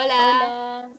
Hola. 0.00 0.92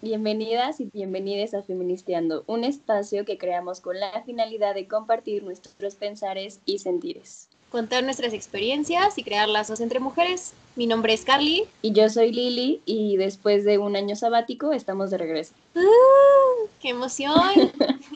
Bienvenidas 0.00 0.80
y 0.80 0.86
bienvenidas 0.86 1.52
a 1.52 1.62
Feministeando, 1.62 2.44
un 2.46 2.64
espacio 2.64 3.26
que 3.26 3.36
creamos 3.36 3.82
con 3.82 4.00
la 4.00 4.22
finalidad 4.22 4.74
de 4.74 4.88
compartir 4.88 5.42
nuestros 5.42 5.96
pensares 5.96 6.58
y 6.64 6.78
sentires. 6.78 7.50
Contar 7.70 8.04
nuestras 8.04 8.32
experiencias 8.32 9.18
y 9.18 9.22
crear 9.22 9.50
lazos 9.50 9.80
entre 9.80 10.00
mujeres. 10.00 10.54
Mi 10.76 10.86
nombre 10.86 11.12
es 11.12 11.26
Carly. 11.26 11.68
Y 11.82 11.92
yo 11.92 12.08
soy 12.08 12.32
Lili 12.32 12.80
y 12.86 13.18
después 13.18 13.66
de 13.66 13.76
un 13.76 13.96
año 13.96 14.16
sabático 14.16 14.72
estamos 14.72 15.10
de 15.10 15.18
regreso. 15.18 15.52
¡Uh! 15.74 16.68
¡Qué 16.80 16.88
emoción! 16.88 17.70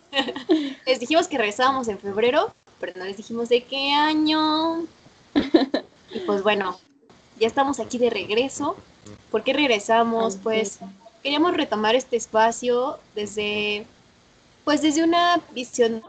les 0.87 0.99
dijimos 0.99 1.29
que 1.29 1.37
regresábamos 1.37 1.89
en 1.89 1.99
febrero, 1.99 2.55
pero 2.81 2.95
no 2.97 3.05
les 3.05 3.19
dijimos 3.19 3.51
de 3.51 3.65
qué 3.65 3.93
año. 3.93 4.87
y 6.15 6.21
pues 6.25 6.43
bueno, 6.43 6.79
ya 7.39 7.47
estamos 7.47 7.81
aquí 7.81 7.99
de 7.99 8.09
regreso. 8.09 8.79
¿Por 9.33 9.43
qué 9.43 9.55
regresamos? 9.55 10.37
Pues 10.37 10.79
queríamos 11.23 11.57
retomar 11.57 11.95
este 11.95 12.17
espacio 12.17 12.99
desde, 13.15 13.87
pues 14.63 14.83
desde 14.83 15.03
una 15.03 15.41
visión 15.53 16.03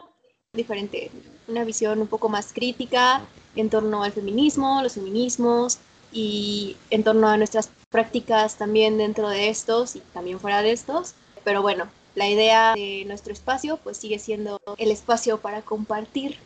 diferente, 0.51 1.09
una 1.47 1.63
visión 1.63 2.01
un 2.01 2.07
poco 2.07 2.27
más 2.27 2.51
crítica 2.51 3.21
en 3.55 3.69
torno 3.69 4.03
al 4.03 4.11
feminismo, 4.11 4.83
los 4.83 4.95
feminismos 4.95 5.79
y 6.11 6.75
en 6.89 7.05
torno 7.05 7.29
a 7.29 7.37
nuestras 7.37 7.69
prácticas 7.89 8.57
también 8.57 8.97
dentro 8.97 9.29
de 9.29 9.47
estos 9.47 9.95
y 9.95 10.01
también 10.13 10.41
fuera 10.41 10.61
de 10.61 10.73
estos. 10.73 11.15
Pero 11.45 11.61
bueno, 11.61 11.87
la 12.15 12.27
idea 12.29 12.73
de 12.73 13.05
nuestro 13.07 13.31
espacio 13.31 13.77
pues 13.77 13.95
sigue 13.95 14.19
siendo 14.19 14.59
el 14.77 14.91
espacio 14.91 15.39
para 15.39 15.61
compartir 15.61 16.37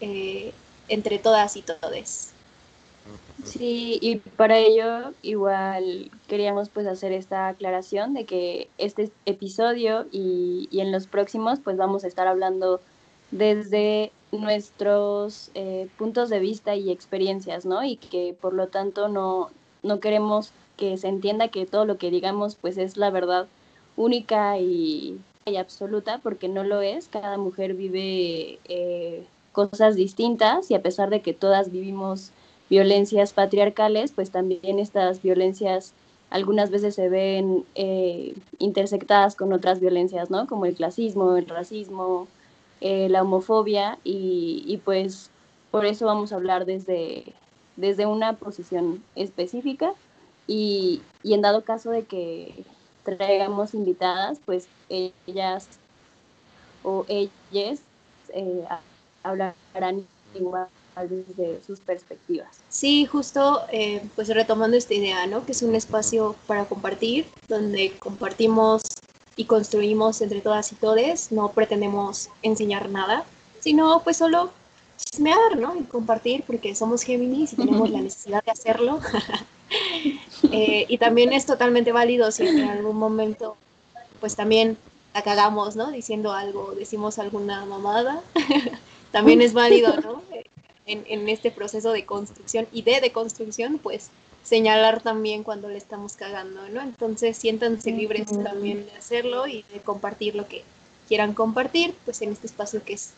eh, 0.00 0.54
entre 0.88 1.18
todas 1.18 1.54
y 1.56 1.62
todes. 1.62 2.32
Sí, 3.44 3.98
y 4.02 4.16
para 4.16 4.58
ello 4.58 5.12
igual 5.22 6.10
queríamos 6.26 6.68
pues 6.68 6.86
hacer 6.86 7.12
esta 7.12 7.48
aclaración 7.48 8.12
de 8.12 8.24
que 8.24 8.68
este 8.78 9.10
episodio 9.26 10.06
y, 10.10 10.68
en 10.72 10.92
los 10.92 11.06
próximos 11.06 11.60
pues 11.60 11.76
vamos 11.76 12.04
a 12.04 12.08
estar 12.08 12.26
hablando 12.26 12.80
desde 13.30 14.12
nuestros 14.32 15.50
eh, 15.54 15.88
puntos 15.96 16.28
de 16.28 16.40
vista 16.40 16.74
y 16.74 16.90
experiencias, 16.90 17.64
¿no? 17.64 17.84
Y 17.84 17.96
que 17.96 18.34
por 18.38 18.52
lo 18.52 18.68
tanto 18.68 19.08
no, 19.08 19.50
no 19.82 20.00
queremos 20.00 20.52
que 20.76 20.96
se 20.96 21.08
entienda 21.08 21.48
que 21.48 21.66
todo 21.66 21.84
lo 21.84 21.96
que 21.98 22.10
digamos 22.10 22.56
pues 22.56 22.76
es 22.78 22.96
la 22.96 23.10
verdad 23.10 23.46
única 23.96 24.58
y, 24.58 25.20
absoluta 25.58 26.20
porque 26.22 26.46
no 26.46 26.62
lo 26.62 26.82
es. 26.82 27.08
Cada 27.08 27.38
mujer 27.38 27.72
vive 27.72 28.58
eh, 28.66 29.24
cosas 29.52 29.96
distintas 29.96 30.70
y 30.70 30.74
a 30.74 30.82
pesar 30.82 31.08
de 31.08 31.22
que 31.22 31.32
todas 31.32 31.72
vivimos 31.72 32.32
violencias 32.70 33.32
patriarcales, 33.32 34.12
pues 34.12 34.30
también 34.30 34.78
estas 34.78 35.22
violencias 35.22 35.94
algunas 36.30 36.70
veces 36.70 36.94
se 36.94 37.08
ven 37.08 37.64
eh, 37.74 38.34
intersectadas 38.58 39.34
con 39.34 39.52
otras 39.52 39.80
violencias, 39.80 40.30
¿no? 40.30 40.46
Como 40.46 40.66
el 40.66 40.74
clasismo, 40.74 41.36
el 41.36 41.48
racismo, 41.48 42.28
eh, 42.80 43.08
la 43.08 43.22
homofobia 43.22 43.98
y, 44.04 44.80
pues 44.84 45.30
por 45.70 45.86
eso 45.86 46.06
vamos 46.06 46.32
a 46.32 46.36
hablar 46.36 46.64
desde, 46.64 47.24
desde 47.76 48.06
una 48.06 48.34
posición 48.34 49.02
específica 49.16 49.94
y, 50.46 51.02
en 51.24 51.40
dado 51.40 51.62
caso 51.62 51.90
de 51.90 52.04
que 52.04 52.64
traigamos 53.04 53.74
invitadas, 53.74 54.38
pues 54.44 54.68
ellas 54.90 55.66
o 56.82 57.06
ellas 57.08 57.80
eh, 58.34 58.64
hablarán 59.22 60.06
igual 60.34 60.68
desde 61.06 61.62
sus 61.64 61.80
perspectivas. 61.80 62.60
Sí, 62.68 63.06
justo 63.06 63.62
eh, 63.70 64.02
pues 64.14 64.28
retomando 64.28 64.76
esta 64.76 64.94
idea, 64.94 65.26
¿no? 65.26 65.44
Que 65.44 65.52
es 65.52 65.62
un 65.62 65.74
espacio 65.74 66.34
para 66.46 66.64
compartir, 66.64 67.26
donde 67.48 67.92
compartimos 67.98 68.82
y 69.36 69.44
construimos 69.44 70.20
entre 70.20 70.40
todas 70.40 70.72
y 70.72 70.74
todes, 70.74 71.30
no 71.30 71.52
pretendemos 71.52 72.28
enseñar 72.42 72.90
nada, 72.90 73.24
sino 73.60 74.02
pues 74.02 74.16
solo 74.16 74.50
chismear, 74.96 75.56
¿no? 75.56 75.76
Y 75.76 75.84
compartir 75.84 76.42
porque 76.44 76.74
somos 76.74 77.02
Géminis 77.02 77.52
y 77.52 77.56
tenemos 77.56 77.88
la 77.90 78.00
necesidad 78.00 78.44
de 78.44 78.50
hacerlo. 78.50 79.00
Eh, 80.50 80.86
y 80.88 80.96
también 80.96 81.32
es 81.32 81.44
totalmente 81.44 81.92
válido 81.92 82.30
si 82.30 82.46
en 82.46 82.62
algún 82.62 82.96
momento 82.96 83.56
pues 84.20 84.34
también 84.36 84.78
la 85.12 85.22
cagamos, 85.22 85.76
¿no? 85.76 85.90
Diciendo 85.90 86.32
algo, 86.32 86.72
decimos 86.72 87.18
alguna 87.18 87.64
mamada. 87.64 88.22
también 89.12 89.42
es 89.42 89.52
válido, 89.52 89.94
¿no? 90.00 90.22
En, 90.88 91.28
este 91.28 91.50
proceso 91.50 91.92
de 91.92 92.04
construcción 92.04 92.66
y 92.72 92.82
de 92.82 93.00
deconstrucción, 93.00 93.78
pues 93.78 94.10
señalar 94.42 95.02
también 95.02 95.42
cuando 95.42 95.68
le 95.68 95.76
estamos 95.76 96.14
cagando, 96.14 96.68
¿no? 96.70 96.80
Entonces 96.80 97.36
siéntanse 97.36 97.90
libres 97.90 98.26
también 98.42 98.86
de 98.86 98.92
hacerlo 98.92 99.46
y 99.46 99.64
de 99.72 99.80
compartir 99.80 100.34
lo 100.34 100.48
que 100.48 100.64
quieran 101.06 101.34
compartir, 101.34 101.94
pues 102.04 102.22
en 102.22 102.32
este 102.32 102.46
espacio 102.46 102.82
que 102.82 102.94
es 102.94 103.12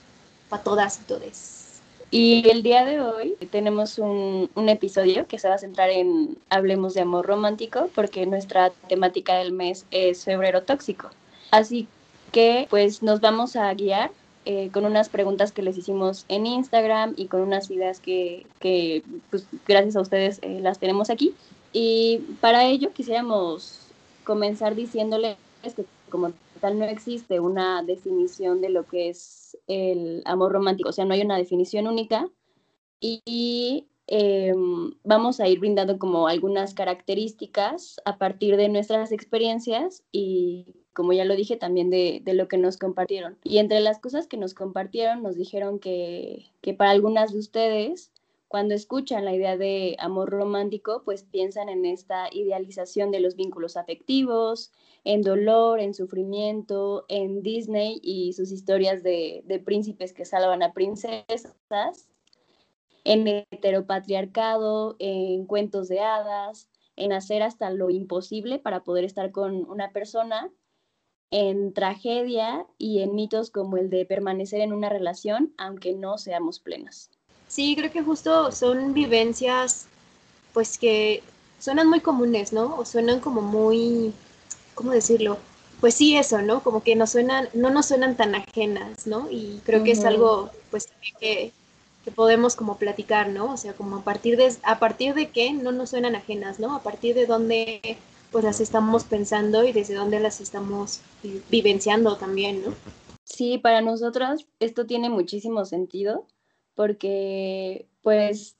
para 0.48 0.62
todas 0.62 1.00
y 1.00 1.04
todes. 1.04 1.80
Y 2.12 2.48
el 2.50 2.64
día 2.64 2.84
de 2.84 3.00
hoy 3.00 3.36
tenemos 3.52 3.98
un, 3.98 4.50
un, 4.56 4.68
episodio 4.68 5.28
que 5.28 5.38
se 5.38 5.48
va 5.48 5.54
a 5.54 5.58
centrar 5.58 5.90
en 5.90 6.36
Hablemos 6.48 6.94
de 6.94 7.02
Amor 7.02 7.24
Romántico, 7.24 7.88
porque 7.94 8.26
nuestra 8.26 8.70
temática 8.88 9.36
del 9.36 9.52
mes 9.52 9.86
es 9.92 10.24
febrero 10.24 10.64
tóxico. 10.64 11.10
Así 11.52 11.86
que 12.32 12.66
pues 12.70 13.02
nos 13.02 13.20
vamos 13.20 13.54
a 13.56 13.72
guiar 13.74 14.10
eh, 14.46 14.70
con 14.72 14.86
unas 14.86 15.08
preguntas 15.10 15.52
que 15.52 15.62
les 15.62 15.76
hicimos 15.76 16.24
en 16.28 16.46
Instagram 16.46 17.14
y 17.16 17.26
con 17.26 17.42
unas 17.42 17.70
ideas 17.70 18.00
que, 18.00 18.46
que 18.58 19.02
pues, 19.28 19.46
gracias 19.68 19.96
a 19.96 20.00
ustedes 20.00 20.38
eh, 20.42 20.60
las 20.60 20.78
tenemos 20.78 21.10
aquí. 21.10 21.34
Y 21.72 22.18
para 22.40 22.66
ello 22.66 22.92
quisiéramos 22.92 23.80
comenzar 24.24 24.74
diciéndoles 24.74 25.36
que 25.76 25.84
como 26.08 26.32
tal 26.60 26.78
no 26.78 26.84
existe 26.84 27.38
una 27.40 27.82
definición 27.82 28.60
de 28.60 28.70
lo 28.70 28.84
que 28.84 29.08
es 29.08 29.56
el 29.66 30.22
amor 30.24 30.52
romántico, 30.52 30.88
o 30.88 30.92
sea, 30.92 31.04
no 31.04 31.14
hay 31.14 31.22
una 31.22 31.36
definición 31.36 31.86
única 31.86 32.28
y 33.00 33.86
em, 34.06 34.92
vamos 35.04 35.40
a 35.40 35.48
ir 35.48 35.60
brindando 35.60 35.98
como 35.98 36.28
algunas 36.28 36.74
características 36.74 38.00
a 38.04 38.18
partir 38.18 38.56
de 38.56 38.68
nuestras 38.68 39.12
experiencias 39.12 40.02
y 40.12 40.79
como 40.92 41.12
ya 41.12 41.24
lo 41.24 41.36
dije, 41.36 41.56
también 41.56 41.90
de, 41.90 42.22
lo 42.26 42.48
que 42.48 42.58
nos 42.58 42.76
compartieron. 42.76 43.38
Y 43.44 43.58
entre 43.58 43.80
las 43.80 43.98
cosas 43.98 44.26
que 44.26 44.36
nos 44.36 44.54
compartieron, 44.54 45.22
nos 45.22 45.36
dijeron 45.36 45.78
que, 45.78 46.50
que 46.60 46.74
para 46.74 46.90
algunas 46.90 47.32
de 47.32 47.38
ustedes, 47.38 48.12
cuando 48.48 48.74
escuchan 48.74 49.24
la 49.24 49.34
idea 49.34 49.56
de 49.56 49.96
amor 50.00 50.30
romántico, 50.30 51.02
pues 51.04 51.22
piensan 51.22 51.68
en 51.68 51.86
esta 51.86 52.28
idealización 52.32 53.12
de 53.12 53.20
los 53.20 53.36
vínculos 53.36 53.76
afectivos, 53.76 54.72
en 55.04 55.22
dolor, 55.22 55.80
en 55.80 55.94
sufrimiento, 55.94 57.04
en 57.08 57.42
Disney 57.42 58.00
y 58.02 58.32
sus 58.32 58.50
historias 58.50 59.02
de, 59.02 59.42
de 59.46 59.58
príncipes 59.60 60.12
que 60.12 60.24
salvan 60.24 60.62
a 60.62 60.72
princesas, 60.72 62.08
en 63.04 63.26
heteropatriarcado, 63.28 64.96
en 64.98 65.46
cuentos 65.46 65.88
de 65.88 66.00
hadas, 66.00 66.68
en 66.96 67.12
hacer 67.12 67.42
hasta 67.42 67.70
lo 67.70 67.88
imposible 67.88 68.58
para 68.58 68.84
poder 68.84 69.04
estar 69.04 69.30
con 69.32 69.70
una 69.70 69.92
persona 69.92 70.50
en 71.30 71.72
tragedia 71.72 72.66
y 72.78 73.02
en 73.02 73.14
mitos 73.14 73.50
como 73.50 73.76
el 73.76 73.90
de 73.90 74.04
permanecer 74.04 74.60
en 74.60 74.72
una 74.72 74.88
relación 74.88 75.52
aunque 75.58 75.92
no 75.92 76.18
seamos 76.18 76.58
plenas. 76.58 77.10
Sí, 77.48 77.74
creo 77.76 77.90
que 77.90 78.02
justo 78.02 78.52
son 78.52 78.94
vivencias 78.94 79.86
pues 80.52 80.78
que 80.78 81.22
suenan 81.58 81.88
muy 81.88 82.00
comunes, 82.00 82.52
¿no? 82.52 82.76
O 82.76 82.84
suenan 82.84 83.20
como 83.20 83.42
muy, 83.42 84.12
¿cómo 84.74 84.90
decirlo? 84.90 85.38
Pues 85.80 85.94
sí, 85.94 86.16
eso, 86.16 86.42
¿no? 86.42 86.62
Como 86.62 86.82
que 86.82 86.96
no 86.96 87.06
suenan, 87.06 87.48
no 87.54 87.70
nos 87.70 87.86
suenan 87.86 88.16
tan 88.16 88.34
ajenas, 88.34 89.06
¿no? 89.06 89.30
Y 89.30 89.60
creo 89.64 89.82
que 89.84 89.92
es 89.92 90.04
algo, 90.04 90.50
pues, 90.70 90.88
que, 91.20 91.52
que, 92.04 92.10
podemos 92.10 92.56
como 92.56 92.76
platicar, 92.76 93.28
¿no? 93.28 93.52
O 93.52 93.56
sea, 93.56 93.72
como 93.72 93.96
a 93.96 94.04
partir 94.04 94.36
de, 94.36 94.52
a 94.62 94.78
partir 94.78 95.14
de 95.14 95.30
qué 95.30 95.52
no 95.52 95.72
nos 95.72 95.90
suenan 95.90 96.16
ajenas, 96.16 96.58
¿no? 96.58 96.74
A 96.74 96.82
partir 96.82 97.14
de 97.14 97.26
dónde 97.26 97.98
pues 98.30 98.44
las 98.44 98.60
estamos 98.60 99.04
pensando 99.04 99.64
y 99.64 99.72
desde 99.72 99.94
dónde 99.94 100.20
las 100.20 100.40
estamos 100.40 101.00
vivenciando 101.50 102.16
también, 102.16 102.62
¿no? 102.64 102.74
Sí, 103.24 103.58
para 103.58 103.80
nosotras 103.80 104.46
esto 104.58 104.86
tiene 104.86 105.08
muchísimo 105.08 105.64
sentido 105.64 106.26
porque 106.74 107.88
pues 108.02 108.56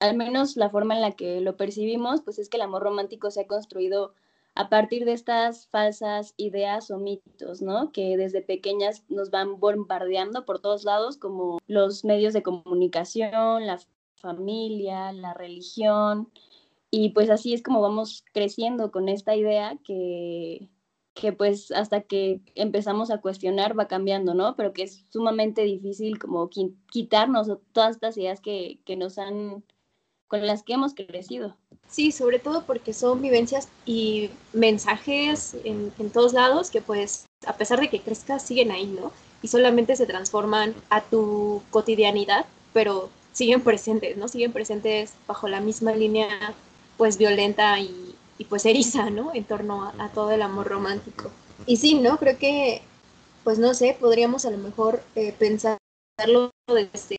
al 0.00 0.16
menos 0.16 0.56
la 0.56 0.68
forma 0.68 0.94
en 0.94 1.00
la 1.00 1.12
que 1.12 1.40
lo 1.40 1.56
percibimos, 1.56 2.22
pues 2.22 2.38
es 2.38 2.48
que 2.48 2.56
el 2.56 2.62
amor 2.62 2.82
romántico 2.82 3.30
se 3.30 3.42
ha 3.42 3.46
construido 3.46 4.14
a 4.54 4.68
partir 4.68 5.04
de 5.04 5.12
estas 5.12 5.68
falsas 5.68 6.34
ideas 6.36 6.90
o 6.90 6.98
mitos, 6.98 7.62
¿no? 7.62 7.92
Que 7.92 8.16
desde 8.16 8.42
pequeñas 8.42 9.04
nos 9.08 9.30
van 9.30 9.58
bombardeando 9.60 10.44
por 10.44 10.60
todos 10.60 10.84
lados, 10.84 11.16
como 11.16 11.58
los 11.66 12.04
medios 12.04 12.34
de 12.34 12.42
comunicación, 12.42 13.66
la 13.66 13.78
familia, 14.16 15.12
la 15.12 15.32
religión, 15.34 16.28
y 16.94 17.08
pues 17.08 17.30
así 17.30 17.54
es 17.54 17.62
como 17.62 17.80
vamos 17.80 18.22
creciendo 18.34 18.92
con 18.92 19.08
esta 19.08 19.34
idea 19.34 19.78
que, 19.82 20.68
que 21.14 21.32
pues 21.32 21.70
hasta 21.72 22.02
que 22.02 22.42
empezamos 22.54 23.10
a 23.10 23.22
cuestionar 23.22 23.76
va 23.76 23.88
cambiando, 23.88 24.34
¿no? 24.34 24.56
Pero 24.56 24.74
que 24.74 24.82
es 24.82 25.06
sumamente 25.08 25.62
difícil 25.62 26.18
como 26.18 26.50
quitarnos 26.90 27.50
todas 27.72 27.92
estas 27.92 28.18
ideas 28.18 28.42
que, 28.42 28.80
que 28.84 28.96
nos 28.96 29.16
han, 29.16 29.64
con 30.28 30.46
las 30.46 30.62
que 30.62 30.74
hemos 30.74 30.92
crecido. 30.92 31.56
Sí, 31.88 32.12
sobre 32.12 32.38
todo 32.38 32.64
porque 32.66 32.92
son 32.92 33.22
vivencias 33.22 33.70
y 33.86 34.28
mensajes 34.52 35.56
en, 35.64 35.94
en, 35.98 36.10
todos 36.10 36.34
lados 36.34 36.70
que 36.70 36.82
pues 36.82 37.24
a 37.46 37.56
pesar 37.56 37.80
de 37.80 37.88
que 37.88 38.02
crezcas 38.02 38.42
siguen 38.42 38.70
ahí, 38.70 38.84
¿no? 38.86 39.12
Y 39.40 39.48
solamente 39.48 39.96
se 39.96 40.04
transforman 40.04 40.74
a 40.90 41.00
tu 41.00 41.62
cotidianidad, 41.70 42.44
pero 42.74 43.08
siguen 43.32 43.62
presentes, 43.62 44.18
¿no? 44.18 44.28
Siguen 44.28 44.52
presentes 44.52 45.14
bajo 45.26 45.48
la 45.48 45.60
misma 45.60 45.92
línea 45.92 46.54
pues 47.02 47.18
violenta 47.18 47.80
y, 47.80 48.14
pues 48.48 48.64
eriza, 48.64 49.10
¿no? 49.10 49.34
En 49.34 49.42
torno 49.42 49.92
a, 49.98 50.08
todo 50.10 50.30
el 50.30 50.40
amor 50.40 50.68
romántico. 50.68 51.32
Y 51.66 51.76
sí, 51.78 51.94
¿no? 51.94 52.16
Creo 52.16 52.38
que, 52.38 52.80
pues 53.42 53.58
no 53.58 53.74
sé, 53.74 53.96
podríamos 53.98 54.44
a 54.44 54.52
lo 54.52 54.58
mejor 54.58 55.02
eh, 55.16 55.34
pensarlo 55.36 56.52
desde, 56.68 57.16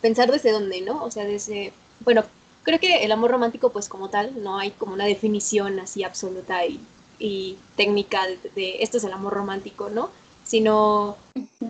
pensar 0.00 0.32
desde 0.32 0.50
dónde, 0.50 0.80
¿no? 0.80 1.04
O 1.04 1.10
sea, 1.12 1.24
desde, 1.24 1.72
bueno, 2.00 2.24
creo 2.64 2.80
que 2.80 3.04
el 3.04 3.12
amor 3.12 3.30
romántico, 3.30 3.70
pues 3.70 3.88
como 3.88 4.10
tal, 4.10 4.42
no 4.42 4.58
hay 4.58 4.72
como 4.72 4.94
una 4.94 5.06
definición 5.06 5.78
así 5.78 6.02
absoluta 6.02 6.62
y, 6.66 7.58
técnica 7.76 8.26
de, 8.56 8.82
esto 8.82 8.96
es 8.96 9.04
el 9.04 9.12
amor 9.12 9.34
romántico, 9.34 9.88
¿no? 9.88 10.10
Sino, 10.42 11.16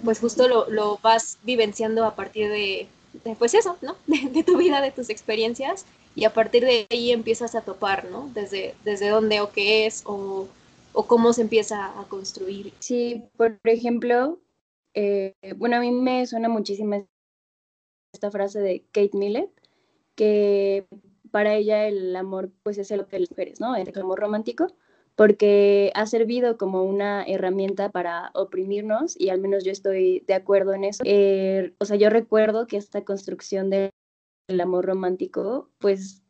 pues 0.05 0.21
justo 0.21 0.49
lo, 0.49 0.99
vas 1.03 1.37
vivenciando 1.43 2.07
a 2.07 2.15
partir 2.15 2.49
de 2.49 2.89
pues 3.39 3.55
eso, 3.55 3.77
¿no? 3.83 3.97
De, 4.07 4.29
de, 4.31 4.43
tu 4.43 4.57
vida, 4.57 4.81
de 4.81 4.91
tus 4.91 5.11
experiencias, 5.11 5.87
y 6.15 6.25
a 6.25 6.33
partir 6.33 6.65
de 6.65 6.87
ahí 6.91 7.13
empiezas 7.13 7.55
a 7.55 7.61
topar, 7.61 8.07
¿no? 8.07 8.31
Desde, 8.35 8.75
desde 8.85 9.09
dónde 9.09 9.41
o 9.41 9.51
qué 9.51 9.87
es, 9.87 10.03
o, 10.05 10.49
o 10.93 11.07
cómo 11.07 11.33
se 11.33 11.43
empieza 11.43 11.99
a 11.99 12.05
construir. 12.05 12.73
Sí, 12.81 13.23
por 13.37 13.59
ejemplo, 13.65 14.41
eh, 14.95 15.35
bueno, 15.57 15.77
a 15.77 15.81
mí 15.81 15.91
me 15.91 16.27
suena 16.27 16.49
muchísimo 16.49 17.07
esta 18.13 18.31
frase 18.31 18.61
de 18.61 18.85
Kate 18.91 19.17
Millett, 19.17 19.51
que 20.17 20.87
para 21.31 21.55
ella 21.55 21.87
el 21.87 22.17
amor 22.17 22.51
pues 22.63 22.79
es 22.79 22.91
el 22.91 23.07
de 23.07 23.21
las 23.21 23.31
mujeres, 23.31 23.61
¿no? 23.61 23.77
El 23.77 23.97
amor 23.97 24.19
romántico, 24.19 24.67
porque 25.19 25.91
ha 25.97 26.07
servido 26.07 26.57
como 26.57 26.85
una 26.85 27.25
herramienta 27.25 27.91
para 27.91 28.31
oprimirnos 28.35 29.21
y 29.21 29.31
al 29.31 29.41
menos 29.41 29.65
yo 29.65 29.73
estoy 29.73 30.21
de 30.29 30.35
acuerdo 30.35 30.75
en 30.75 30.85
eso. 30.85 31.03
Eh, 31.05 31.75
o 31.81 31.85
sea, 31.87 31.97
yo 31.97 32.09
recuerdo 32.09 32.69
que 32.69 32.77
esta 32.77 33.05
construcción 33.05 33.69
del 33.69 33.91
amor 34.61 34.87
romántico 34.87 35.71
pues 35.79 36.23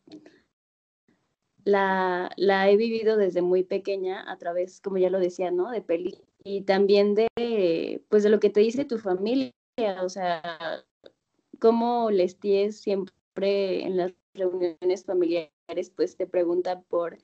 la, 1.65 2.31
la, 2.39 2.71
he 2.71 2.79
vivido 2.79 3.19
desde 3.19 3.43
muy 3.43 3.63
pequeña 3.63 4.25
a 4.33 4.39
través, 4.39 4.81
como 4.81 4.97
ya 4.97 5.11
lo 5.11 5.21
decía, 5.21 5.51
¿no? 5.51 5.71
De 5.71 5.83
peli 5.83 6.23
y 6.43 6.63
también 6.63 7.15
de 7.15 8.03
pues 8.09 8.23
de 8.23 8.31
lo 8.31 8.41
que 8.41 8.49
te 8.49 8.61
dice 8.61 8.87
tu 8.87 8.97
familia, 8.97 9.53
o 10.01 10.09
sea, 10.09 10.83
cómo 11.61 12.11
les 12.11 12.41
tienes 12.41 12.81
siempre 12.81 13.85
en 13.85 13.99
las 13.99 14.15
reuniones 14.33 15.05
familiares, 15.05 15.93
pues 15.95 16.17
te 16.17 16.27
preguntan 16.27 16.85
por 16.89 17.19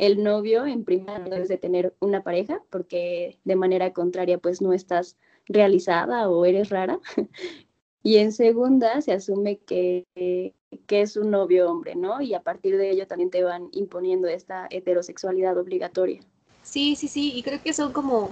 el 0.00 0.22
novio, 0.22 0.64
en 0.64 0.84
primer 0.84 1.20
lugar, 1.20 1.46
de 1.46 1.58
tener 1.58 1.94
una 2.00 2.22
pareja, 2.22 2.62
porque 2.70 3.38
de 3.44 3.54
manera 3.54 3.92
contraria, 3.92 4.38
pues 4.38 4.62
no 4.62 4.72
estás 4.72 5.18
realizada 5.44 6.30
o 6.30 6.46
eres 6.46 6.70
rara. 6.70 6.98
y 8.02 8.16
en 8.16 8.32
segunda, 8.32 9.02
se 9.02 9.12
asume 9.12 9.58
que, 9.58 10.06
que 10.86 11.02
es 11.02 11.18
un 11.18 11.30
novio 11.30 11.70
hombre, 11.70 11.96
¿no? 11.96 12.22
Y 12.22 12.32
a 12.32 12.42
partir 12.42 12.78
de 12.78 12.90
ello 12.90 13.06
también 13.06 13.28
te 13.28 13.44
van 13.44 13.68
imponiendo 13.72 14.26
esta 14.26 14.66
heterosexualidad 14.70 15.58
obligatoria. 15.58 16.20
Sí, 16.62 16.96
sí, 16.96 17.06
sí, 17.06 17.32
y 17.34 17.42
creo 17.42 17.62
que 17.62 17.74
son 17.74 17.92
como, 17.92 18.30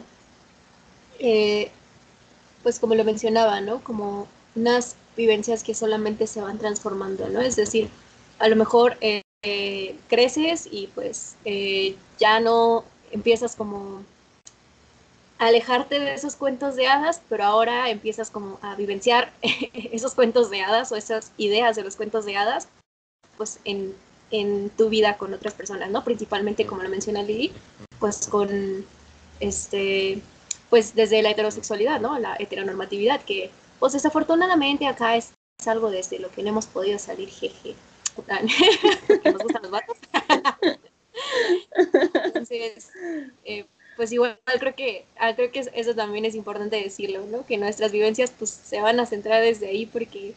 eh, 1.19 1.71
pues 2.63 2.79
como 2.79 2.95
lo 2.95 3.05
mencionaba, 3.05 3.61
¿no? 3.61 3.85
Como 3.85 4.27
unas 4.57 4.97
vivencias 5.19 5.63
que 5.63 5.75
solamente 5.75 6.27
se 6.27 6.41
van 6.41 6.57
transformando, 6.57 7.29
¿no? 7.29 7.43
Es 7.43 7.57
decir, 7.57 7.91
a 8.39 8.49
lo 8.49 8.57
mejor 8.57 8.97
eh, 9.03 9.21
eh, 9.43 9.97
creces 10.09 10.69
y 10.71 10.89
pues 10.89 11.37
eh, 11.45 11.97
ya 12.19 12.41
no 12.41 12.85
empiezas 13.13 13.55
como 13.55 14.03
a 15.39 15.47
alejarte 15.47 16.01
de 16.01 16.15
esos 16.15 16.35
cuentos 16.35 16.75
de 16.75 16.89
hadas, 16.89 17.23
pero 17.29 17.45
ahora 17.45 17.91
empiezas 17.91 18.31
como 18.31 18.59
a 18.63 18.75
vivenciar 18.75 19.33
esos 19.43 20.15
cuentos 20.15 20.51
de 20.51 20.63
hadas 20.63 20.91
o 20.91 20.97
esas 20.97 21.33
ideas 21.37 21.77
de 21.77 21.85
los 21.85 21.97
cuentos 21.97 22.25
de 22.25 22.37
hadas, 22.37 22.69
pues 23.37 23.61
en, 23.65 23.95
en 24.31 24.71
tu 24.71 24.89
vida 24.89 25.17
con 25.17 25.33
otras 25.33 25.55
personas, 25.55 25.91
¿no? 25.91 26.03
Principalmente, 26.03 26.67
como 26.67 26.83
lo 26.83 26.89
menciona 26.89 27.23
Lili, 27.23 27.53
pues 28.01 28.27
con, 28.27 28.85
este, 29.39 30.21
pues 30.71 30.95
desde 30.97 31.23
la 31.23 31.31
heterosexualidad, 31.31 32.01
¿no? 32.01 32.19
La 32.19 32.37
heteronormatividad, 32.39 33.23
que 33.23 33.51
pues 33.79 33.93
desafortunadamente 33.93 34.87
acá 34.87 35.17
es, 35.17 35.33
es 35.61 35.69
algo 35.69 35.91
desde 35.91 36.19
lo 36.19 36.31
que 36.31 36.43
no 36.43 36.49
hemos 36.49 36.67
podido 36.67 36.99
salir, 36.99 37.29
jeje. 37.29 37.77
que 39.23 39.33
nos 39.33 39.43
gustan 39.43 39.63
los 39.63 39.71
vatos. 39.71 39.97
Entonces, 42.25 42.91
eh, 43.45 43.67
pues 43.97 44.13
igual 44.13 44.39
creo 44.61 44.75
que 44.75 45.05
ah, 45.19 45.35
creo 45.35 45.51
que 45.51 45.69
eso 45.75 45.95
también 45.95 46.25
es 46.25 46.35
importante 46.35 46.77
decirlo, 46.77 47.27
¿no? 47.27 47.45
Que 47.47 47.59
nuestras 47.59 47.93
vivencias 47.93 48.33
pues 48.37 48.51
se 48.51 48.81
van 48.81 49.01
a 49.01 49.07
centrar 49.07 49.43
desde 49.43 49.69
ahí 49.69 49.87
porque 49.87 50.35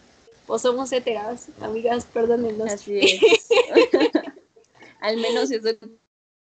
pues 0.47 0.63
somos 0.63 0.91
heteras, 0.91 1.49
amigas, 1.61 2.05
perdónenos. 2.05 2.71
Así 2.71 2.99
es. 3.01 3.49
Al 4.99 5.17
menos 5.17 5.51
eso 5.51 5.69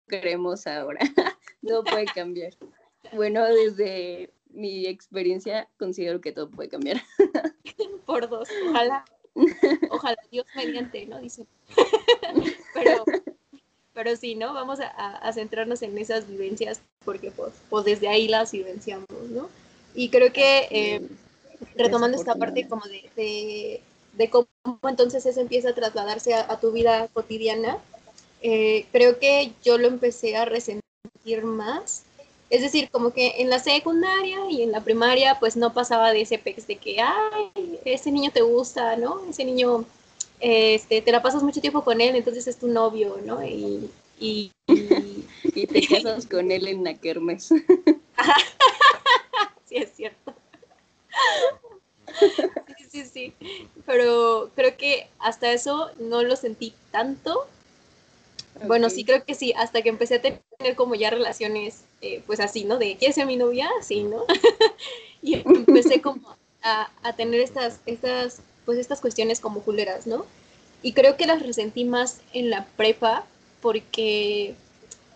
queremos 0.07 0.67
ahora. 0.67 0.99
no 1.61 1.83
puede 1.83 2.05
cambiar. 2.05 2.53
Bueno, 3.13 3.45
desde 3.45 4.31
mi 4.49 4.85
experiencia 4.85 5.67
considero 5.77 6.21
que 6.21 6.31
todo 6.31 6.49
puede 6.49 6.69
cambiar. 6.69 7.01
Por 8.05 8.29
dos, 8.29 8.47
ojalá. 8.69 9.05
Ojalá 9.89 10.17
Dios 10.31 10.45
mediante, 10.55 11.05
¿no? 11.05 11.19
Dice. 11.19 11.45
pero, 12.73 13.03
pero 13.93 14.15
sí, 14.15 14.35
¿no? 14.35 14.53
Vamos 14.53 14.79
a, 14.79 14.87
a, 14.87 15.33
centrarnos 15.33 15.81
en 15.81 15.97
esas 15.97 16.27
vivencias 16.27 16.81
porque 17.03 17.31
pues, 17.31 17.53
pues, 17.69 17.85
desde 17.85 18.07
ahí 18.07 18.27
las 18.27 18.51
vivenciamos, 18.51 19.07
¿no? 19.29 19.49
Y 19.95 20.09
creo 20.09 20.31
que 20.31 20.67
eh, 20.69 21.01
retomando 21.75 22.17
esta 22.17 22.35
parte 22.35 22.67
como 22.67 22.85
de, 22.85 23.09
de, 23.15 23.81
de, 24.13 24.29
cómo 24.29 24.47
entonces 24.83 25.25
eso 25.25 25.41
empieza 25.41 25.69
a 25.69 25.75
trasladarse 25.75 26.33
a, 26.33 26.51
a 26.51 26.59
tu 26.59 26.71
vida 26.71 27.07
cotidiana, 27.13 27.77
eh, 28.41 28.85
creo 28.91 29.19
que 29.19 29.53
yo 29.63 29.77
lo 29.77 29.87
empecé 29.87 30.35
a 30.35 30.45
resentir 30.45 31.43
más 31.43 32.03
es 32.49 32.61
decir, 32.61 32.89
como 32.89 33.11
que 33.11 33.35
en 33.39 33.49
la 33.49 33.59
secundaria 33.59 34.39
y 34.49 34.61
en 34.61 34.71
la 34.71 34.81
primaria, 34.81 35.37
pues 35.39 35.57
no 35.57 35.73
pasaba 35.73 36.11
de 36.11 36.21
ese 36.21 36.37
pex 36.37 36.65
de 36.65 36.77
que, 36.77 37.01
ay, 37.01 37.79
ese 37.83 38.11
niño 38.11 38.31
te 38.31 38.41
gusta, 38.41 38.95
¿no? 38.95 39.21
Ese 39.29 39.43
niño, 39.43 39.83
este, 40.39 41.01
te 41.01 41.11
la 41.11 41.21
pasas 41.21 41.43
mucho 41.43 41.59
tiempo 41.59 41.83
con 41.83 41.99
él, 41.99 42.15
entonces 42.15 42.47
es 42.47 42.57
tu 42.57 42.67
novio, 42.67 43.17
¿no? 43.25 43.43
Y, 43.43 43.89
y, 44.19 44.51
y... 44.67 45.67
te 45.67 45.87
casas 45.87 46.25
con 46.25 46.51
él 46.51 46.67
en 46.67 46.85
la 46.85 46.93
kermes. 46.93 47.47
sí, 49.65 49.75
es 49.75 49.91
cierto. 49.93 50.33
Sí, 52.77 52.85
sí, 52.89 53.05
sí. 53.05 53.33
Pero 53.85 54.51
creo 54.55 54.77
que 54.77 55.09
hasta 55.19 55.51
eso 55.51 55.91
no 55.99 56.23
lo 56.23 56.37
sentí 56.37 56.73
tanto. 56.91 57.45
Okay. 58.55 58.67
Bueno, 58.67 58.89
sí, 58.89 59.03
creo 59.03 59.25
que 59.25 59.35
sí, 59.35 59.53
hasta 59.57 59.81
que 59.81 59.89
empecé 59.89 60.15
a 60.15 60.21
tener 60.21 60.41
como 60.77 60.95
ya 60.95 61.09
relaciones 61.09 61.83
eh, 62.01 62.21
pues 62.25 62.39
así, 62.39 62.65
¿no? 62.65 62.77
De, 62.77 62.95
¿quieres 62.97 63.15
ser 63.15 63.25
mi 63.25 63.37
novia? 63.37 63.69
Sí, 63.81 64.03
¿no? 64.03 64.25
y 65.21 65.35
empecé 65.35 66.01
como 66.01 66.35
a, 66.61 66.89
a, 67.03 67.13
tener 67.15 67.41
estas, 67.41 67.79
estas, 67.85 68.41
pues 68.65 68.77
estas 68.77 69.01
cuestiones 69.01 69.39
como 69.39 69.61
culeras, 69.61 70.07
¿no? 70.07 70.25
Y 70.83 70.93
creo 70.93 71.17
que 71.17 71.25
las 71.25 71.41
resentí 71.41 71.85
más 71.85 72.21
en 72.33 72.49
la 72.49 72.65
prepa 72.77 73.25
porque, 73.61 74.55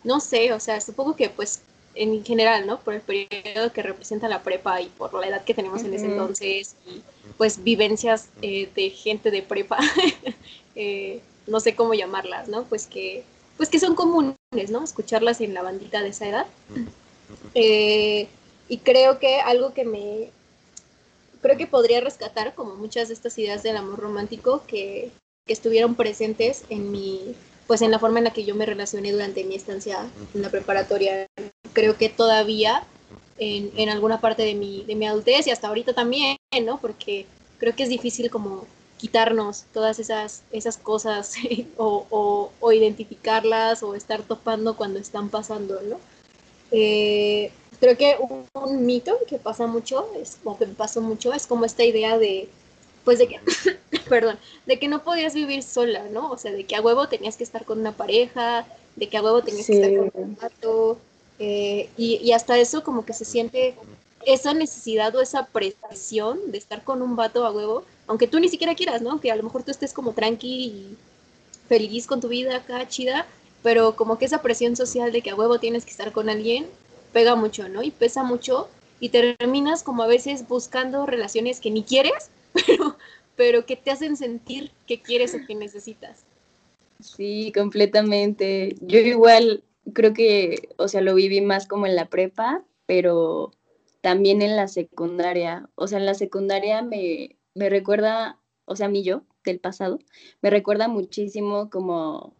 no 0.03 0.19
sé, 0.19 0.53
o 0.53 0.59
sea, 0.59 0.81
supongo 0.81 1.15
que 1.15 1.29
pues 1.29 1.61
en 1.95 2.23
general, 2.23 2.65
¿no? 2.65 2.79
Por 2.79 2.93
el 2.93 3.01
periodo 3.01 3.73
que 3.73 3.83
representa 3.83 4.27
la 4.27 4.43
prepa 4.43 4.81
y 4.81 4.87
por 4.87 5.13
la 5.13 5.27
edad 5.27 5.43
que 5.43 5.53
tenemos 5.53 5.81
uh 5.81 5.85
-huh. 5.85 5.87
en 5.87 5.93
ese 5.93 6.05
entonces, 6.05 6.75
y 6.87 7.01
pues 7.37 7.63
vivencias 7.63 8.29
eh, 8.41 8.69
de 8.75 8.89
gente 8.89 9.31
de 9.31 9.41
prepa, 9.41 9.77
eh, 10.75 11.21
no 11.47 11.59
sé 11.59 11.75
cómo 11.75 11.93
llamarlas, 11.93 12.47
¿no? 12.47 12.63
Pues 12.63 12.87
que 12.87 13.23
pues 13.57 13.69
que 13.69 13.79
son 13.79 13.95
comunes, 13.95 14.35
¿no? 14.69 14.83
Escucharlas 14.83 15.41
en 15.41 15.53
la 15.53 15.61
bandita 15.61 16.01
de 16.01 16.09
esa 16.09 16.27
edad. 16.27 16.45
Eh, 17.53 18.27
y 18.67 18.77
creo 18.79 19.19
que 19.19 19.39
algo 19.39 19.73
que 19.73 19.85
me, 19.85 20.31
creo 21.41 21.57
que 21.57 21.67
podría 21.67 22.01
rescatar, 22.01 22.53
como 22.55 22.75
muchas 22.75 23.07
de 23.07 23.13
estas 23.13 23.37
ideas 23.37 23.63
del 23.63 23.77
amor 23.77 23.99
romántico 23.99 24.63
que, 24.67 25.11
que 25.45 25.53
estuvieron 25.53 25.95
presentes 25.95 26.63
en 26.69 26.91
mi, 26.91 27.35
pues 27.67 27.81
en 27.81 27.91
la 27.91 27.99
forma 27.99 28.19
en 28.19 28.25
la 28.25 28.33
que 28.33 28.45
yo 28.45 28.55
me 28.55 28.65
relacioné 28.65 29.11
durante 29.11 29.43
mi 29.43 29.55
estancia 29.55 30.07
en 30.33 30.41
la 30.41 30.49
preparatoria. 30.49 31.27
Creo 31.73 31.97
que 31.97 32.09
todavía 32.09 32.83
en, 33.37 33.71
en 33.75 33.89
alguna 33.89 34.21
parte 34.21 34.43
de 34.43 34.55
mi, 34.55 34.83
de 34.85 34.95
mi 34.95 35.07
adultez 35.07 35.47
y 35.47 35.51
hasta 35.51 35.67
ahorita 35.67 35.93
también, 35.93 36.37
¿no? 36.63 36.79
Porque 36.79 37.25
creo 37.57 37.75
que 37.75 37.83
es 37.83 37.89
difícil 37.89 38.29
como 38.29 38.67
quitarnos 39.01 39.65
todas 39.73 39.97
esas, 39.97 40.43
esas 40.51 40.77
cosas 40.77 41.33
o, 41.77 42.05
o, 42.11 42.51
o, 42.59 42.71
identificarlas 42.71 43.81
o 43.81 43.95
estar 43.95 44.21
topando 44.21 44.77
cuando 44.77 44.99
están 44.99 45.29
pasando, 45.29 45.81
¿no? 45.81 45.99
Eh, 46.69 47.51
creo 47.79 47.97
que 47.97 48.15
un, 48.19 48.45
un, 48.53 48.85
mito 48.85 49.17
que 49.27 49.39
pasa 49.39 49.65
mucho, 49.65 50.07
es, 50.15 50.37
o 50.43 50.55
que 50.55 50.67
pasó 50.67 51.01
mucho, 51.01 51.33
es 51.33 51.47
como 51.47 51.65
esta 51.65 51.83
idea 51.83 52.19
de, 52.19 52.47
pues 53.03 53.17
de 53.17 53.27
que, 53.27 53.39
perdón, 54.09 54.37
de 54.67 54.77
que 54.77 54.87
no 54.87 55.03
podías 55.03 55.33
vivir 55.33 55.63
sola, 55.63 56.05
¿no? 56.11 56.29
O 56.29 56.37
sea, 56.37 56.51
de 56.51 56.65
que 56.65 56.75
a 56.75 56.81
huevo 56.81 57.09
tenías 57.09 57.37
que 57.37 57.43
estar 57.43 57.65
con 57.65 57.79
una 57.79 57.93
pareja, 57.93 58.67
de 58.95 59.09
que 59.09 59.17
a 59.17 59.23
huevo 59.23 59.41
tenías 59.41 59.65
que 59.65 59.81
estar 59.81 60.11
con 60.11 60.11
un 60.13 60.37
gato, 60.39 60.99
eh, 61.39 61.89
y, 61.97 62.17
y, 62.17 62.33
hasta 62.33 62.59
eso 62.59 62.83
como 62.83 63.03
que 63.03 63.13
se 63.13 63.25
siente 63.25 63.73
esa 64.25 64.53
necesidad 64.53 65.15
o 65.15 65.21
esa 65.21 65.47
presión 65.47 66.51
de 66.51 66.57
estar 66.57 66.83
con 66.83 67.01
un 67.01 67.15
vato 67.15 67.45
a 67.45 67.51
huevo, 67.51 67.83
aunque 68.07 68.27
tú 68.27 68.39
ni 68.39 68.49
siquiera 68.49 68.75
quieras, 68.75 69.01
¿no? 69.01 69.19
Que 69.19 69.31
a 69.31 69.35
lo 69.35 69.43
mejor 69.43 69.63
tú 69.63 69.71
estés 69.71 69.93
como 69.93 70.13
tranqui 70.13 70.65
y 70.65 70.97
feliz 71.67 72.07
con 72.07 72.21
tu 72.21 72.27
vida 72.27 72.57
acá, 72.57 72.87
chida, 72.87 73.25
pero 73.63 73.95
como 73.95 74.17
que 74.17 74.25
esa 74.25 74.41
presión 74.41 74.75
social 74.75 75.11
de 75.11 75.21
que 75.21 75.29
a 75.29 75.35
huevo 75.35 75.59
tienes 75.59 75.85
que 75.85 75.91
estar 75.91 76.11
con 76.11 76.29
alguien 76.29 76.67
pega 77.13 77.35
mucho, 77.35 77.69
¿no? 77.69 77.83
Y 77.83 77.91
pesa 77.91 78.23
mucho 78.23 78.69
y 78.99 79.09
terminas 79.09 79.83
como 79.83 80.03
a 80.03 80.07
veces 80.07 80.47
buscando 80.47 81.05
relaciones 81.05 81.59
que 81.59 81.71
ni 81.71 81.83
quieres, 81.83 82.29
pero, 82.67 82.97
pero 83.35 83.65
que 83.65 83.75
te 83.75 83.91
hacen 83.91 84.17
sentir 84.17 84.71
que 84.87 85.01
quieres 85.01 85.33
o 85.35 85.45
que 85.45 85.55
necesitas. 85.55 86.23
Sí, 86.99 87.51
completamente. 87.53 88.75
Yo 88.81 88.99
igual 88.99 89.63
creo 89.93 90.13
que, 90.13 90.69
o 90.77 90.87
sea, 90.87 91.01
lo 91.01 91.15
viví 91.15 91.41
más 91.41 91.67
como 91.67 91.87
en 91.87 91.95
la 91.95 92.05
prepa, 92.05 92.63
pero 92.85 93.51
también 94.01 94.41
en 94.41 94.55
la 94.55 94.67
secundaria. 94.67 95.69
O 95.75 95.87
sea, 95.87 95.99
en 95.99 96.05
la 96.05 96.13
secundaria 96.13 96.81
me, 96.81 97.37
me 97.53 97.69
recuerda, 97.69 98.39
o 98.65 98.75
sea, 98.75 98.87
a 98.87 98.89
mí 98.89 99.03
yo, 99.03 99.23
del 99.43 99.59
pasado, 99.59 99.99
me 100.41 100.49
recuerda 100.49 100.87
muchísimo 100.87 101.69
como 101.69 102.35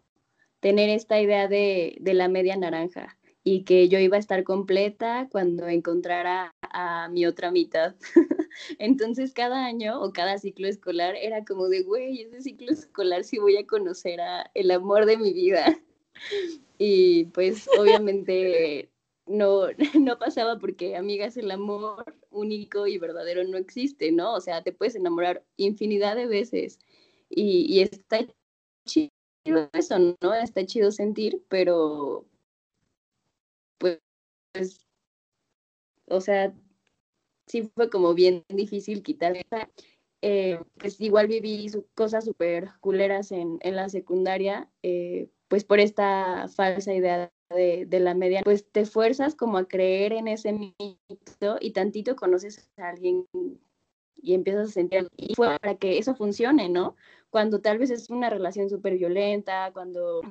tener 0.60 0.90
esta 0.90 1.20
idea 1.20 1.48
de, 1.48 1.96
de 2.00 2.14
la 2.14 2.28
media 2.28 2.56
naranja 2.56 3.18
y 3.44 3.64
que 3.64 3.88
yo 3.88 3.98
iba 3.98 4.16
a 4.16 4.20
estar 4.20 4.44
completa 4.44 5.28
cuando 5.30 5.66
encontrara 5.66 6.54
a 6.62 7.08
mi 7.08 7.26
otra 7.26 7.50
mitad. 7.50 7.96
Entonces 8.78 9.32
cada 9.32 9.64
año 9.64 10.00
o 10.00 10.12
cada 10.12 10.38
ciclo 10.38 10.68
escolar 10.68 11.16
era 11.16 11.44
como 11.44 11.68
de, 11.68 11.82
güey, 11.82 12.22
ese 12.22 12.42
ciclo 12.42 12.70
escolar 12.70 13.24
sí 13.24 13.38
voy 13.38 13.56
a 13.56 13.66
conocer 13.66 14.20
a 14.20 14.50
el 14.54 14.70
amor 14.70 15.06
de 15.06 15.16
mi 15.16 15.32
vida. 15.32 15.78
Y 16.84 17.26
pues 17.26 17.68
obviamente 17.78 18.91
no, 19.26 19.68
no 20.00 20.18
pasaba 20.18 20.58
porque, 20.58 20.96
amigas, 20.96 21.36
el 21.36 21.50
amor 21.50 22.16
único 22.30 22.86
y 22.86 22.98
verdadero 22.98 23.44
no 23.44 23.58
existe, 23.58 24.12
¿no? 24.12 24.34
O 24.34 24.40
sea, 24.40 24.62
te 24.62 24.72
puedes 24.72 24.94
enamorar 24.94 25.44
infinidad 25.56 26.16
de 26.16 26.26
veces 26.26 26.78
y, 27.28 27.66
y 27.68 27.80
está 27.82 28.20
chido 28.86 29.10
eso, 29.72 29.98
¿no? 30.20 30.34
Está 30.34 30.64
chido 30.66 30.90
sentir, 30.90 31.42
pero 31.48 32.26
pues, 33.78 34.00
o 36.08 36.20
sea, 36.20 36.54
sí 37.46 37.70
fue 37.74 37.90
como 37.90 38.14
bien 38.14 38.44
difícil 38.48 39.02
quitar 39.02 39.36
eh, 40.24 40.60
pues 40.78 41.00
igual 41.00 41.26
viví 41.26 41.66
cosas 41.94 42.24
súper 42.24 42.70
culeras 42.80 43.32
en, 43.32 43.58
en, 43.62 43.74
la 43.74 43.88
secundaria, 43.88 44.70
eh, 44.82 45.28
pues 45.48 45.64
por 45.64 45.80
esta 45.80 46.48
falsa 46.48 46.94
idea 46.94 47.32
de, 47.52 47.86
de, 47.86 48.00
la 48.00 48.14
media, 48.14 48.42
pues 48.42 48.66
te 48.70 48.84
fuerzas 48.84 49.34
como 49.34 49.58
a 49.58 49.68
creer 49.68 50.12
en 50.12 50.28
ese 50.28 50.52
mito 50.52 51.56
y 51.60 51.72
tantito 51.72 52.16
conoces 52.16 52.70
a 52.76 52.90
alguien 52.90 53.26
y 54.22 54.34
empiezas 54.34 54.68
a 54.68 54.72
sentir, 54.72 55.08
y 55.16 55.34
fue 55.34 55.58
para 55.58 55.74
que 55.74 55.98
eso 55.98 56.14
funcione, 56.14 56.68
¿no? 56.68 56.96
Cuando 57.30 57.60
tal 57.60 57.78
vez 57.78 57.90
es 57.90 58.08
una 58.08 58.30
relación 58.30 58.70
súper 58.70 58.96
violenta, 58.96 59.70
cuando 59.72 60.22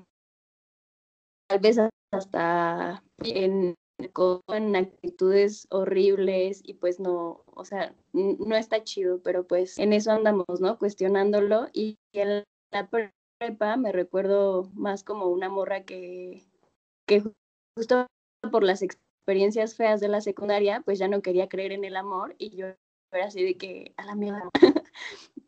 tal 1.47 1.59
vez 1.59 1.77
hasta 2.11 3.03
en, 3.23 3.75
actitudes 4.75 5.67
horribles 5.69 6.61
y 6.63 6.73
pues 6.75 6.99
no, 6.99 7.43
o 7.45 7.65
sea, 7.65 7.93
no 8.13 8.55
está 8.55 8.83
chido, 8.83 9.21
pero 9.21 9.45
pues 9.45 9.77
en 9.77 9.93
eso 9.93 10.11
andamos, 10.11 10.59
¿no? 10.59 10.79
Cuestionándolo 10.79 11.67
y 11.73 11.97
en 12.13 12.43
la 12.71 12.89
prepa 13.37 13.77
me 13.77 13.91
recuerdo 13.91 14.71
más 14.73 15.03
como 15.03 15.27
una 15.27 15.49
morra 15.49 15.83
que, 15.83 16.43
justo 17.19 18.07
por 18.51 18.63
las 18.63 18.81
experiencias 18.81 19.75
feas 19.75 19.99
de 19.99 20.07
la 20.07 20.21
secundaria, 20.21 20.81
pues 20.85 20.99
ya 20.99 21.07
no 21.07 21.21
quería 21.21 21.49
creer 21.49 21.71
en 21.71 21.83
el 21.83 21.95
amor 21.95 22.35
y 22.37 22.55
yo 22.55 22.67
era 23.11 23.25
así 23.25 23.43
de 23.43 23.57
que 23.57 23.93
a 23.97 24.05
la 24.05 24.15
mierda. 24.15 24.49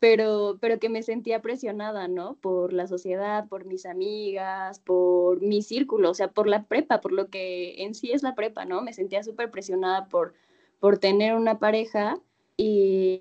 pero, 0.00 0.58
pero 0.60 0.78
que 0.78 0.88
me 0.88 1.02
sentía 1.02 1.40
presionada, 1.40 2.08
¿no? 2.08 2.36
Por 2.36 2.72
la 2.72 2.86
sociedad, 2.86 3.48
por 3.48 3.64
mis 3.64 3.86
amigas, 3.86 4.78
por 4.80 5.40
mi 5.40 5.62
círculo, 5.62 6.10
o 6.10 6.14
sea, 6.14 6.28
por 6.28 6.46
la 6.46 6.64
prepa, 6.64 7.00
por 7.00 7.12
lo 7.12 7.28
que 7.30 7.82
en 7.82 7.94
sí 7.94 8.12
es 8.12 8.22
la 8.22 8.34
prepa, 8.34 8.64
¿no? 8.64 8.82
Me 8.82 8.92
sentía 8.92 9.22
súper 9.22 9.50
presionada 9.50 10.08
por, 10.08 10.34
por 10.78 10.98
tener 10.98 11.34
una 11.34 11.58
pareja 11.58 12.20
y, 12.56 13.20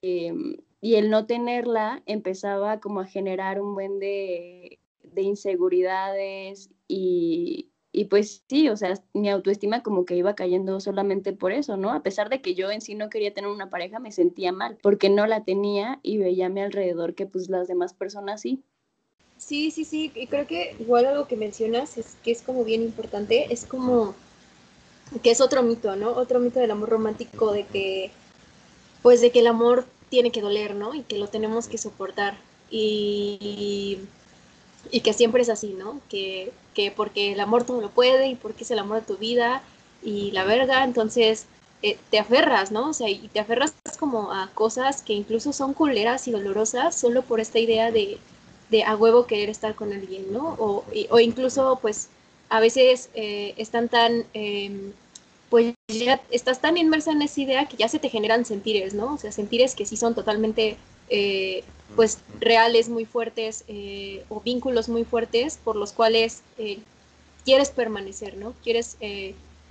y, 0.82 0.96
el 0.96 1.10
no 1.10 1.26
tenerla 1.26 2.04
empezaba 2.06 2.80
como 2.80 3.00
a 3.00 3.06
generar 3.06 3.62
un 3.62 3.74
buen 3.74 4.00
de, 4.00 4.80
de 5.02 5.22
inseguridades 5.22 6.70
y, 6.88 7.73
y 7.96 8.06
pues 8.06 8.44
sí, 8.50 8.70
o 8.70 8.76
sea, 8.76 9.00
mi 9.14 9.30
autoestima 9.30 9.84
como 9.84 10.04
que 10.04 10.16
iba 10.16 10.34
cayendo 10.34 10.80
solamente 10.80 11.32
por 11.32 11.52
eso, 11.52 11.78
¿no? 11.78 11.92
A 11.94 12.02
pesar 12.02 12.28
de 12.30 12.42
que 12.42 12.56
yo 12.56 12.72
en 12.72 12.82
sí 12.82 12.96
no 12.96 13.10
quería 13.10 13.36
tener 13.36 13.52
una 13.52 13.70
pareja, 13.70 14.00
me 14.00 14.12
sentía 14.12 14.52
mal 14.52 14.78
porque 14.82 15.12
no 15.12 15.28
la 15.28 15.44
tenía 15.44 16.00
y 16.02 16.18
veía 16.18 16.50
mi 16.50 16.62
alrededor 16.62 17.14
que 17.14 17.28
pues 17.28 17.50
las 17.50 17.68
demás 17.68 17.94
personas 17.94 18.42
sí. 18.42 18.64
Sí, 19.38 19.70
sí, 19.70 19.86
sí, 19.86 20.12
y 20.16 20.26
creo 20.26 20.48
que 20.48 20.76
igual 20.80 21.06
algo 21.06 21.28
que 21.28 21.36
mencionas 21.36 21.98
es 22.00 22.18
que 22.24 22.32
es 22.32 22.42
como 22.42 22.64
bien 22.64 22.82
importante, 22.82 23.54
es 23.54 23.64
como 23.64 24.16
que 25.22 25.30
es 25.30 25.40
otro 25.40 25.62
mito, 25.62 25.96
¿no? 25.96 26.10
Otro 26.10 26.40
mito 26.40 26.60
del 26.60 26.72
amor 26.72 26.90
romántico 26.90 27.52
de 27.52 27.66
que 27.66 28.10
pues 29.04 29.22
de 29.22 29.32
que 29.32 29.40
el 29.40 29.48
amor 29.48 29.86
tiene 30.10 30.32
que 30.32 30.42
doler, 30.42 30.74
¿no? 30.74 30.96
Y 30.96 31.04
que 31.04 31.20
lo 31.20 31.28
tenemos 31.28 31.68
que 31.68 31.78
soportar. 31.78 32.38
Y 32.72 34.00
y 34.92 35.02
que 35.02 35.14
siempre 35.14 35.42
es 35.42 35.50
así, 35.50 35.74
¿no? 35.78 36.02
Que, 36.10 36.52
que 36.74 36.92
porque 36.92 37.34
el 37.34 37.40
amor 37.40 37.66
todo 37.66 37.82
lo 37.82 37.90
puede 37.90 38.28
y 38.28 38.36
porque 38.36 38.64
es 38.64 38.72
el 38.72 38.80
amor 38.80 39.02
de 39.02 39.08
tu 39.08 39.18
vida 39.18 39.62
y 40.04 40.32
la 40.32 40.44
verga, 40.44 40.84
entonces 40.84 41.46
eh, 41.82 41.98
te 42.12 42.20
aferras, 42.20 42.72
¿no? 42.72 42.90
O 42.90 42.94
sea, 42.94 43.10
y 43.10 43.28
te 43.30 43.40
aferras 43.40 43.74
como 44.00 44.32
a 44.32 44.50
cosas 44.54 45.02
que 45.02 45.14
incluso 45.14 45.54
son 45.54 45.74
culeras 45.74 46.28
y 46.28 46.32
dolorosas 46.32 46.96
solo 46.96 47.24
por 47.24 47.40
esta 47.40 47.60
idea 47.60 47.92
de, 47.92 48.18
de 48.70 48.84
a 48.84 48.96
huevo 48.96 49.28
querer 49.28 49.50
estar 49.50 49.76
con 49.76 49.94
alguien, 49.94 50.32
¿no? 50.32 50.56
O, 50.60 50.86
o 51.10 51.20
incluso, 51.20 51.80
pues, 51.82 52.10
a 52.50 52.60
veces 52.60 53.10
eh, 53.16 53.54
están 53.58 53.90
tan, 53.90 54.26
eh, 54.34 54.92
pues 55.50 55.74
ya 55.88 56.22
estás 56.32 56.62
tan 56.62 56.78
inmersa 56.78 57.12
en 57.12 57.22
esa 57.22 57.42
idea 57.42 57.66
que 57.66 57.78
ya 57.78 57.88
se 57.88 58.00
te 58.00 58.10
generan 58.10 58.46
sentires, 58.46 58.94
¿no? 58.94 59.14
O 59.14 59.18
sea, 59.18 59.32
sentires 59.32 59.76
que 59.76 59.86
sí 59.86 59.98
son 59.98 60.16
totalmente 60.16 60.78
eh, 61.10 61.64
pues 61.96 62.20
reales 62.40 62.90
muy 62.90 63.06
fuertes 63.06 63.64
eh, 63.68 64.24
o 64.30 64.42
vínculos 64.42 64.90
muy 64.90 65.04
fuertes 65.04 65.60
por 65.64 65.76
los 65.76 65.92
cuales 65.92 66.42
eh, 66.58 66.80
quieres 67.46 67.70
permanecer, 67.70 68.38
¿no? 68.38 68.54
Quieres 68.64 68.98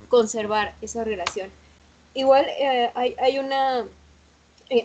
conservar 0.08 0.74
esa 0.82 1.04
relación. 1.04 1.50
Igual 2.14 2.46
hay, 2.94 3.14
hay, 3.18 3.38
una, 3.38 3.86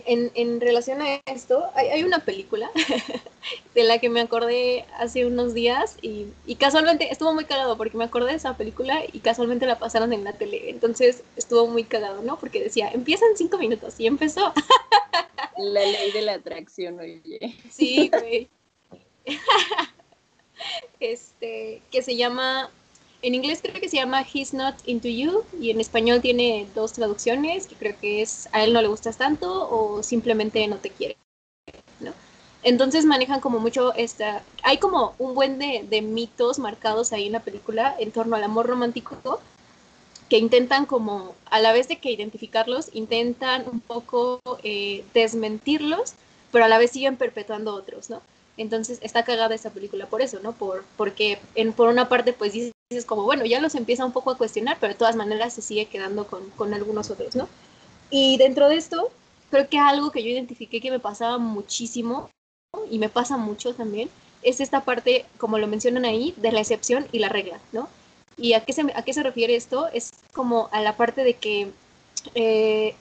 en, 0.06 0.30
en, 0.34 0.60
relación 0.60 1.00
a 1.00 1.20
esto, 1.26 1.70
hay, 1.74 1.88
hay 1.88 2.04
una 2.04 2.20
película 2.20 2.70
de 3.74 3.84
la 3.84 3.98
que 3.98 4.10
me 4.10 4.20
acordé 4.20 4.84
hace 4.98 5.26
unos 5.26 5.54
días 5.54 5.96
y, 6.02 6.26
y, 6.46 6.56
casualmente 6.56 7.10
estuvo 7.10 7.32
muy 7.32 7.44
cagado 7.44 7.76
porque 7.76 7.96
me 7.96 8.04
acordé 8.04 8.30
de 8.30 8.36
esa 8.36 8.56
película 8.56 9.02
y 9.12 9.20
casualmente 9.20 9.66
la 9.66 9.78
pasaron 9.78 10.12
en 10.12 10.24
la 10.24 10.34
tele. 10.34 10.70
Entonces 10.70 11.22
estuvo 11.36 11.66
muy 11.66 11.84
cagado, 11.84 12.22
¿no? 12.22 12.38
Porque 12.38 12.62
decía, 12.62 12.90
empieza 12.90 13.24
en 13.26 13.36
cinco 13.36 13.58
minutos 13.58 13.98
y 13.98 14.06
empezó. 14.06 14.52
La 15.58 15.80
ley 15.80 16.12
de 16.12 16.22
la 16.22 16.34
atracción, 16.34 17.00
oye. 17.00 17.56
Sí, 17.70 18.10
güey. 18.10 18.48
Este, 21.00 21.82
que 21.92 22.02
se 22.02 22.16
llama, 22.16 22.68
en 23.22 23.34
inglés 23.34 23.60
creo 23.62 23.80
que 23.80 23.88
se 23.88 23.96
llama 23.96 24.22
He's 24.22 24.54
Not 24.54 24.76
Into 24.86 25.08
You 25.08 25.44
y 25.60 25.70
en 25.70 25.80
español 25.80 26.20
tiene 26.20 26.66
dos 26.74 26.92
traducciones, 26.92 27.66
que 27.66 27.74
creo 27.74 27.96
que 28.00 28.22
es 28.22 28.48
a 28.52 28.64
él 28.64 28.72
no 28.72 28.82
le 28.82 28.88
gustas 28.88 29.16
tanto 29.16 29.68
o 29.70 30.02
simplemente 30.02 30.66
no 30.68 30.76
te 30.76 30.90
quiere, 30.90 31.16
¿no? 32.00 32.12
Entonces 32.62 33.04
manejan 33.04 33.40
como 33.40 33.60
mucho 33.60 33.94
esta, 33.94 34.42
hay 34.62 34.78
como 34.78 35.14
un 35.18 35.34
buen 35.34 35.58
de, 35.58 35.86
de 35.88 36.02
mitos 36.02 36.58
marcados 36.58 37.12
ahí 37.12 37.26
en 37.26 37.32
la 37.32 37.40
película 37.40 37.94
en 37.98 38.10
torno 38.10 38.36
al 38.36 38.44
amor 38.44 38.66
romántico 38.66 39.40
que 40.28 40.38
intentan 40.38 40.86
como, 40.86 41.34
a 41.46 41.60
la 41.60 41.72
vez 41.72 41.88
de 41.88 41.98
que 41.98 42.10
identificarlos, 42.10 42.90
intentan 42.92 43.64
un 43.70 43.80
poco 43.80 44.40
eh, 44.62 45.04
desmentirlos, 45.14 46.14
pero 46.52 46.64
a 46.64 46.68
la 46.68 46.78
vez 46.78 46.90
siguen 46.90 47.16
perpetuando 47.16 47.74
otros, 47.74 48.10
¿no? 48.10 48.20
Entonces 48.56 48.98
está 49.02 49.24
cagada 49.24 49.54
esa 49.54 49.70
película 49.70 50.06
por 50.06 50.20
eso, 50.20 50.40
¿no? 50.42 50.52
Por, 50.52 50.84
porque 50.96 51.38
en, 51.54 51.72
por 51.72 51.88
una 51.88 52.08
parte 52.08 52.32
pues 52.32 52.52
dices 52.90 53.04
como, 53.04 53.24
bueno, 53.24 53.44
ya 53.44 53.60
los 53.60 53.74
empieza 53.74 54.04
un 54.04 54.12
poco 54.12 54.30
a 54.30 54.38
cuestionar, 54.38 54.78
pero 54.80 54.94
de 54.94 54.98
todas 54.98 55.16
maneras 55.16 55.52
se 55.52 55.62
sigue 55.62 55.86
quedando 55.86 56.26
con, 56.26 56.48
con 56.50 56.72
algunos 56.72 57.10
otros, 57.10 57.36
¿no? 57.36 57.48
Y 58.10 58.38
dentro 58.38 58.68
de 58.68 58.76
esto, 58.76 59.10
creo 59.50 59.68
que 59.68 59.78
algo 59.78 60.10
que 60.10 60.22
yo 60.22 60.30
identifiqué 60.30 60.80
que 60.80 60.90
me 60.90 60.98
pasaba 60.98 61.36
muchísimo, 61.36 62.30
y 62.90 62.98
me 62.98 63.08
pasa 63.08 63.36
mucho 63.36 63.74
también, 63.74 64.08
es 64.42 64.60
esta 64.60 64.84
parte, 64.84 65.26
como 65.36 65.58
lo 65.58 65.66
mencionan 65.66 66.04
ahí, 66.04 66.32
de 66.38 66.52
la 66.52 66.60
excepción 66.60 67.06
y 67.12 67.18
la 67.18 67.28
regla, 67.28 67.60
¿no? 67.72 67.88
¿Y 68.36 68.54
a 68.54 68.64
qué 68.64 68.72
se, 68.72 68.82
a 68.94 69.02
qué 69.02 69.12
se 69.12 69.22
refiere 69.22 69.56
esto? 69.56 69.88
Es 69.88 70.10
como 70.32 70.68
a 70.72 70.80
la 70.80 70.96
parte 70.96 71.24
de 71.24 71.34
que 71.34 71.70
eh, 72.34 72.94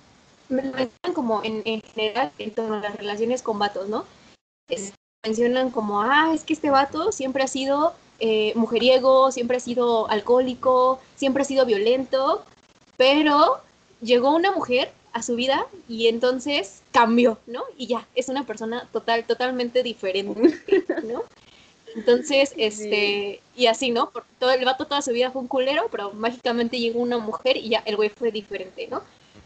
mencionan 0.49 1.13
como 1.13 1.43
en, 1.43 1.81
general 1.81 2.31
en 2.39 2.51
torno 2.51 2.75
a 2.75 2.81
las 2.81 2.95
relaciones 2.95 3.41
con 3.41 3.59
vatos, 3.59 3.87
¿no? 3.87 4.05
Mencionan 5.27 5.71
como, 5.71 6.01
ah, 6.01 6.31
es 6.33 6.43
que 6.43 6.53
este 6.53 6.69
vato 6.69 7.11
siempre 7.11 7.43
ha 7.43 7.47
sido 7.47 7.93
eh, 8.19 8.53
mujeriego, 8.55 9.31
siempre 9.31 9.57
ha 9.57 9.59
sido 9.59 10.09
alcohólico, 10.09 10.99
siempre 11.15 11.41
ha 11.41 11.45
sido 11.45 11.65
violento, 11.65 12.45
pero 12.95 13.59
llegó 14.01 14.33
una 14.33 14.51
mujer 14.51 14.89
a 15.11 15.21
su 15.21 15.35
vida 15.35 15.65
y 15.89 16.07
entonces 16.07 16.81
cambió, 16.91 17.37
¿no? 17.45 17.63
Y 17.77 17.87
ya, 17.87 18.07
es 18.15 18.29
una 18.29 18.45
persona 18.45 18.87
total, 18.93 19.25
totalmente 19.25 19.83
diferente, 19.83 20.61
¿no? 21.03 21.23
Entonces, 21.95 22.53
este, 22.57 23.41
y 23.55 23.65
así, 23.65 23.91
¿no? 23.91 24.11
Por 24.11 24.23
todo 24.39 24.51
el 24.51 24.63
vato 24.63 24.85
toda 24.85 25.01
su 25.01 25.11
vida 25.11 25.31
fue 25.31 25.41
un 25.41 25.47
culero, 25.47 25.87
pero 25.91 26.13
mágicamente 26.13 26.79
llegó 26.79 26.99
una 26.99 27.17
mujer 27.17 27.57
y 27.57 27.69
ya 27.69 27.79
el 27.85 27.95
güey 27.95 28.09
fue 28.09 28.31
diferente, 28.31 28.87
¿no? 28.87 29.01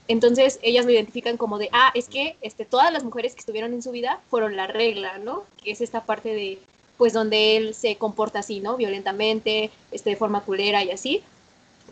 Entonces 0.07 0.59
ellas 0.61 0.85
lo 0.85 0.91
identifican 0.91 1.37
como 1.37 1.57
de, 1.57 1.69
ah, 1.71 1.91
es 1.93 2.09
que 2.09 2.35
este, 2.41 2.65
todas 2.65 2.91
las 2.91 3.03
mujeres 3.03 3.33
que 3.33 3.39
estuvieron 3.39 3.73
en 3.73 3.81
su 3.81 3.91
vida 3.91 4.19
fueron 4.29 4.55
la 4.55 4.67
regla, 4.67 5.17
¿no? 5.19 5.43
Que 5.63 5.71
es 5.71 5.81
esta 5.81 6.03
parte 6.05 6.29
de, 6.33 6.59
pues 6.97 7.13
donde 7.13 7.57
él 7.57 7.73
se 7.73 7.95
comporta 7.95 8.39
así, 8.39 8.59
¿no? 8.59 8.77
Violentamente, 8.77 9.71
este, 9.91 10.11
de 10.11 10.15
forma 10.15 10.41
culera 10.41 10.83
y 10.83 10.91
así. 10.91 11.23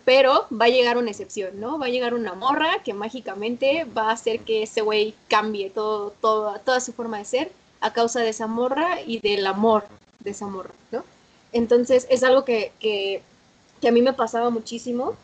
Pero 0.05 0.47
va 0.51 0.65
a 0.65 0.69
llegar 0.69 0.97
una 0.97 1.11
excepción, 1.11 1.59
¿no? 1.59 1.77
Va 1.77 1.87
a 1.87 1.89
llegar 1.89 2.13
una 2.13 2.33
morra 2.33 2.81
que 2.83 2.93
mágicamente 2.93 3.85
va 3.85 4.09
a 4.09 4.13
hacer 4.13 4.41
que 4.41 4.63
ese 4.63 4.81
güey 4.81 5.13
cambie 5.27 5.69
todo, 5.69 6.11
todo, 6.21 6.59
toda 6.59 6.79
su 6.79 6.93
forma 6.93 7.19
de 7.19 7.25
ser 7.25 7.51
a 7.81 7.93
causa 7.93 8.19
de 8.21 8.29
esa 8.29 8.47
morra 8.47 9.01
y 9.05 9.19
del 9.19 9.45
amor 9.47 9.85
de 10.19 10.31
esa 10.31 10.47
morra, 10.47 10.73
¿no? 10.91 11.03
Entonces 11.53 12.07
es 12.09 12.23
algo 12.23 12.43
que, 12.45 12.71
que, 12.79 13.21
que 13.81 13.87
a 13.87 13.91
mí 13.91 14.01
me 14.01 14.13
pasaba 14.13 14.49
muchísimo 14.49 15.15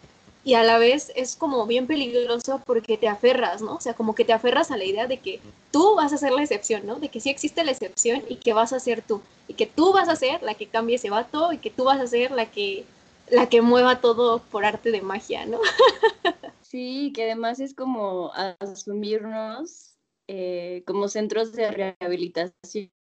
y 0.46 0.54
a 0.54 0.64
la 0.64 0.78
vez 0.78 1.12
es 1.16 1.36
como 1.36 1.66
bien 1.66 1.88
peligroso 1.88 2.62
porque 2.66 2.98
te 2.98 3.08
aferras, 3.08 3.64
¿no? 3.64 3.76
O 3.76 3.82
sea, 3.82 3.96
como 3.96 4.14
que 4.14 4.24
te 4.24 4.32
aferras 4.32 4.70
a 4.70 4.78
la 4.78 4.86
idea 4.86 5.08
de 5.08 5.18
que 5.18 5.42
tú 5.72 5.96
vas 5.96 6.14
a 6.14 6.18
ser 6.18 6.32
la 6.32 6.44
excepción, 6.44 6.86
¿no? 6.86 6.96
De 6.98 7.10
que 7.10 7.20
sí 7.20 7.32
existe 7.32 7.64
la 7.64 7.72
excepción 7.72 8.24
y 8.30 8.36
que 8.36 8.54
vas 8.54 8.72
a 8.72 8.80
ser 8.80 9.02
tú, 9.02 9.22
y 9.48 9.56
que 9.56 9.66
tú 9.66 9.92
vas 9.92 10.08
a 10.08 10.16
ser 10.16 10.44
la 10.44 10.54
que 10.54 10.68
cambie 10.68 10.98
ese 10.98 11.10
vato 11.10 11.52
y 11.52 11.58
que 11.58 11.72
tú 11.72 11.84
vas 11.84 12.00
a 12.00 12.06
ser 12.06 12.30
la 12.32 12.46
que 12.52 12.86
la 13.28 13.50
que 13.50 13.62
mueva 13.62 14.02
todo 14.02 14.40
por 14.40 14.66
arte 14.66 14.92
de 14.92 15.02
magia, 15.02 15.46
¿no? 15.48 15.60
Sí, 16.62 17.14
que 17.16 17.24
además 17.24 17.60
es 17.60 17.74
como 17.74 18.32
asumirnos 18.34 19.96
eh, 20.28 20.84
como 20.86 21.08
centros 21.08 21.54
de 21.54 21.72
rehabilitación, 21.72 22.92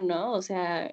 ¿no? 0.00 0.32
O 0.32 0.42
sea, 0.42 0.90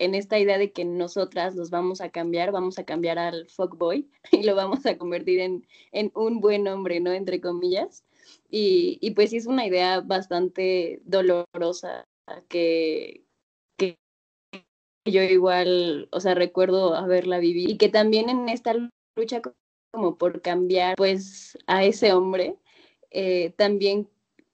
en 0.00 0.14
esta 0.14 0.38
idea 0.38 0.56
de 0.58 0.72
que 0.72 0.84
nosotras 0.84 1.54
los 1.54 1.70
vamos 1.70 2.00
a 2.00 2.08
cambiar, 2.08 2.52
vamos 2.52 2.78
a 2.78 2.84
cambiar 2.84 3.18
al 3.18 3.46
fuckboy 3.48 4.10
y 4.32 4.42
lo 4.42 4.56
vamos 4.56 4.84
a 4.86 4.96
convertir 4.96 5.40
en, 5.40 5.66
en 5.92 6.10
un 6.14 6.40
buen 6.40 6.66
hombre, 6.66 7.00
¿no? 7.00 7.12
Entre 7.12 7.40
comillas. 7.40 8.04
Y, 8.48 8.98
y, 9.00 9.12
pues 9.12 9.30
sí 9.30 9.36
es 9.36 9.46
una 9.46 9.66
idea 9.66 10.00
bastante 10.00 11.00
dolorosa 11.04 12.06
que, 12.48 13.24
que 13.76 13.98
yo 15.04 15.22
igual, 15.22 16.08
o 16.12 16.20
sea, 16.20 16.34
recuerdo 16.34 16.94
haberla 16.94 17.38
vivido 17.38 17.70
y 17.70 17.76
que 17.76 17.88
también 17.88 18.28
en 18.30 18.48
esta 18.48 18.72
lucha 19.16 19.42
como 19.92 20.16
por 20.16 20.40
cambiar 20.40 20.96
pues 20.96 21.58
a 21.66 21.84
ese 21.84 22.12
hombre, 22.12 22.56
eh, 23.10 23.52
también 23.56 24.08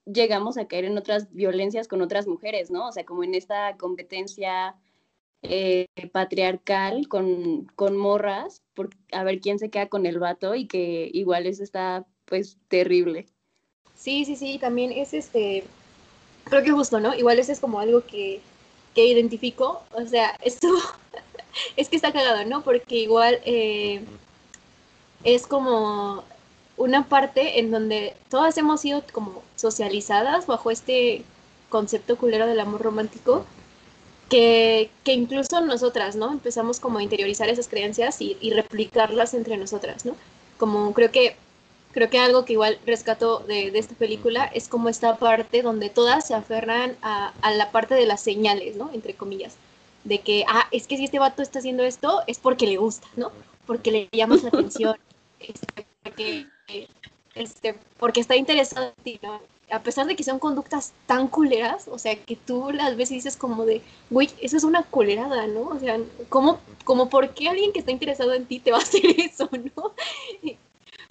llegamos 0.06 0.56
a 0.56 0.66
caer 0.66 0.86
en 0.86 0.98
otras 0.98 1.32
violencias 1.32 1.86
con 1.86 2.00
otras 2.00 2.26
mujeres, 2.26 2.70
¿no? 2.70 2.88
O 2.88 2.92
sea, 2.92 3.04
como 3.04 3.22
en 3.24 3.34
esta 3.34 3.76
competencia 3.76 4.74
eh, 5.42 5.86
patriarcal 6.12 7.08
con, 7.08 7.66
con 7.76 7.96
morras, 7.96 8.62
por, 8.74 8.90
a 9.12 9.22
ver 9.24 9.40
quién 9.40 9.58
se 9.58 9.70
queda 9.70 9.88
con 9.88 10.06
el 10.06 10.18
vato 10.18 10.54
y 10.54 10.66
que 10.66 11.10
igual 11.12 11.46
eso 11.46 11.62
está 11.62 12.04
pues 12.24 12.58
terrible. 12.68 13.26
Sí, 13.94 14.24
sí, 14.24 14.36
sí, 14.36 14.58
también 14.58 14.92
es 14.92 15.14
este, 15.14 15.64
creo 16.44 16.62
que 16.62 16.70
justo, 16.70 17.00
¿no? 17.00 17.14
Igual 17.14 17.38
ese 17.38 17.52
es 17.52 17.60
como 17.60 17.80
algo 17.80 18.02
que, 18.04 18.40
que 18.94 19.06
identifico, 19.06 19.82
o 19.92 20.06
sea, 20.06 20.36
esto 20.44 20.68
es 21.76 21.88
que 21.88 21.96
está 21.96 22.12
cagado, 22.12 22.44
¿no? 22.44 22.62
Porque 22.62 22.96
igual 22.96 23.40
eh, 23.44 24.04
es 25.24 25.46
como 25.46 26.24
una 26.76 27.08
parte 27.08 27.58
en 27.58 27.70
donde 27.70 28.14
todas 28.28 28.58
hemos 28.58 28.80
sido 28.80 29.02
como 29.12 29.42
socializadas 29.56 30.46
bajo 30.46 30.70
este 30.70 31.24
concepto 31.70 32.16
culero 32.16 32.46
del 32.46 32.60
amor 32.60 32.82
romántico 32.82 33.46
que, 34.28 34.90
que, 35.04 35.12
incluso 35.12 35.60
nosotras, 35.60 36.16
¿no? 36.16 36.32
Empezamos 36.32 36.80
como 36.80 36.98
a 36.98 37.02
interiorizar 37.02 37.48
esas 37.48 37.68
creencias 37.68 38.20
y, 38.20 38.36
y, 38.40 38.50
replicarlas 38.50 39.34
entre 39.34 39.56
nosotras, 39.56 40.04
¿no? 40.04 40.16
Como 40.58 40.92
creo 40.94 41.10
que, 41.12 41.36
creo 41.92 42.10
que 42.10 42.18
algo 42.18 42.44
que 42.44 42.54
igual 42.54 42.78
rescato 42.86 43.40
de, 43.40 43.70
de, 43.70 43.78
esta 43.78 43.94
película 43.94 44.44
es 44.46 44.68
como 44.68 44.88
esta 44.88 45.16
parte 45.16 45.62
donde 45.62 45.90
todas 45.90 46.26
se 46.26 46.34
aferran 46.34 46.96
a, 47.02 47.32
a, 47.40 47.50
la 47.52 47.70
parte 47.70 47.94
de 47.94 48.06
las 48.06 48.20
señales, 48.20 48.76
¿no? 48.76 48.90
Entre 48.92 49.14
comillas. 49.14 49.56
De 50.04 50.20
que, 50.20 50.44
ah, 50.48 50.66
es 50.70 50.86
que 50.86 50.96
si 50.96 51.04
este 51.04 51.18
vato 51.18 51.42
está 51.42 51.58
haciendo 51.60 51.84
esto 51.84 52.22
es 52.26 52.38
porque 52.38 52.66
le 52.66 52.76
gusta, 52.76 53.06
¿no? 53.16 53.32
Porque 53.66 53.90
le 53.90 54.08
llamas 54.12 54.42
la 54.42 54.48
atención, 54.48 54.96
este, 55.40 55.86
porque, 56.02 56.46
este, 57.34 57.74
porque 57.98 58.20
está 58.20 58.36
interesado 58.36 58.92
en 58.96 59.04
ti, 59.04 59.20
¿no? 59.22 59.40
A 59.70 59.82
pesar 59.82 60.06
de 60.06 60.14
que 60.14 60.22
sean 60.22 60.38
conductas 60.38 60.92
tan 61.06 61.28
culeras, 61.28 61.88
o 61.88 61.98
sea, 61.98 62.14
que 62.16 62.36
tú 62.36 62.70
las 62.72 62.96
ves 62.96 63.10
y 63.10 63.14
dices 63.14 63.36
como 63.36 63.64
de, 63.64 63.82
güey, 64.10 64.30
eso 64.40 64.56
es 64.56 64.64
una 64.64 64.84
culerada, 64.84 65.46
¿no? 65.46 65.68
O 65.68 65.78
sea, 65.78 65.98
¿cómo, 66.28 66.60
como 66.84 67.08
por 67.08 67.34
qué 67.34 67.48
alguien 67.48 67.72
que 67.72 67.80
está 67.80 67.90
interesado 67.90 68.32
en 68.34 68.46
ti 68.46 68.60
te 68.60 68.70
va 68.70 68.78
a 68.78 68.82
hacer 68.82 69.02
eso, 69.18 69.48
¿no? 69.76 69.92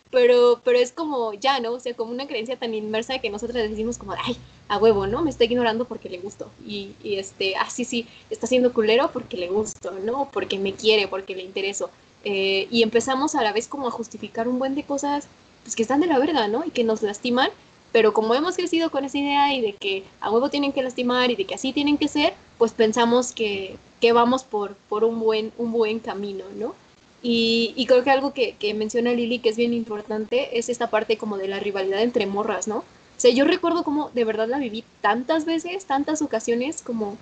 Pero, 0.10 0.62
pero 0.64 0.78
es 0.78 0.94
como 0.94 1.34
ya, 1.34 1.60
¿no? 1.60 1.74
O 1.74 1.80
sea, 1.80 1.94
como 1.96 2.12
una 2.12 2.28
creencia 2.28 2.58
tan 2.58 2.74
inmersa 2.74 3.20
que 3.20 3.30
nosotros 3.30 3.58
decimos 3.70 3.98
como, 3.98 4.14
ay, 4.14 4.38
a 4.70 4.78
huevo, 4.78 5.08
¿no? 5.08 5.22
Me 5.22 5.30
está 5.30 5.44
ignorando 5.44 5.86
porque 5.86 6.10
le 6.10 6.20
gusto. 6.20 6.50
Y, 6.66 6.96
y 7.04 7.16
este, 7.16 7.56
ah, 7.58 7.70
sí, 7.70 7.84
sí, 7.84 8.08
está 8.30 8.48
siendo 8.48 8.72
culero 8.72 9.12
porque 9.12 9.36
le 9.36 9.50
gusto, 9.50 9.92
¿no? 9.92 10.30
Porque 10.32 10.58
me 10.58 10.74
quiere, 10.74 11.10
porque 11.10 11.36
le 11.36 11.44
intereso. 11.44 11.90
Eh, 12.24 12.68
y 12.72 12.84
empezamos 12.84 13.36
a 13.36 13.44
la 13.44 13.52
vez 13.52 13.68
como 13.68 13.88
a 13.88 13.92
justificar 13.92 14.48
un 14.48 14.58
buen 14.58 14.76
de 14.76 14.84
cosas 14.84 15.28
pues 15.64 15.76
que 15.76 15.82
están 15.82 16.00
de 16.00 16.08
la 16.08 16.20
verga, 16.20 16.48
¿no? 16.48 16.64
Y 16.66 16.72
que 16.72 16.84
nos 16.84 17.02
lastiman 17.02 17.50
pero 17.96 18.14
como 18.14 18.36
hemos 18.36 18.58
crecido 18.58 18.92
con 18.92 19.06
esa 19.06 19.18
idea 19.20 19.54
y 19.54 19.62
de 19.62 19.72
que 19.72 20.04
a 20.20 20.30
huevo 20.30 20.50
tienen 20.50 20.74
que 20.74 20.84
lastimar 20.84 21.32
y 21.32 21.38
de 21.38 21.46
que 21.46 21.56
así 21.56 21.72
tienen 21.72 21.98
que 21.98 22.10
ser, 22.10 22.34
pues 22.58 22.74
pensamos 22.74 23.32
que, 23.32 23.78
que 24.02 24.12
vamos 24.12 24.44
por, 24.44 24.76
por 24.90 25.06
un, 25.06 25.18
buen, 25.18 25.54
un 25.58 25.72
buen 25.72 26.00
camino, 26.00 26.44
¿no? 26.58 26.76
Y, 27.24 27.74
y 27.78 27.86
creo 27.86 28.04
que 28.04 28.12
algo 28.12 28.34
que, 28.34 28.58
que, 28.60 28.74
menciona 28.74 29.14
Lili 29.14 29.40
que 29.40 29.48
es 29.48 29.56
bien 29.56 29.74
importante 29.74 30.60
es 30.60 30.68
esta 30.68 30.90
parte 30.90 31.16
como 31.16 31.38
de 31.38 31.48
la 31.48 31.62
rivalidad 31.62 32.02
entre 32.02 32.26
morras, 32.26 32.68
¿no? 32.68 32.80
O 32.80 32.84
sea, 33.16 33.32
yo 33.32 33.46
recuerdo 33.46 33.86
como 33.86 34.10
de 34.10 34.26
verdad 34.26 34.50
la 34.50 34.60
viví 34.60 34.84
tantas 35.00 35.46
veces, 35.46 35.86
tantas 35.86 36.22
ocasiones, 36.22 36.82
como 36.82 37.18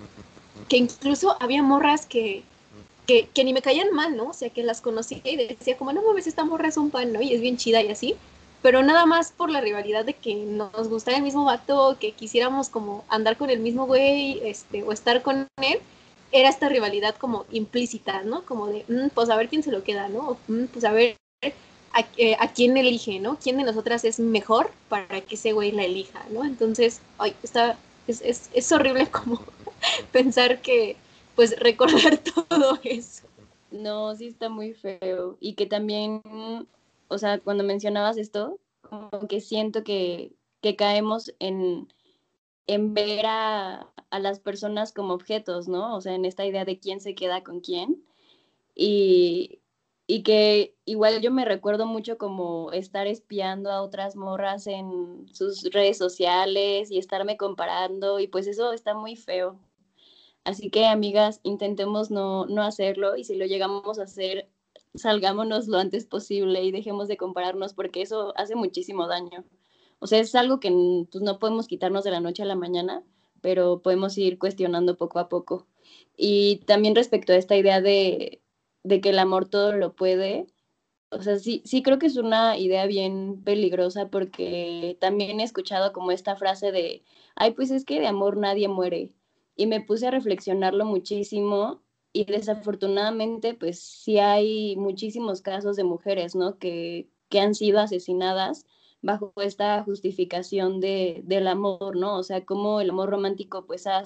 que 0.68 0.78
incluso 0.78 1.36
había 1.38 1.62
morras 1.62 2.04
que, 2.04 2.42
que, 3.06 3.28
que, 3.32 3.44
ni 3.44 3.52
me 3.52 3.62
caían 3.62 3.92
mal, 3.92 4.16
¿no? 4.16 4.30
O 4.30 4.34
sea, 4.34 4.50
que 4.50 4.64
las 4.64 4.80
conocía 4.80 5.20
y 5.22 5.36
decía 5.36 5.76
como, 5.76 5.92
no 5.92 6.02
mames, 6.02 6.26
esta 6.26 6.44
morra 6.44 6.66
es 6.66 6.76
un 6.78 6.90
pan, 6.90 7.12
¿no? 7.12 7.22
Y 7.22 7.32
es 7.32 7.40
bien 7.40 7.58
chida 7.58 7.80
y 7.80 7.90
así 7.90 8.16
pero 8.64 8.82
nada 8.82 9.04
más 9.04 9.30
por 9.30 9.50
la 9.50 9.60
rivalidad 9.60 10.06
de 10.06 10.14
que 10.14 10.34
nos 10.36 10.88
gustara 10.88 11.18
el 11.18 11.22
mismo 11.22 11.44
vato, 11.44 11.98
que 12.00 12.12
quisiéramos 12.12 12.70
como 12.70 13.04
andar 13.10 13.36
con 13.36 13.50
el 13.50 13.60
mismo 13.60 13.84
güey, 13.84 14.40
este, 14.42 14.82
o 14.82 14.90
estar 14.90 15.20
con 15.20 15.48
él, 15.60 15.80
era 16.32 16.48
esta 16.48 16.70
rivalidad 16.70 17.14
como 17.16 17.44
implícita, 17.50 18.22
¿no? 18.22 18.46
Como 18.46 18.68
de, 18.68 18.86
mm, 18.88 19.10
pues 19.12 19.28
a 19.28 19.36
ver 19.36 19.50
quién 19.50 19.62
se 19.62 19.70
lo 19.70 19.84
queda, 19.84 20.08
¿no? 20.08 20.38
Mm, 20.48 20.64
pues 20.72 20.86
a 20.86 20.92
ver 20.92 21.18
a, 21.92 22.06
eh, 22.16 22.36
a, 22.40 22.54
quién 22.54 22.78
elige, 22.78 23.20
¿no? 23.20 23.38
¿Quién 23.38 23.58
de 23.58 23.64
nosotras 23.64 24.02
es 24.06 24.18
mejor 24.18 24.70
para 24.88 25.20
que 25.20 25.34
ese 25.34 25.52
güey 25.52 25.70
la 25.70 25.84
elija, 25.84 26.24
¿no? 26.30 26.42
Entonces, 26.46 27.02
ay, 27.18 27.36
está, 27.42 27.76
es, 28.08 28.22
es, 28.22 28.48
es 28.54 28.72
horrible 28.72 29.08
como 29.10 29.42
pensar 30.10 30.62
que, 30.62 30.96
pues, 31.34 31.54
recordar 31.60 32.16
todo 32.48 32.78
eso. 32.82 33.26
No, 33.70 34.16
sí 34.16 34.28
está 34.28 34.48
muy 34.48 34.72
feo. 34.72 35.36
Y 35.38 35.52
que 35.52 35.66
también 35.66 36.22
o 37.08 37.18
sea, 37.18 37.38
cuando 37.40 37.64
mencionabas 37.64 38.16
esto, 38.16 38.58
como 38.82 39.26
que 39.28 39.40
siento 39.40 39.84
que, 39.84 40.34
que 40.60 40.76
caemos 40.76 41.34
en, 41.38 41.88
en 42.66 42.94
ver 42.94 43.26
a, 43.26 43.88
a, 44.10 44.18
las 44.18 44.40
personas 44.40 44.92
como 44.92 45.14
objetos, 45.14 45.68
¿no? 45.68 45.96
O 45.96 46.00
sea, 46.00 46.14
en 46.14 46.24
esta 46.24 46.46
idea 46.46 46.64
de 46.64 46.78
quién 46.78 47.00
se 47.00 47.14
queda 47.14 47.42
con 47.42 47.60
quién. 47.60 48.04
Y, 48.74 49.60
y 50.06 50.22
que 50.22 50.76
igual 50.84 51.20
yo 51.22 51.30
me 51.30 51.44
recuerdo 51.44 51.86
mucho 51.86 52.18
como 52.18 52.72
estar 52.72 53.06
espiando 53.06 53.70
a 53.70 53.82
otras 53.82 54.16
morras 54.16 54.66
en 54.66 55.26
sus 55.32 55.64
redes 55.72 55.96
sociales 55.98 56.90
y 56.90 56.98
estarme 56.98 57.36
comparando 57.36 58.20
y 58.20 58.26
pues 58.28 58.46
eso 58.46 58.72
está 58.72 58.94
muy 58.94 59.16
feo. 59.16 59.58
Así 60.44 60.70
que 60.70 60.84
amigas, 60.86 61.40
intentemos 61.42 62.10
no, 62.10 62.44
no 62.46 62.62
hacerlo 62.62 63.16
y 63.16 63.24
si 63.24 63.34
lo 63.34 63.46
llegamos 63.46 63.98
a 63.98 64.02
hacer, 64.02 64.50
salgámonos 64.94 65.68
lo 65.68 65.78
antes 65.78 66.06
posible 66.06 66.62
y 66.62 66.72
dejemos 66.72 67.08
de 67.08 67.16
compararnos 67.16 67.74
porque 67.74 68.02
eso 68.02 68.32
hace 68.36 68.54
muchísimo 68.54 69.06
daño. 69.06 69.44
O 69.98 70.06
sea, 70.06 70.20
es 70.20 70.34
algo 70.34 70.60
que 70.60 70.70
pues, 71.10 71.22
no 71.22 71.38
podemos 71.38 71.66
quitarnos 71.66 72.04
de 72.04 72.10
la 72.10 72.20
noche 72.20 72.42
a 72.42 72.46
la 72.46 72.56
mañana, 72.56 73.02
pero 73.40 73.82
podemos 73.82 74.16
ir 74.18 74.38
cuestionando 74.38 74.96
poco 74.96 75.18
a 75.18 75.28
poco. 75.28 75.66
Y 76.16 76.58
también 76.66 76.94
respecto 76.94 77.32
a 77.32 77.36
esta 77.36 77.56
idea 77.56 77.80
de, 77.80 78.42
de 78.84 79.00
que 79.00 79.10
el 79.10 79.18
amor 79.18 79.48
todo 79.48 79.72
lo 79.72 79.94
puede, 79.94 80.46
o 81.10 81.22
sea, 81.22 81.38
sí, 81.38 81.62
sí 81.64 81.82
creo 81.82 81.98
que 81.98 82.06
es 82.06 82.16
una 82.16 82.58
idea 82.58 82.86
bien 82.86 83.42
peligrosa 83.44 84.08
porque 84.08 84.96
también 85.00 85.40
he 85.40 85.44
escuchado 85.44 85.92
como 85.92 86.10
esta 86.10 86.36
frase 86.36 86.72
de, 86.72 87.04
ay, 87.36 87.52
pues 87.52 87.70
es 87.70 87.84
que 87.84 88.00
de 88.00 88.08
amor 88.08 88.36
nadie 88.36 88.68
muere. 88.68 89.12
Y 89.56 89.66
me 89.66 89.80
puse 89.80 90.08
a 90.08 90.10
reflexionarlo 90.10 90.84
muchísimo 90.84 91.83
y 92.14 92.24
desafortunadamente 92.24 93.54
pues 93.54 93.80
sí 93.80 94.18
hay 94.18 94.76
muchísimos 94.76 95.42
casos 95.42 95.74
de 95.76 95.82
mujeres, 95.82 96.36
¿no? 96.36 96.58
Que, 96.58 97.10
que 97.28 97.40
han 97.40 97.56
sido 97.56 97.80
asesinadas 97.80 98.64
bajo 99.02 99.32
esta 99.42 99.82
justificación 99.82 100.80
de, 100.80 101.22
del 101.24 101.48
amor, 101.48 101.96
¿no? 101.96 102.16
O 102.16 102.22
sea, 102.22 102.44
como 102.44 102.80
el 102.80 102.90
amor 102.90 103.10
romántico 103.10 103.66
pues 103.66 103.88
ha 103.88 104.04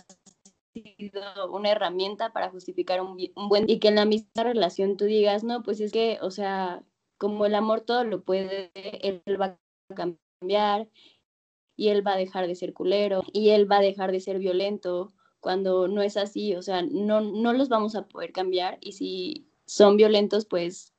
sido 0.75 1.53
una 1.53 1.71
herramienta 1.71 2.33
para 2.33 2.51
justificar 2.51 3.03
un, 3.03 3.18
un, 3.37 3.49
buen... 3.51 3.68
Y 3.68 3.79
que 3.79 3.88
en 3.88 3.97
la 3.97 4.07
misma 4.07 4.42
relación 4.42 4.97
tú 4.97 5.05
digas, 5.05 5.44
no, 5.44 5.62
pues 5.62 5.79
es 5.81 5.92
que, 5.92 6.18
o 6.23 6.31
sea, 6.31 6.83
como 7.18 7.44
el 7.44 7.55
amor 7.55 7.83
todo 7.83 8.05
lo 8.05 8.23
puede, 8.23 8.71
él 8.75 9.23
va 9.38 9.59
a 9.90 9.94
cambiar 9.94 10.88
y 11.77 11.88
él 11.88 12.07
va 12.07 12.14
a 12.14 12.18
dejar 12.18 12.47
de 12.47 12.55
ser 12.55 12.73
culero 12.73 13.23
y 13.35 13.51
él 13.51 13.71
va 13.71 13.79
a 13.79 13.83
dejar 13.83 14.12
de 14.12 14.21
ser 14.21 14.38
violento 14.38 15.12
cuando 15.40 15.88
no 15.88 16.03
es 16.03 16.16
así, 16.16 16.55
o 16.55 16.62
sea, 16.62 16.83
no, 16.83 17.20
no 17.20 17.53
los 17.53 17.68
vamos 17.68 17.94
a 17.94 18.07
poder 18.07 18.33
cambiar 18.33 18.79
y 18.81 18.92
si 18.92 19.48
son 19.66 19.96
violentos, 19.96 20.44
pues 20.44 20.92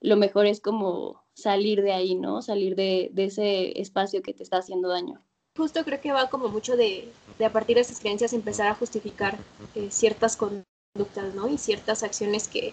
lo 0.00 0.16
mejor 0.16 0.46
es 0.46 0.60
como 0.60 1.22
salir 1.34 1.82
de 1.82 1.92
ahí, 1.92 2.14
¿no? 2.14 2.42
Salir 2.42 2.76
de, 2.76 3.10
de 3.12 3.24
ese 3.24 3.80
espacio 3.80 4.22
que 4.22 4.34
te 4.34 4.42
está 4.42 4.58
haciendo 4.58 4.88
daño. 4.88 5.22
Justo 5.56 5.84
creo 5.84 6.00
que 6.00 6.12
va 6.12 6.30
como 6.30 6.48
mucho 6.48 6.76
de, 6.76 7.08
de 7.38 7.44
a 7.44 7.52
partir 7.52 7.76
de 7.76 7.82
esas 7.82 8.00
creencias 8.00 8.32
empezar 8.32 8.68
a 8.68 8.74
justificar 8.74 9.38
eh, 9.74 9.88
ciertas 9.90 10.36
conductas, 10.36 11.34
¿no? 11.34 11.48
Y 11.48 11.58
ciertas 11.58 12.02
acciones 12.02 12.48
que, 12.48 12.72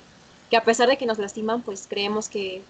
que 0.50 0.58
a 0.58 0.64
pesar 0.64 0.90
de 0.90 0.98
que 0.98 1.06
nos 1.06 1.20
lastiman, 1.20 1.62
pues 1.62 1.88
creemos 1.88 2.30
que, 2.30 2.62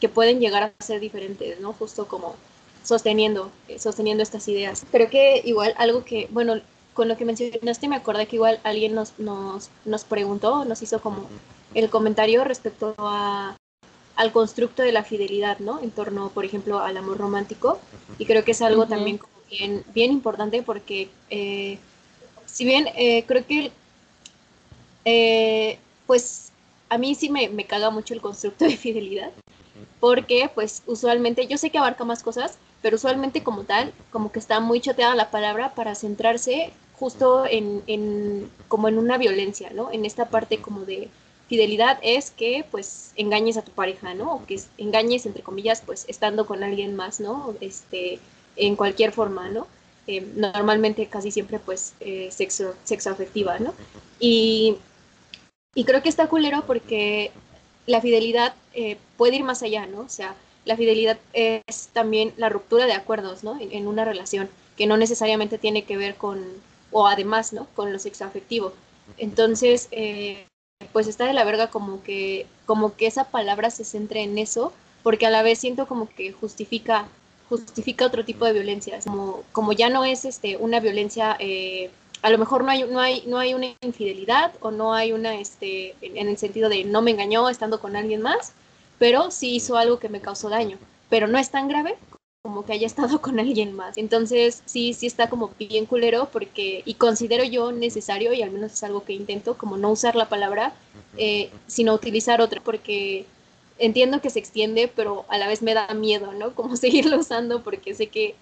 que 0.00 0.08
pueden 0.08 0.40
llegar 0.40 0.62
a 0.62 0.84
ser 0.84 1.00
diferentes, 1.00 1.60
¿no? 1.60 1.72
Justo 1.72 2.06
como 2.06 2.36
sosteniendo, 2.84 3.50
eh, 3.68 3.78
sosteniendo 3.78 4.22
estas 4.22 4.46
ideas. 4.48 4.86
Creo 4.92 5.10
que 5.10 5.42
igual 5.44 5.74
algo 5.76 6.04
que, 6.04 6.28
bueno, 6.30 6.60
con 6.96 7.08
lo 7.08 7.16
que 7.16 7.26
mencionaste 7.26 7.88
me 7.88 7.96
acordé 7.96 8.26
que 8.26 8.36
igual 8.36 8.58
alguien 8.64 8.94
nos, 8.94 9.16
nos, 9.18 9.68
nos 9.84 10.04
preguntó, 10.04 10.64
nos 10.64 10.82
hizo 10.82 11.00
como 11.00 11.28
el 11.74 11.90
comentario 11.90 12.42
respecto 12.42 12.94
a, 12.98 13.56
al 14.16 14.32
constructo 14.32 14.82
de 14.82 14.92
la 14.92 15.04
fidelidad, 15.04 15.58
¿no? 15.58 15.78
En 15.80 15.90
torno, 15.90 16.30
por 16.30 16.46
ejemplo, 16.46 16.80
al 16.80 16.96
amor 16.96 17.18
romántico. 17.18 17.78
Y 18.18 18.24
creo 18.24 18.44
que 18.44 18.52
es 18.52 18.62
algo 18.62 18.86
también 18.86 19.18
como 19.18 19.32
bien, 19.50 19.84
bien 19.94 20.10
importante 20.10 20.62
porque, 20.62 21.10
eh, 21.28 21.78
si 22.46 22.64
bien 22.64 22.88
eh, 22.96 23.24
creo 23.26 23.46
que, 23.46 23.70
eh, 25.04 25.78
pues, 26.06 26.50
a 26.88 26.96
mí 26.96 27.14
sí 27.14 27.28
me, 27.28 27.50
me 27.50 27.66
caga 27.66 27.90
mucho 27.90 28.14
el 28.14 28.22
constructo 28.22 28.64
de 28.64 28.76
fidelidad, 28.78 29.32
porque 30.00 30.50
pues 30.54 30.82
usualmente, 30.86 31.46
yo 31.46 31.58
sé 31.58 31.68
que 31.68 31.78
abarca 31.78 32.04
más 32.04 32.22
cosas, 32.22 32.56
pero 32.80 32.96
usualmente 32.96 33.42
como 33.42 33.64
tal, 33.64 33.92
como 34.10 34.32
que 34.32 34.38
está 34.38 34.60
muy 34.60 34.80
choteada 34.80 35.14
la 35.14 35.30
palabra 35.30 35.74
para 35.74 35.94
centrarse 35.94 36.72
justo 36.98 37.46
en, 37.46 37.82
en, 37.86 38.50
como 38.68 38.88
en 38.88 38.98
una 38.98 39.18
violencia, 39.18 39.70
¿no? 39.70 39.90
En 39.92 40.04
esta 40.04 40.26
parte 40.26 40.58
como 40.58 40.84
de 40.84 41.08
fidelidad 41.48 41.98
es 42.02 42.30
que 42.30 42.64
pues 42.70 43.12
engañes 43.16 43.56
a 43.56 43.62
tu 43.62 43.72
pareja, 43.72 44.14
¿no? 44.14 44.36
O 44.36 44.46
que 44.46 44.60
engañes, 44.78 45.26
entre 45.26 45.42
comillas, 45.42 45.82
pues 45.84 46.04
estando 46.08 46.46
con 46.46 46.62
alguien 46.62 46.96
más, 46.96 47.20
¿no? 47.20 47.54
Este, 47.60 48.18
en 48.56 48.76
cualquier 48.76 49.12
forma, 49.12 49.48
¿no? 49.48 49.66
Eh, 50.06 50.24
normalmente 50.36 51.06
casi 51.06 51.30
siempre 51.30 51.58
pues 51.58 51.94
eh, 52.00 52.28
sexo, 52.30 52.74
sexo 52.84 53.10
afectiva, 53.10 53.58
¿no? 53.58 53.74
Y, 54.20 54.76
y 55.74 55.84
creo 55.84 56.02
que 56.02 56.08
está 56.08 56.28
culero 56.28 56.64
porque 56.66 57.32
la 57.86 58.00
fidelidad 58.00 58.54
eh, 58.74 58.96
puede 59.16 59.36
ir 59.36 59.44
más 59.44 59.62
allá, 59.62 59.86
¿no? 59.86 60.00
O 60.00 60.08
sea, 60.08 60.34
la 60.64 60.76
fidelidad 60.76 61.18
es 61.32 61.88
también 61.92 62.34
la 62.36 62.48
ruptura 62.48 62.86
de 62.86 62.92
acuerdos, 62.92 63.44
¿no? 63.44 63.58
En, 63.60 63.86
una 63.86 64.04
relación, 64.04 64.48
que 64.76 64.86
no 64.86 64.96
necesariamente 64.96 65.58
tiene 65.58 65.84
que 65.84 65.96
ver 65.96 66.16
con, 66.16 66.44
o 66.90 67.06
además, 67.06 67.52
¿no? 67.52 67.66
Con 67.74 67.92
lo 67.92 67.98
sexoafectivo. 67.98 68.72
Entonces, 69.18 69.88
eh, 69.90 70.46
pues 70.92 71.06
está 71.06 71.26
de 71.26 71.32
la 71.32 71.44
verga 71.44 71.68
como 71.68 72.02
que, 72.02 72.46
como 72.66 72.96
que 72.96 73.06
esa 73.06 73.24
palabra 73.24 73.70
se 73.70 73.84
centre 73.84 74.22
en 74.22 74.38
eso, 74.38 74.72
porque 75.02 75.26
a 75.26 75.30
la 75.30 75.42
vez 75.42 75.58
siento 75.58 75.86
como 75.86 76.08
que 76.08 76.32
justifica 76.32 77.08
justifica 77.48 78.06
otro 78.06 78.24
tipo 78.24 78.44
de 78.44 78.52
violencia, 78.52 78.98
como, 79.04 79.44
como 79.52 79.72
ya 79.72 79.88
no 79.88 80.04
es 80.04 80.24
este, 80.24 80.56
una 80.56 80.80
violencia 80.80 81.36
eh, 81.38 81.90
a 82.22 82.30
lo 82.30 82.38
mejor 82.38 82.64
no 82.64 82.70
hay, 82.70 82.82
no 82.84 83.00
hay, 83.00 83.22
no 83.26 83.38
hay 83.38 83.54
una 83.54 83.66
infidelidad 83.82 84.52
o 84.60 84.70
no 84.70 84.94
hay 84.94 85.12
una, 85.12 85.36
este, 85.36 85.94
en 86.00 86.28
el 86.28 86.36
sentido 86.38 86.68
de 86.68 86.84
no 86.84 87.02
me 87.02 87.12
engañó 87.12 87.48
estando 87.48 87.78
con 87.78 87.94
alguien 87.94 88.22
más, 88.22 88.52
pero 88.98 89.30
sí 89.30 89.54
hizo 89.54 89.76
algo 89.76 89.98
que 89.98 90.08
me 90.08 90.20
causó 90.20 90.48
daño, 90.48 90.78
pero 91.08 91.28
no 91.28 91.38
es 91.38 91.50
tan 91.50 91.68
grave 91.68 91.96
como 92.46 92.64
que 92.64 92.72
haya 92.72 92.86
estado 92.86 93.20
con 93.26 93.40
alguien 93.40 93.74
más. 93.74 93.98
Entonces 93.98 94.62
sí, 94.66 94.94
sí 94.94 95.06
está 95.06 95.28
como 95.28 95.50
bien 95.58 95.86
culero 95.86 96.28
porque, 96.32 96.82
y 96.84 96.94
considero 96.94 97.44
yo 97.44 97.72
necesario, 97.72 98.32
y 98.32 98.42
al 98.42 98.50
menos 98.50 98.72
es 98.72 98.82
algo 98.82 99.04
que 99.04 99.12
intento, 99.12 99.58
como 99.58 99.76
no 99.76 99.90
usar 99.90 100.14
la 100.14 100.28
palabra, 100.28 100.72
eh, 101.16 101.50
sino 101.66 101.94
utilizar 101.94 102.40
otra, 102.40 102.60
porque 102.60 103.26
entiendo 103.78 104.20
que 104.20 104.30
se 104.30 104.38
extiende, 104.38 104.88
pero 104.94 105.24
a 105.28 105.38
la 105.38 105.48
vez 105.48 105.62
me 105.62 105.74
da 105.74 105.92
miedo, 105.94 106.32
¿no? 106.32 106.54
Como 106.54 106.76
seguirlo 106.84 107.18
usando 107.18 107.62
porque 107.62 107.94
sé 107.94 108.06
que 108.06 108.34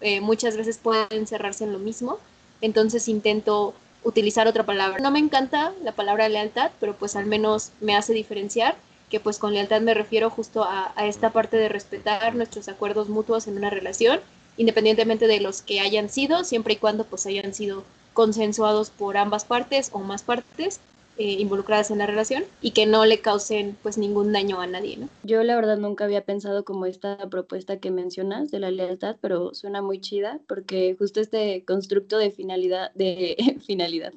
eh, 0.00 0.20
muchas 0.20 0.56
veces 0.56 0.78
pueden 0.78 1.08
encerrarse 1.10 1.64
en 1.64 1.72
lo 1.72 1.78
mismo 1.78 2.18
entonces 2.60 3.08
intento 3.08 3.74
utilizar 4.02 4.46
otra 4.46 4.64
palabra. 4.64 4.98
No 5.00 5.10
me 5.10 5.18
encanta 5.18 5.72
la 5.82 5.92
palabra 5.92 6.28
lealtad, 6.28 6.70
pero 6.80 6.94
pues 6.94 7.16
al 7.16 7.26
menos 7.26 7.72
me 7.80 7.96
hace 7.96 8.12
diferenciar 8.12 8.76
que 9.10 9.20
pues 9.20 9.38
con 9.38 9.52
lealtad 9.52 9.80
me 9.82 9.92
refiero 9.92 10.30
justo 10.30 10.64
a, 10.64 10.94
esta 11.04 11.30
parte 11.30 11.56
de 11.56 11.68
respetar 11.68 12.34
nuestros 12.34 12.68
acuerdos 12.68 13.08
mutuos 13.08 13.46
en 13.48 13.58
una 13.58 13.68
relación, 13.68 14.20
independientemente 14.56 15.26
de 15.26 15.40
los 15.40 15.60
que 15.62 15.80
hayan 15.80 16.08
sido, 16.08 16.44
siempre 16.44 16.74
y 16.74 16.76
cuando 16.76 17.04
pues 17.04 17.26
hayan 17.26 17.52
sido 17.52 17.84
consensuados 18.14 18.90
por 18.90 19.16
ambas 19.16 19.44
partes 19.44 19.90
o 19.92 19.98
más 19.98 20.22
partes 20.22 20.80
eh, 21.18 21.36
involucradas 21.38 21.90
en 21.90 21.98
la 21.98 22.06
relación 22.06 22.44
y 22.62 22.70
que 22.70 22.86
no 22.86 23.04
le 23.04 23.20
causen 23.20 23.76
pues 23.82 23.98
ningún 23.98 24.32
daño 24.32 24.60
a 24.60 24.66
nadie, 24.66 24.96
¿no? 24.96 25.08
Yo 25.22 25.42
la 25.42 25.54
verdad 25.54 25.76
nunca 25.76 26.04
había 26.04 26.24
pensado 26.24 26.64
como 26.64 26.86
esta 26.86 27.28
propuesta 27.28 27.78
que 27.78 27.90
mencionas 27.90 28.50
de 28.50 28.60
la 28.60 28.70
lealtad, 28.70 29.16
pero 29.20 29.54
suena 29.54 29.82
muy 29.82 30.00
chida 30.00 30.40
porque 30.48 30.96
justo 30.98 31.20
este 31.20 31.64
constructo 31.64 32.16
de 32.16 32.30
finalidad, 32.30 32.90
de 32.94 33.36
finalidad, 33.66 34.14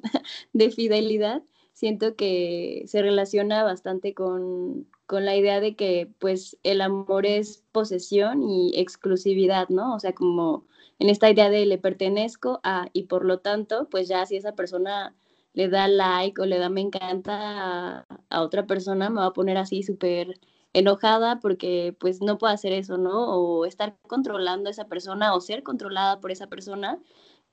de 0.54 0.70
fidelidad, 0.70 1.42
siento 1.74 2.16
que 2.16 2.84
se 2.86 3.02
relaciona 3.02 3.64
bastante 3.64 4.14
con, 4.14 4.86
con 5.06 5.24
la 5.26 5.36
idea 5.36 5.60
de 5.60 5.76
que 5.76 6.08
pues 6.18 6.56
el 6.62 6.80
amor 6.80 7.26
es 7.26 7.64
posesión 7.72 8.42
y 8.42 8.72
exclusividad, 8.76 9.68
¿no? 9.68 9.94
O 9.94 10.00
sea, 10.00 10.14
como 10.14 10.64
en 10.98 11.10
esta 11.10 11.30
idea 11.30 11.50
de 11.50 11.66
le 11.66 11.78
pertenezco 11.78 12.60
a 12.62 12.88
y 12.92 13.04
por 13.04 13.24
lo 13.24 13.40
tanto, 13.40 13.88
pues 13.90 14.08
ya 14.08 14.24
si 14.26 14.36
esa 14.36 14.54
persona 14.54 15.14
le 15.52 15.68
da 15.68 15.88
like 15.88 16.40
o 16.40 16.46
le 16.46 16.58
da 16.58 16.68
me 16.68 16.80
encanta 16.80 18.06
a, 18.30 18.42
otra 18.42 18.66
persona, 18.66 19.10
me 19.10 19.20
va 19.20 19.26
a 19.26 19.32
poner 19.32 19.56
así 19.58 19.82
súper 19.82 20.40
enojada 20.72 21.40
porque 21.40 21.96
pues 22.00 22.20
no 22.22 22.38
puedo 22.38 22.52
hacer 22.52 22.72
eso, 22.72 22.98
¿no? 22.98 23.36
O 23.36 23.64
estar 23.66 23.96
controlando 24.08 24.68
a 24.68 24.72
esa 24.72 24.86
persona 24.88 25.34
o 25.34 25.40
ser 25.40 25.62
controlada 25.62 26.20
por 26.20 26.30
esa 26.32 26.48
persona. 26.48 27.00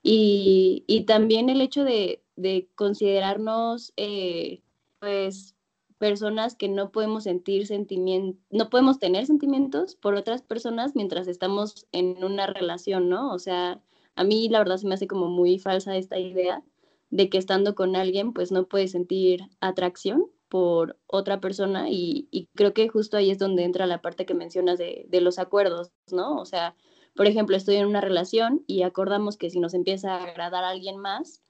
Y, 0.03 0.83
y 0.87 1.05
también 1.05 1.49
el 1.49 1.61
hecho 1.61 1.83
de, 1.83 2.23
de 2.35 2.69
considerarnos 2.75 3.93
eh, 3.97 4.61
pues 4.99 5.55
personas 5.97 6.55
que 6.55 6.67
no 6.67 6.91
podemos 6.91 7.25
sentir 7.25 7.67
sentimientos, 7.67 8.41
no 8.49 8.69
podemos 8.69 8.97
tener 8.97 9.25
sentimientos 9.27 9.95
por 9.95 10.15
otras 10.15 10.41
personas 10.41 10.95
mientras 10.95 11.27
estamos 11.27 11.87
en 11.91 12.23
una 12.23 12.47
relación, 12.47 13.07
¿no? 13.07 13.31
O 13.31 13.37
sea, 13.37 13.81
a 14.15 14.23
mí 14.23 14.49
la 14.49 14.59
verdad 14.59 14.77
se 14.77 14.87
me 14.87 14.95
hace 14.95 15.07
como 15.07 15.27
muy 15.27 15.59
falsa 15.59 15.95
esta 15.95 16.17
idea 16.17 16.63
de 17.11 17.29
que 17.29 17.37
estando 17.37 17.75
con 17.75 17.95
alguien 17.95 18.33
pues 18.33 18.51
no 18.51 18.65
puedes 18.67 18.91
sentir 18.91 19.43
atracción 19.59 20.25
por 20.49 20.97
otra 21.07 21.39
persona 21.39 21.89
y, 21.89 22.49
creo 22.55 22.73
que 22.73 22.89
justo 22.89 23.15
ahí 23.15 23.31
es 23.31 23.37
donde 23.37 23.63
entra 23.63 23.85
la 23.85 24.01
parte 24.01 24.25
que 24.25 24.33
mencionas 24.33 24.77
de, 24.77 25.07
los 25.21 25.39
acuerdos, 25.39 25.91
¿no? 26.11 26.37
O 26.37 26.45
sea, 26.45 26.75
por 27.15 27.27
ejemplo, 27.27 27.55
estoy 27.55 27.75
en 27.75 27.85
una 27.85 28.01
relación 28.01 28.63
y 28.67 28.81
acordamos 28.81 29.37
que 29.37 29.49
si 29.49 29.59
nos 29.59 29.73
empieza 29.73 30.15
a 30.15 30.23
agradar 30.23 30.63
a 30.63 30.69
alguien 30.69 30.97
más 30.97 31.41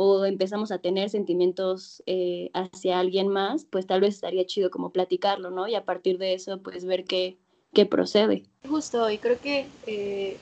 o 0.00 0.24
empezamos 0.24 0.70
a 0.70 0.78
tener 0.78 1.10
sentimientos 1.10 2.04
eh, 2.06 2.50
hacia 2.54 3.00
alguien 3.00 3.26
más, 3.26 3.64
pues 3.64 3.84
tal 3.84 4.00
vez 4.00 4.14
estaría 4.14 4.46
chido 4.46 4.70
como 4.70 4.90
platicarlo, 4.90 5.50
¿no? 5.50 5.66
Y 5.66 5.74
a 5.74 5.84
partir 5.84 6.18
de 6.18 6.34
eso, 6.34 6.62
pues 6.62 6.84
ver 6.84 7.02
qué, 7.04 7.36
qué 7.74 7.84
procede. 7.84 8.44
Justo, 8.68 9.10
y 9.10 9.18
creo 9.18 9.40
que 9.40 9.66
eh, 9.88 10.36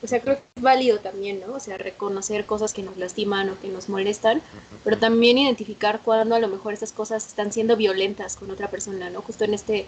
o 0.00 0.06
sea, 0.06 0.20
creo 0.20 0.36
que 0.36 0.42
es 0.54 0.62
válido 0.62 1.00
también, 1.00 1.40
¿no? 1.40 1.54
O 1.54 1.58
sea, 1.58 1.76
reconocer 1.76 2.46
cosas 2.46 2.72
que 2.72 2.84
nos 2.84 2.98
lastiman 2.98 3.50
o 3.50 3.58
que 3.60 3.66
nos 3.66 3.88
molestan, 3.88 4.42
pero 4.84 4.96
también 4.96 5.38
identificar 5.38 6.02
cuando 6.04 6.36
a 6.36 6.38
lo 6.38 6.46
mejor 6.46 6.72
esas 6.72 6.92
cosas 6.92 7.26
están 7.26 7.52
siendo 7.52 7.76
violentas 7.76 8.36
con 8.36 8.48
otra 8.52 8.68
persona, 8.68 9.10
¿no? 9.10 9.22
Justo 9.22 9.44
en 9.44 9.54
este, 9.54 9.86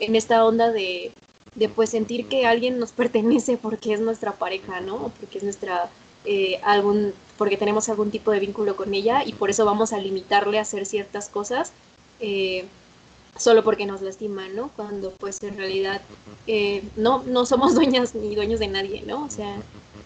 en 0.00 0.16
esta 0.16 0.44
onda 0.44 0.72
de, 0.72 1.12
de 1.54 1.68
pues 1.68 1.90
sentir 1.90 2.26
que 2.26 2.44
alguien 2.44 2.80
nos 2.80 2.90
pertenece 3.02 3.56
porque 3.56 3.94
es 3.94 4.00
nuestra 4.00 4.32
pareja, 4.32 4.80
¿no? 4.80 5.12
Porque 5.20 5.38
es 5.38 5.44
nuestra, 5.44 5.88
eh, 6.28 6.60
algún, 6.62 7.14
porque 7.38 7.56
tenemos 7.56 7.88
algún 7.88 8.10
tipo 8.10 8.30
de 8.30 8.40
vínculo 8.40 8.76
con 8.76 8.92
ella 8.94 9.24
y 9.24 9.32
por 9.32 9.50
eso 9.50 9.64
vamos 9.64 9.92
a 9.92 9.98
limitarle 9.98 10.58
a 10.58 10.62
hacer 10.62 10.86
ciertas 10.86 11.28
cosas. 11.28 11.72
Eh, 12.20 12.66
solo 13.38 13.64
porque 13.64 13.86
nos 13.86 14.02
lastiman, 14.02 14.54
¿no? 14.54 14.70
Cuando 14.76 15.12
pues 15.12 15.42
en 15.42 15.56
realidad 15.56 16.02
eh, 16.46 16.82
no, 16.96 17.22
no 17.24 17.46
somos 17.46 17.74
dueñas 17.76 18.14
ni 18.14 18.34
dueños 18.34 18.60
de 18.60 18.68
nadie, 18.68 19.02
¿no? 19.06 19.24
O 19.24 19.30
sea, 19.30 19.56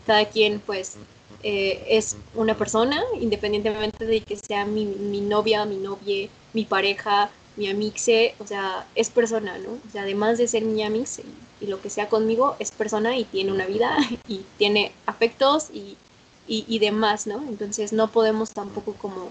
cada 0.07 0.27
quien 0.27 0.61
pues 0.61 0.97
eh, 1.43 1.85
es 1.89 2.17
una 2.35 2.57
persona, 2.57 3.03
independientemente 3.21 4.07
de 4.07 4.21
que 4.21 4.37
sea 4.37 4.65
mi, 4.65 4.87
mi 4.87 5.21
novia, 5.21 5.65
mi 5.65 5.77
novia, 5.77 6.29
mi 6.53 6.65
pareja, 6.65 7.31
mi 7.57 7.69
amixe, 7.69 8.35
o 8.39 8.47
sea, 8.47 8.87
es 8.95 9.11
persona, 9.11 9.59
¿no? 9.59 9.73
O 9.73 9.91
sea, 9.91 10.03
además 10.03 10.39
de 10.39 10.47
ser 10.47 10.63
mi 10.65 10.83
amixe 10.83 11.25
y, 11.61 11.67
lo 11.67 11.81
que 11.81 11.91
sea 11.91 12.09
conmigo, 12.09 12.57
es 12.59 12.71
persona 12.73 13.17
y 13.17 13.25
tiene 13.25 13.53
una 13.53 13.67
vida 13.67 13.97
y 14.29 14.45
tiene 14.59 14.93
afectos 15.07 15.71
y, 15.73 15.97
y, 16.47 16.79
demás, 16.81 17.27
¿no? 17.27 17.43
Entonces 17.49 17.93
no 17.93 18.11
podemos 18.11 18.51
tampoco 18.51 18.95
como, 18.95 19.31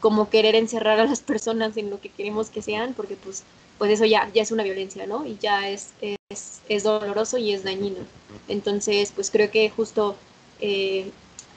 como 0.00 0.28
querer 0.28 0.54
encerrar 0.56 1.00
a 1.00 1.06
las 1.06 1.20
personas 1.20 1.76
en 1.76 1.90
lo 1.90 2.00
que 2.00 2.10
queremos 2.10 2.50
que 2.50 2.60
sean, 2.60 2.92
porque 2.94 3.16
pues, 3.16 3.44
pues 3.78 3.92
eso 3.92 4.04
ya, 4.04 4.30
ya 4.34 4.42
es 4.42 4.50
una 4.50 4.62
violencia, 4.62 5.06
¿no? 5.06 5.24
Y 5.26 5.38
ya 5.38 5.68
es, 5.70 5.90
es, 6.00 6.60
es 6.68 6.82
doloroso 6.82 7.38
y 7.38 7.52
es 7.52 7.64
dañino. 7.64 8.00
Entonces, 8.48 9.12
pues 9.14 9.30
creo 9.30 9.50
que 9.50 9.70
justo 9.70 10.16
eh, 10.60 11.10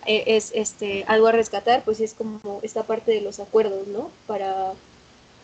e, 0.06 0.24
es 0.36 0.52
este, 0.54 1.06
algo 1.08 1.28
a 1.28 1.32
rescatar, 1.32 1.84
pues 1.84 2.00
es 2.00 2.14
como 2.14 2.60
esta 2.62 2.84
parte 2.84 3.12
de 3.12 3.22
los 3.22 3.40
acuerdos, 3.40 3.88
¿no? 3.88 4.10
Para, 4.28 4.74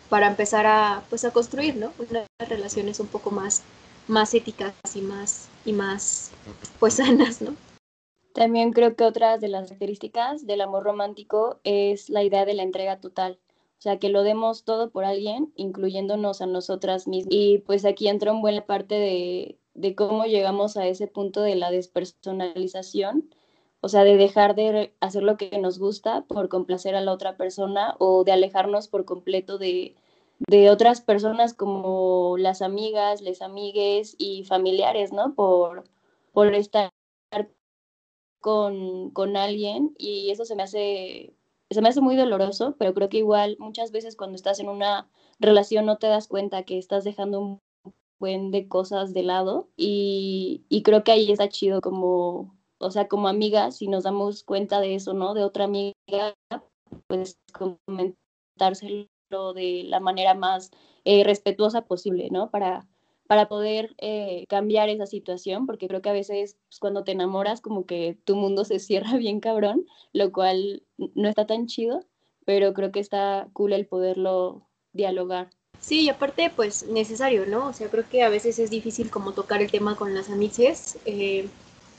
para 0.08 0.28
empezar 0.28 0.66
a, 0.66 1.02
pues 1.10 1.24
a 1.24 1.32
construir, 1.32 1.76
¿no? 1.76 1.92
Unas 1.98 2.26
relaciones 2.38 3.00
un 3.00 3.08
poco 3.08 3.30
más, 3.30 3.62
más 4.08 4.34
éticas 4.34 4.74
y 4.94 5.00
más, 5.00 5.48
y 5.64 5.72
más, 5.72 6.30
pues 6.78 6.94
sanas, 6.94 7.42
¿no? 7.42 7.54
También 8.32 8.72
creo 8.72 8.96
que 8.96 9.04
otra 9.04 9.38
de 9.38 9.48
las 9.48 9.64
características 9.68 10.46
del 10.46 10.60
amor 10.60 10.84
romántico 10.84 11.60
es 11.64 12.10
la 12.10 12.22
idea 12.22 12.44
de 12.44 12.54
la 12.54 12.62
entrega 12.62 13.00
total. 13.00 13.38
O 13.78 13.82
sea, 13.82 13.98
que 13.98 14.10
lo 14.10 14.22
demos 14.22 14.64
todo 14.64 14.90
por 14.90 15.04
alguien, 15.04 15.52
incluyéndonos 15.56 16.42
a 16.42 16.46
nosotras 16.46 17.08
mismas. 17.08 17.34
Y 17.34 17.58
pues 17.58 17.84
aquí 17.84 18.08
entra 18.08 18.32
un 18.32 18.42
buena 18.42 18.66
parte 18.66 18.94
de, 18.94 19.58
de 19.74 19.94
cómo 19.94 20.24
llegamos 20.24 20.76
a 20.76 20.86
ese 20.86 21.06
punto 21.06 21.40
de 21.42 21.54
la 21.56 21.70
despersonalización 21.70 23.30
o 23.80 23.88
sea, 23.88 24.04
de 24.04 24.16
dejar 24.16 24.54
de 24.54 24.94
hacer 25.00 25.22
lo 25.22 25.36
que 25.36 25.58
nos 25.58 25.78
gusta 25.78 26.22
por 26.22 26.48
complacer 26.48 26.94
a 26.94 27.00
la 27.00 27.12
otra 27.12 27.36
persona 27.36 27.96
o 27.98 28.24
de 28.24 28.32
alejarnos 28.32 28.88
por 28.88 29.04
completo 29.04 29.58
de, 29.58 29.96
otras 30.70 31.00
personas 31.00 31.54
como 31.54 32.36
las 32.38 32.62
amigas, 32.62 33.20
les 33.20 33.42
amigues 33.42 34.16
y 34.18 34.44
familiares, 34.44 35.12
¿no? 35.12 35.34
Por, 35.34 35.84
por 36.32 36.54
estar 36.54 36.90
con, 38.40 39.10
con 39.10 39.36
alguien 39.36 39.94
y 39.98 40.30
eso 40.30 40.44
se 40.44 40.56
me 40.56 40.62
hace 40.64 41.34
se 41.70 41.82
me 41.82 41.88
hace 41.88 42.00
muy 42.00 42.16
doloroso, 42.16 42.74
pero 42.78 42.94
creo 42.94 43.08
que 43.08 43.18
igual 43.18 43.56
muchas 43.60 43.92
veces 43.92 44.16
cuando 44.16 44.34
estás 44.34 44.58
en 44.58 44.68
una 44.68 45.08
relación 45.38 45.86
no 45.86 45.98
te 45.98 46.08
das 46.08 46.26
cuenta 46.26 46.64
que 46.64 46.78
estás 46.78 47.04
dejando 47.04 47.40
un 47.40 47.60
buen 48.18 48.50
de 48.50 48.68
cosas 48.68 49.14
de 49.14 49.22
lado 49.22 49.68
y, 49.76 50.64
y 50.68 50.82
creo 50.82 51.04
que 51.04 51.12
ahí 51.12 51.30
está 51.30 51.48
chido 51.48 51.80
como 51.80 52.60
o 52.80 52.90
sea, 52.90 53.08
como 53.08 53.28
amigas, 53.28 53.76
si 53.76 53.88
nos 53.88 54.04
damos 54.04 54.42
cuenta 54.42 54.80
de 54.80 54.94
eso, 54.94 55.12
¿no? 55.12 55.34
De 55.34 55.44
otra 55.44 55.64
amiga, 55.64 55.94
pues 57.06 57.38
comentárselo 57.52 59.06
de 59.54 59.84
la 59.84 60.00
manera 60.00 60.34
más 60.34 60.70
eh, 61.04 61.22
respetuosa 61.22 61.82
posible, 61.82 62.28
¿no? 62.30 62.50
Para, 62.50 62.88
para 63.30 63.46
poder 63.46 63.94
eh, 63.98 64.44
cambiar 64.48 64.88
esa 64.88 65.06
situación, 65.06 65.64
porque 65.64 65.86
creo 65.86 66.02
que 66.02 66.08
a 66.08 66.12
veces 66.12 66.56
pues, 66.68 66.80
cuando 66.80 67.04
te 67.04 67.12
enamoras 67.12 67.60
como 67.60 67.86
que 67.86 68.18
tu 68.24 68.34
mundo 68.34 68.64
se 68.64 68.78
cierra 68.80 69.16
bien 69.18 69.38
cabrón, 69.38 69.86
lo 70.12 70.32
cual 70.32 70.82
no 70.96 71.28
está 71.28 71.46
tan 71.46 71.68
chido, 71.68 72.04
pero 72.44 72.74
creo 72.74 72.90
que 72.90 72.98
está 72.98 73.46
cool 73.52 73.72
el 73.72 73.86
poderlo 73.86 74.66
dialogar. 74.92 75.50
Sí, 75.78 76.06
y 76.06 76.08
aparte, 76.08 76.50
pues 76.50 76.88
necesario, 76.88 77.46
¿no? 77.46 77.68
O 77.68 77.72
sea, 77.72 77.88
creo 77.88 78.02
que 78.10 78.24
a 78.24 78.28
veces 78.28 78.58
es 78.58 78.68
difícil 78.68 79.12
como 79.12 79.30
tocar 79.30 79.62
el 79.62 79.70
tema 79.70 79.94
con 79.94 80.12
las 80.12 80.28
amices. 80.28 80.98
Eh, 81.04 81.48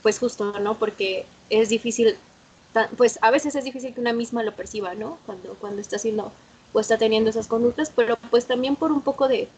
pues 0.02 0.18
justo, 0.18 0.60
¿no? 0.60 0.74
Porque 0.74 1.24
es 1.48 1.70
difícil, 1.70 2.14
pues 2.98 3.18
a 3.22 3.30
veces 3.30 3.54
es 3.54 3.64
difícil 3.64 3.94
que 3.94 4.02
una 4.02 4.12
misma 4.12 4.42
lo 4.42 4.54
perciba, 4.54 4.94
¿no? 4.94 5.16
Cuando, 5.24 5.54
cuando 5.54 5.80
está 5.80 5.96
haciendo 5.96 6.30
o 6.74 6.80
está 6.80 6.98
teniendo 6.98 7.30
esas 7.30 7.48
conductas, 7.48 7.90
pero 7.96 8.18
pues 8.30 8.46
también 8.46 8.76
por 8.76 8.92
un 8.92 9.00
poco 9.00 9.28
de, 9.28 9.48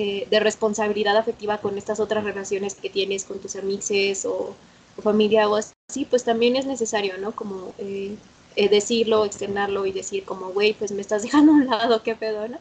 eh, 0.00 0.26
de 0.30 0.38
responsabilidad 0.40 1.16
afectiva 1.16 1.58
con 1.58 1.76
estas 1.76 1.98
otras 1.98 2.22
relaciones 2.22 2.74
que 2.74 2.88
tienes 2.90 3.24
con 3.24 3.38
tus 3.40 3.56
amixes 3.56 4.24
o, 4.24 4.54
familia 5.02 5.48
o 5.48 5.54
así, 5.54 6.04
pues 6.04 6.24
también 6.24 6.56
es 6.56 6.66
necesario, 6.66 7.18
¿no? 7.18 7.32
Como 7.32 7.72
eh, 7.78 8.16
eh, 8.56 8.68
decirlo, 8.68 9.24
externarlo 9.24 9.86
y 9.86 9.92
decir 9.92 10.24
como, 10.24 10.48
güey, 10.50 10.72
pues 10.72 10.90
me 10.92 11.00
estás 11.00 11.22
dejando 11.26 11.52
a 11.52 11.54
un 11.56 11.66
lado, 11.66 12.02
qué 12.02 12.14
pedo, 12.14 12.48
¿no? 12.48 12.58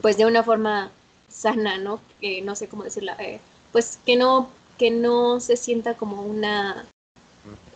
pues 0.00 0.16
de 0.16 0.24
una 0.24 0.42
forma 0.42 0.90
sana, 1.28 1.76
¿no? 1.76 2.00
Que 2.20 2.40
no 2.40 2.56
sé 2.56 2.68
cómo 2.68 2.84
decirla, 2.84 3.18
pues 3.70 3.98
que 4.06 4.16
no 4.16 4.48
que 4.78 4.90
no 4.90 5.40
se 5.40 5.56
sienta 5.56 5.94
como 5.94 6.22
una, 6.22 6.86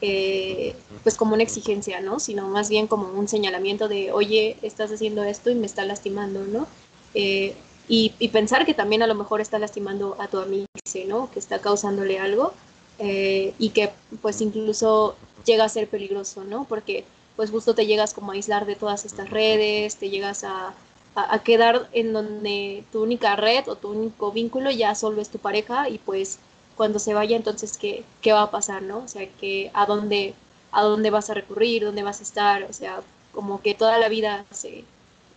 eh, 0.00 0.74
pues 1.02 1.16
como 1.16 1.34
una 1.34 1.42
exigencia, 1.42 2.00
¿no? 2.00 2.20
Sino 2.20 2.48
más 2.48 2.70
bien 2.70 2.86
como 2.86 3.08
un 3.08 3.28
señalamiento 3.28 3.88
de, 3.88 4.12
oye, 4.12 4.56
estás 4.62 4.90
haciendo 4.92 5.24
esto 5.24 5.50
y 5.50 5.56
me 5.56 5.66
está 5.66 5.84
lastimando, 5.84 6.46
¿no? 6.46 6.66
Eh, 7.14 7.54
y, 7.88 8.10
pensar 8.28 8.64
que 8.64 8.74
también 8.74 9.02
a 9.02 9.06
lo 9.06 9.14
mejor 9.14 9.40
está 9.40 9.58
lastimando 9.58 10.16
a 10.18 10.28
tu 10.28 10.38
amigo, 10.38 10.66
¿no? 11.06 11.30
Que 11.30 11.38
está 11.38 11.60
causándole 11.60 12.18
algo 12.18 12.52
eh, 12.98 13.54
y 13.58 13.70
que 13.70 13.90
pues 14.20 14.40
incluso 14.40 15.16
llega 15.44 15.64
a 15.64 15.68
ser 15.68 15.88
peligroso, 15.88 16.44
¿no? 16.44 16.64
Porque 16.64 17.04
pues 17.36 17.50
justo 17.50 17.74
te 17.74 17.86
llegas 17.86 18.14
como 18.14 18.32
a 18.32 18.34
aislar 18.34 18.66
de 18.66 18.76
todas 18.76 19.04
estas 19.04 19.30
redes, 19.30 19.96
te 19.96 20.10
llegas 20.10 20.44
a, 20.44 20.74
a, 21.14 21.34
a 21.34 21.42
quedar 21.42 21.88
en 21.92 22.12
donde 22.12 22.84
tu 22.92 23.02
única 23.02 23.36
red 23.36 23.68
o 23.68 23.76
tu 23.76 23.90
único 23.90 24.32
vínculo 24.32 24.70
ya 24.70 24.94
solo 24.94 25.20
es 25.20 25.28
tu 25.28 25.38
pareja 25.38 25.88
y 25.88 25.98
pues 25.98 26.38
cuando 26.76 26.98
se 26.98 27.14
vaya, 27.14 27.36
entonces, 27.36 27.76
¿qué, 27.78 28.04
qué 28.20 28.32
va 28.32 28.42
a 28.42 28.50
pasar, 28.50 28.82
no? 28.82 28.98
O 28.98 29.08
sea, 29.08 29.28
que 29.40 29.70
a 29.74 29.86
dónde, 29.86 30.34
a 30.72 30.82
dónde 30.82 31.10
vas 31.10 31.30
a 31.30 31.34
recurrir, 31.34 31.84
dónde 31.84 32.02
vas 32.02 32.20
a 32.20 32.22
estar, 32.22 32.64
o 32.64 32.72
sea, 32.72 33.02
como 33.32 33.60
que 33.62 33.74
toda 33.74 33.98
la 33.98 34.08
vida 34.08 34.44
se, 34.50 34.84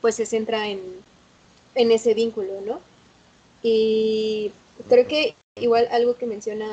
pues 0.02 0.16
se 0.16 0.26
centra 0.26 0.68
en, 0.68 0.82
en 1.76 1.92
ese 1.92 2.14
vínculo, 2.14 2.62
¿no? 2.66 2.80
Y 3.62 4.52
creo 4.90 5.08
que 5.08 5.36
igual 5.56 5.88
algo 5.92 6.16
que 6.16 6.26
menciona, 6.26 6.68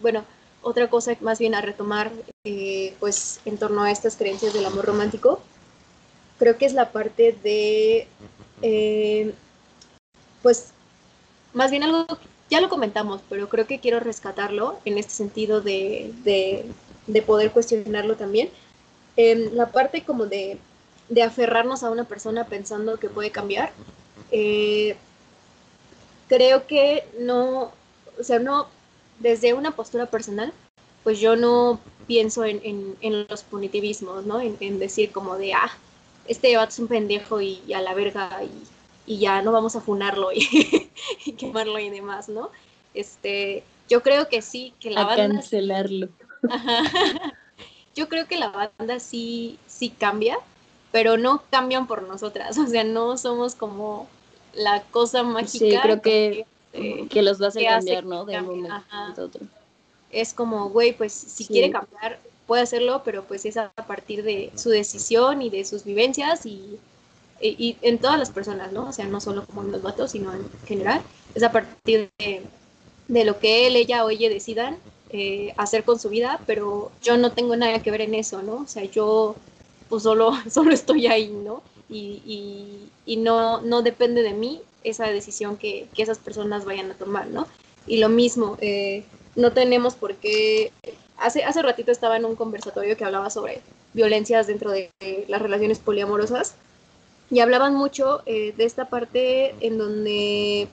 bueno, 0.00 0.24
otra 0.62 0.90
cosa 0.90 1.16
más 1.20 1.38
bien 1.38 1.54
a 1.54 1.60
retomar, 1.60 2.10
eh, 2.44 2.94
pues 3.00 3.40
en 3.44 3.58
torno 3.58 3.82
a 3.82 3.90
estas 3.90 4.16
creencias 4.16 4.52
del 4.52 4.66
amor 4.66 4.84
romántico, 4.84 5.40
creo 6.38 6.58
que 6.58 6.66
es 6.66 6.74
la 6.74 6.92
parte 6.92 7.36
de, 7.42 8.06
eh, 8.62 9.34
pues, 10.42 10.72
más 11.52 11.70
bien 11.70 11.82
algo 11.82 12.06
ya 12.50 12.60
lo 12.60 12.68
comentamos, 12.68 13.20
pero 13.28 13.48
creo 13.48 13.66
que 13.66 13.80
quiero 13.80 14.00
rescatarlo 14.00 14.78
en 14.84 14.98
este 14.98 15.12
sentido 15.12 15.60
de, 15.60 16.12
de, 17.06 17.22
poder 17.22 17.50
cuestionarlo 17.52 18.16
también. 18.16 18.48
En 19.16 19.56
la 19.56 19.70
parte 19.72 20.04
como 20.04 20.26
de, 20.26 20.58
de, 21.08 21.22
aferrarnos 21.22 21.82
a 21.82 21.90
una 21.90 22.04
persona 22.04 22.44
pensando 22.46 22.98
que 22.98 23.08
puede 23.08 23.30
cambiar, 23.30 23.72
eh, 24.30 24.96
creo 26.28 26.66
que 26.66 27.04
no, 27.18 27.72
o 28.18 28.22
sea, 28.22 28.38
no, 28.38 28.68
desde 29.18 29.54
una 29.54 29.72
postura 29.72 30.06
personal, 30.06 30.52
pues 31.04 31.20
yo 31.20 31.36
no 31.36 31.80
pienso 32.06 32.44
en, 32.44 32.60
en, 32.64 32.96
en 33.00 33.26
los 33.28 33.42
punitivismos, 33.42 34.26
¿no? 34.26 34.40
En, 34.40 34.56
en, 34.60 34.78
decir 34.78 35.12
como 35.12 35.36
de, 35.36 35.54
ah, 35.54 35.70
este 36.26 36.56
vato 36.56 36.70
es 36.70 36.78
un 36.78 36.88
pendejo 36.88 37.40
y, 37.40 37.62
y 37.66 37.72
a 37.72 37.80
la 37.80 37.94
verga 37.94 38.42
y 38.42 38.50
y 39.08 39.18
ya 39.18 39.40
no 39.40 39.52
vamos 39.52 39.74
a 39.74 39.80
funarlo 39.80 40.30
y, 40.32 40.46
quemarlo 41.38 41.78
y 41.78 41.88
demás, 41.88 42.28
¿no? 42.28 42.50
Este, 42.92 43.64
yo 43.88 44.02
creo 44.02 44.28
que 44.28 44.42
sí, 44.42 44.74
que 44.78 44.90
la 44.90 45.00
a 45.00 45.04
banda... 45.04 45.28
cancelarlo. 45.28 46.08
Yo 47.96 48.08
creo 48.08 48.28
que 48.28 48.36
la 48.36 48.50
banda 48.50 49.00
sí, 49.00 49.58
sí 49.66 49.90
cambia, 49.90 50.38
pero 50.92 51.16
no 51.16 51.42
cambian 51.50 51.86
por 51.86 52.02
nosotras, 52.02 52.58
o 52.58 52.66
sea, 52.66 52.84
no 52.84 53.16
somos 53.18 53.54
como 53.54 54.08
la 54.54 54.82
cosa 54.84 55.22
mágica. 55.22 55.66
Sí, 55.66 55.76
creo 55.82 56.02
que, 56.02 56.46
que, 57.10 57.22
los 57.22 57.40
va 57.40 57.48
a 57.48 57.52
cambiar, 57.52 58.04
¿no? 58.04 58.24
De 58.24 58.40
momento 58.40 59.30
Es 60.10 60.32
como, 60.34 60.70
güey, 60.70 60.92
pues 60.92 61.12
si 61.12 61.46
quiere 61.46 61.70
cambiar, 61.70 62.18
puede 62.46 62.62
hacerlo, 62.62 63.02
pero 63.04 63.24
pues 63.24 63.44
es 63.44 63.56
a 63.56 63.70
partir 63.70 64.22
de 64.22 64.50
su 64.56 64.70
decisión 64.70 65.42
y 65.42 65.50
de 65.50 65.64
sus 65.64 65.84
vivencias 65.84 66.46
y 66.46 66.78
y, 67.40 67.76
en 67.82 67.98
todas 67.98 68.18
las 68.18 68.30
personas, 68.30 68.72
¿no? 68.72 68.88
O 68.88 68.92
sea, 68.92 69.06
no 69.06 69.20
solo 69.20 69.44
como 69.46 69.62
en 69.62 69.72
los 69.72 69.82
vatos, 69.82 70.12
sino 70.12 70.32
en 70.32 70.48
general, 70.66 71.02
es 71.34 71.42
a 71.42 71.52
partir 71.52 72.10
de, 72.18 72.42
de 73.06 73.24
lo 73.24 73.38
que 73.38 73.66
él, 73.66 73.76
ella 73.76 74.04
o 74.04 74.10
ella 74.10 74.28
decidan 74.28 74.76
eh, 75.10 75.54
hacer 75.56 75.84
con 75.84 75.98
su 75.98 76.08
vida, 76.08 76.40
pero 76.46 76.90
yo 77.02 77.16
no 77.16 77.32
tengo 77.32 77.56
nada 77.56 77.80
que 77.80 77.90
ver 77.90 78.02
en 78.02 78.14
eso, 78.14 78.42
¿no? 78.42 78.56
O 78.56 78.66
sea, 78.66 78.84
yo 78.84 79.36
pues 79.88 80.02
solo, 80.02 80.32
solo 80.50 80.72
estoy 80.72 81.06
ahí, 81.06 81.28
¿no? 81.28 81.62
Y, 81.88 82.22
y, 82.26 82.90
y 83.06 83.16
no, 83.16 83.60
no 83.62 83.82
depende 83.82 84.22
de 84.22 84.34
mí 84.34 84.60
esa 84.84 85.06
decisión 85.06 85.56
que, 85.56 85.88
que, 85.94 86.02
esas 86.02 86.18
personas 86.18 86.64
vayan 86.64 86.90
a 86.90 86.94
tomar, 86.94 87.26
¿no? 87.28 87.46
Y 87.86 87.98
lo 87.98 88.08
mismo, 88.08 88.58
eh, 88.60 89.04
no 89.36 89.52
tenemos 89.52 89.94
por 89.94 90.14
qué... 90.16 90.72
Hace, 91.16 91.42
hace 91.42 91.62
ratito 91.62 91.90
estaba 91.90 92.16
en 92.16 92.24
un 92.24 92.36
conversatorio 92.36 92.96
que 92.96 93.04
hablaba 93.04 93.30
sobre 93.30 93.60
violencias 93.92 94.46
dentro 94.46 94.70
de 94.70 94.90
las 95.26 95.42
relaciones 95.42 95.78
poliamorosas 95.80 96.54
y 97.30 97.40
hablaban 97.40 97.74
mucho 97.74 98.22
eh, 98.26 98.54
de 98.56 98.64
esta 98.64 98.88
parte 98.88 99.54
en 99.60 99.78
donde, 99.78 100.68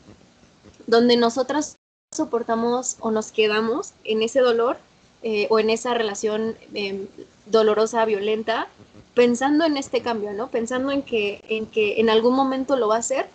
donde 0.88 1.17
nosotras 1.17 1.78
soportamos 2.13 2.97
o 2.99 3.12
nos 3.12 3.32
quedamos 3.32 3.93
en 4.04 4.21
ese 4.21 4.39
dolor 4.39 4.78
eh, 5.23 5.47
o 5.49 5.60
en 5.60 5.69
esa 5.69 5.93
relación 5.93 6.56
em, 6.73 7.08
dolorosa, 7.45 8.06
violenta, 8.06 8.67
pensando 9.15 9.65
en 9.65 9.78
este 9.78 10.01
cambio, 10.01 10.34
¿no? 10.34 10.49
Pensando 10.49 10.91
en 10.91 11.01
que, 11.01 11.41
en 11.49 11.65
que 11.65 11.99
en 11.99 12.10
algún 12.10 12.36
momento 12.36 12.75
lo 12.75 12.89
va 12.89 12.97
a 12.97 12.99
hacer 12.99 13.28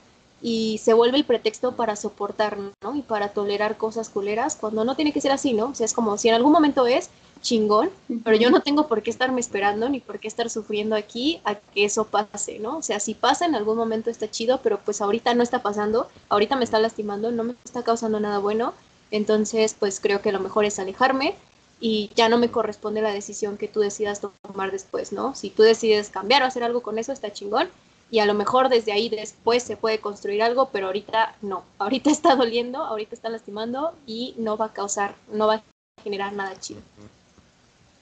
y 0.43 0.79
se 0.79 0.95
vuelve 0.95 1.19
el 1.19 1.25
pretexto 1.25 1.73
para 1.73 1.97
soportar, 1.97 2.57
¿no? 2.83 2.95
Y 2.95 3.03
para 3.03 3.31
tolerar 3.31 3.77
cosas 3.77 4.09
culeras, 4.09 4.57
cuando 4.57 4.85
no 4.85 4.95
tiene 4.95 5.13
que 5.13 5.21
ser 5.21 5.33
así, 5.33 5.53
¿no? 5.53 5.71
O 5.71 5.75
sea, 5.75 5.87
es 5.87 5.93
como 5.93 6.17
si 6.17 6.29
en 6.29 6.35
algún 6.35 6.53
momento 6.53 6.87
es 6.87 7.11
chingón, 7.43 7.91
pero 8.23 8.37
yo 8.37 8.51
no 8.51 8.61
tengo 8.61 8.87
por 8.87 9.03
qué 9.03 9.11
estarme 9.11 9.41
esperando 9.41 9.89
ni 9.89 10.01
por 10.01 10.19
qué 10.19 10.29
estar 10.29 10.51
sufriendo 10.51 10.95
aquí 10.95 11.41
a 11.45 11.55
que 11.55 11.87
eso 11.87 12.05
pase, 12.05 12.59
¿no? 12.59 12.77
O 12.77 12.83
sea, 12.83 13.01
si 13.01 13.15
pasa 13.15 13.47
en 13.47 13.55
algún 13.55 13.77
momento 13.77 14.11
está 14.11 14.31
chido, 14.31 14.61
pero 14.63 14.79
pues 14.79 15.01
ahorita 15.01 15.33
no 15.35 15.43
está 15.43 15.63
pasando, 15.63 16.09
ahorita 16.29 16.57
me 16.57 16.65
está 16.65 16.79
lastimando, 16.79 17.33
no 17.33 17.45
me 17.45 17.55
está 17.65 17.83
causando 17.83 18.21
nada 18.21 18.39
bueno, 18.39 18.75
entonces 19.11 19.75
pues 19.79 20.01
creo 20.01 20.21
que 20.21 20.33
lo 20.33 20.41
mejor 20.41 20.67
es 20.67 20.79
alejarme 20.79 21.35
y 21.81 22.11
ya 22.15 22.29
no 22.29 22.37
me 22.37 22.51
corresponde 22.51 23.01
la 23.01 23.13
decisión 23.13 23.57
que 23.57 23.67
tú 23.67 23.81
decidas 23.81 24.21
tomar 24.21 24.71
después, 24.71 25.13
¿no? 25.13 25.35
Si 25.35 25.51
tú 25.51 25.63
decides 25.63 26.11
cambiar 26.11 26.43
o 26.43 26.47
hacer 26.47 26.63
algo 26.63 26.83
con 26.83 26.99
eso, 26.99 27.13
está 27.13 27.33
chingón, 27.33 27.69
y 28.11 28.19
a 28.19 28.27
lo 28.27 28.35
mejor 28.35 28.69
desde 28.69 28.93
ahí 28.93 29.09
después 29.09 29.63
se 29.63 29.77
puede 29.77 30.01
construir 30.01 30.43
algo, 30.43 30.71
pero 30.73 30.87
ahorita 30.87 31.37
no, 31.43 31.65
ahorita 31.79 32.11
está 32.11 32.37
doliendo, 32.37 32.79
ahorita 32.85 33.15
está 33.15 33.31
lastimando 33.31 33.95
y 34.07 34.35
no 34.37 34.57
va 34.57 34.67
a 34.67 34.73
causar, 34.73 35.15
no 35.33 35.47
va 35.47 35.55
a 35.57 35.63
generar 36.03 36.33
nada 36.33 36.59
chido. 36.59 36.83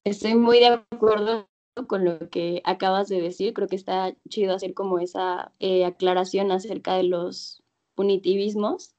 Estoy 0.04 0.34
muy 0.34 0.58
de 0.58 0.80
acuerdo 0.90 1.46
con 1.86 2.04
lo 2.04 2.28
que 2.30 2.60
acabas 2.64 3.08
de 3.08 3.20
decir, 3.20 3.54
creo 3.54 3.68
que 3.68 3.76
está 3.76 4.12
chido 4.28 4.54
hacer 4.54 4.74
como 4.74 4.98
esa 4.98 5.52
eh, 5.60 5.84
aclaración 5.84 6.50
acerca 6.50 6.94
de 6.94 7.04
los 7.04 7.62
punitivismos 7.94 8.94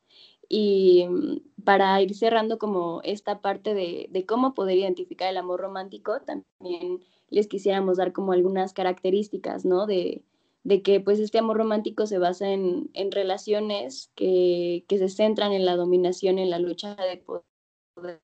y 0.50 1.06
mm, 1.08 1.64
para 1.64 2.02
ir 2.02 2.16
cerrando 2.16 2.58
como 2.58 3.02
esta 3.04 3.40
parte 3.42 3.74
de, 3.76 4.26
cómo 4.28 4.54
poder 4.56 4.78
identificar 4.78 5.30
el 5.30 5.38
amor 5.38 5.62
romántico, 5.62 6.20
también 6.22 7.00
les 7.30 7.48
quisiéramos 7.48 7.98
dar 7.98 8.12
como 8.12 8.34
algunas 8.34 8.74
características, 8.74 9.64
¿no? 9.64 9.86
De, 9.86 10.24
que 10.84 11.00
pues 11.00 11.20
este 11.20 11.40
amor 11.40 11.58
romántico 11.58 12.06
se 12.06 12.20
basa 12.20 12.50
en, 12.52 12.90
en 12.94 13.12
relaciones 13.12 14.12
que, 14.16 14.86
que, 14.88 14.98
se 14.98 15.10
centran 15.10 15.52
en 15.52 15.66
la 15.66 15.76
dominación, 15.76 16.38
en 16.38 16.50
la 16.50 16.60
lucha 16.60 16.96
de 16.96 17.18
poder 17.18 18.20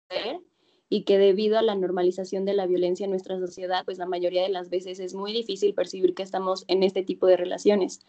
y 0.90 1.04
que 1.04 1.18
debido 1.18 1.58
a 1.58 1.64
la 1.64 1.76
normalización 1.76 2.46
de 2.46 2.54
la 2.54 2.68
violencia 2.68 3.06
en 3.06 3.10
nuestra 3.10 3.40
sociedad, 3.40 3.84
pues 3.86 3.98
la 3.98 4.06
mayoría 4.06 4.44
de 4.44 4.50
las 4.50 4.70
veces 4.70 5.00
es 5.00 5.16
muy 5.16 5.34
difícil 5.34 5.74
percibir 5.74 6.14
que 6.14 6.24
estamos 6.24 6.66
en 6.68 6.84
este 6.84 7.04
tipo 7.04 7.26
de 7.28 7.38
relaciones. 7.38 8.02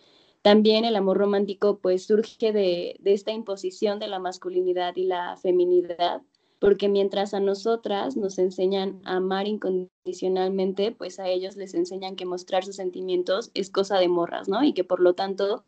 También 0.46 0.84
el 0.84 0.94
amor 0.94 1.18
romántico 1.18 1.80
pues 1.80 2.06
surge 2.06 2.52
de, 2.52 3.00
esta 3.04 3.32
imposición 3.32 3.98
de 3.98 4.06
la 4.06 4.20
masculinidad 4.20 4.94
y 4.94 5.02
la 5.02 5.36
feminidad 5.38 6.22
porque 6.60 6.88
mientras 6.88 7.34
a 7.34 7.40
nosotras 7.40 8.16
nos 8.16 8.38
enseñan 8.38 9.00
a 9.02 9.16
amar 9.16 9.48
incondicionalmente, 9.48 10.92
pues 10.92 11.18
a 11.18 11.28
ellos 11.28 11.56
les 11.56 11.74
enseñan 11.74 12.14
que 12.14 12.26
mostrar 12.26 12.64
sus 12.64 12.76
sentimientos 12.76 13.50
es 13.54 13.70
cosa 13.70 13.98
de 13.98 14.06
morras, 14.06 14.48
¿no? 14.48 14.62
Y 14.62 14.72
que 14.72 14.84
por 14.84 15.00
lo 15.00 15.14
tanto 15.14 15.64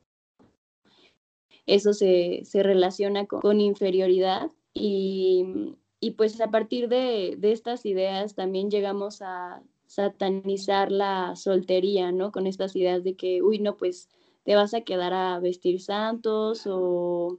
eso 1.67 1.93
se, 1.93 2.43
se 2.45 2.63
relaciona 2.63 3.27
con, 3.27 3.61
inferioridad 3.61 4.53
y, 4.75 5.75
y, 5.99 6.13
pues 6.13 6.41
a 6.41 6.53
partir 6.53 6.89
de, 6.89 7.35
de 7.37 7.51
estas 7.51 7.85
ideas 7.85 8.37
también 8.37 8.71
llegamos 8.71 9.23
a 9.23 9.61
satanizar 9.89 10.93
la 10.93 11.35
soltería, 11.35 12.13
¿no? 12.13 12.31
Con 12.31 12.47
estas 12.47 12.77
ideas 12.77 13.03
de 13.03 13.17
que, 13.17 13.43
uy, 13.43 13.59
no, 13.59 13.77
pues 13.77 14.09
te 14.49 14.57
vas 14.57 14.73
a 14.73 14.81
quedar 14.81 15.13
a 15.13 15.39
vestir 15.41 15.79
santos 15.79 16.63
o 16.65 17.39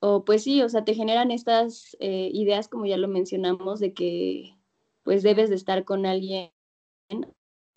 o 0.00 0.24
pues 0.24 0.42
sí, 0.42 0.62
o 0.62 0.68
sea, 0.68 0.84
te 0.84 0.94
generan 0.94 1.30
estas 1.30 1.96
eh, 2.00 2.28
ideas, 2.34 2.66
como 2.66 2.86
ya 2.86 2.96
lo 2.96 3.06
mencionamos, 3.06 3.78
de 3.78 3.92
que 3.92 4.56
pues 5.04 5.22
debes 5.22 5.48
de 5.48 5.54
estar 5.54 5.84
con 5.84 6.06
alguien 6.06 6.50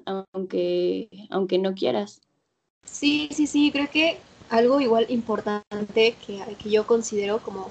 aunque, 0.07 1.07
aunque 1.29 1.59
no 1.59 1.75
quieras. 1.75 2.21
Sí, 2.83 3.29
sí, 3.31 3.45
sí, 3.45 3.71
creo 3.71 3.87
que 3.91 4.17
algo 4.49 4.81
igual 4.81 5.05
importante 5.09 6.15
que, 6.25 6.41
que 6.57 6.69
yo 6.71 6.87
considero 6.87 7.43
como 7.43 7.69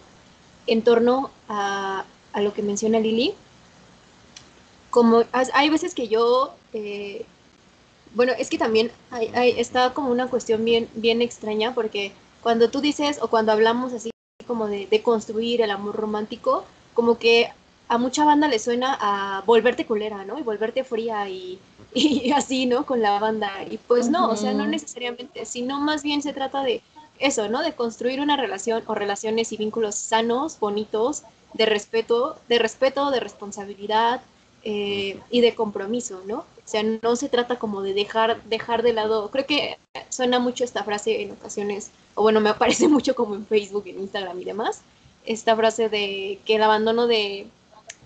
en 0.69 0.83
torno 0.83 1.33
a, 1.49 2.05
a 2.33 2.43
lo 2.43 2.53
que 2.55 2.63
menciona 2.63 3.01
Lili, 3.01 3.35
como 4.91 5.25
hay 5.33 5.69
veces 5.69 5.97
que 5.97 6.07
yo, 6.07 6.55
eh, 6.75 7.27
bueno, 8.15 8.33
es 8.39 8.51
que 8.51 8.59
también 8.59 8.91
hay, 9.11 9.29
hay, 9.35 9.55
está 9.59 9.95
como 9.95 10.11
una 10.11 10.29
cuestión 10.29 10.65
bien, 10.65 10.89
bien 10.95 11.23
extraña 11.23 11.75
porque 11.75 12.13
cuando 12.43 12.69
tú 12.71 12.81
dices 12.81 13.19
o 13.23 13.29
cuando 13.29 13.53
hablamos 13.53 13.93
así 13.93 14.11
como 14.47 14.67
de, 14.67 15.03
construir 15.03 15.63
el 15.63 15.71
amor 15.71 15.97
romántico, 15.97 16.65
como 16.95 17.19
que 17.19 17.49
a 17.89 17.99
mucha 17.99 18.25
banda 18.25 18.49
le 18.49 18.59
suena 18.59 18.99
a 19.01 19.43
volverte 19.47 19.87
culera, 19.87 20.25
¿no? 20.25 20.39
Y 20.39 20.43
volverte 20.43 20.85
fría 20.85 21.29
y, 21.29 21.59
así, 22.35 22.67
¿no? 22.67 22.85
Con 22.85 23.01
la 23.01 23.19
banda. 23.19 23.51
Y 23.71 23.79
pues 23.79 24.09
no, 24.09 24.31
o 24.31 24.37
sea, 24.37 24.53
no 24.53 24.67
necesariamente, 24.67 25.45
sino 25.45 25.81
más 25.81 26.03
bien 26.03 26.23
se 26.23 26.33
trata 26.33 26.63
de 26.63 26.83
eso, 27.19 27.49
¿no? 27.49 27.63
De 27.63 27.75
construir 27.75 28.21
una 28.21 28.37
relación 28.37 28.83
o 28.87 28.95
relaciones 28.95 29.53
y 29.53 29.57
vínculos 29.57 29.95
sanos, 29.95 30.59
bonitos, 30.59 31.23
de 31.55 31.67
respeto, 31.67 32.37
de 32.49 32.59
respeto, 32.59 33.11
de 33.11 33.21
responsabilidad 33.21 34.23
eh, 34.65 35.21
y 35.31 35.41
de 35.41 35.55
compromiso, 35.55 36.23
¿no? 36.27 36.45
Sea, 36.73 36.83
no 37.03 37.17
se 37.17 37.29
trata 37.29 37.59
como 37.59 37.83
de 37.83 37.93
dejar, 37.93 38.43
dejar 38.45 38.83
de 38.83 38.95
lado, 38.95 39.31
creo 39.31 39.45
que 39.45 39.77
suena 40.09 40.39
mucho 40.39 40.65
esta 40.65 40.83
frase 40.85 41.21
en 41.21 41.33
ocasiones 41.33 41.91
o 42.15 42.23
bueno, 42.23 42.41
me 42.41 42.49
aparece 42.49 42.89
mucho 42.97 43.15
como 43.15 43.35
en 43.35 43.45
Facebook, 43.45 43.83
en 43.89 44.01
Instagram 44.01 44.41
y 44.41 44.45
demás, 44.45 44.81
esta 45.27 45.55
frase 45.55 45.91
de 45.91 46.39
que 46.47 46.55
el 46.55 46.63
abandono 46.63 47.07
de, 47.07 47.47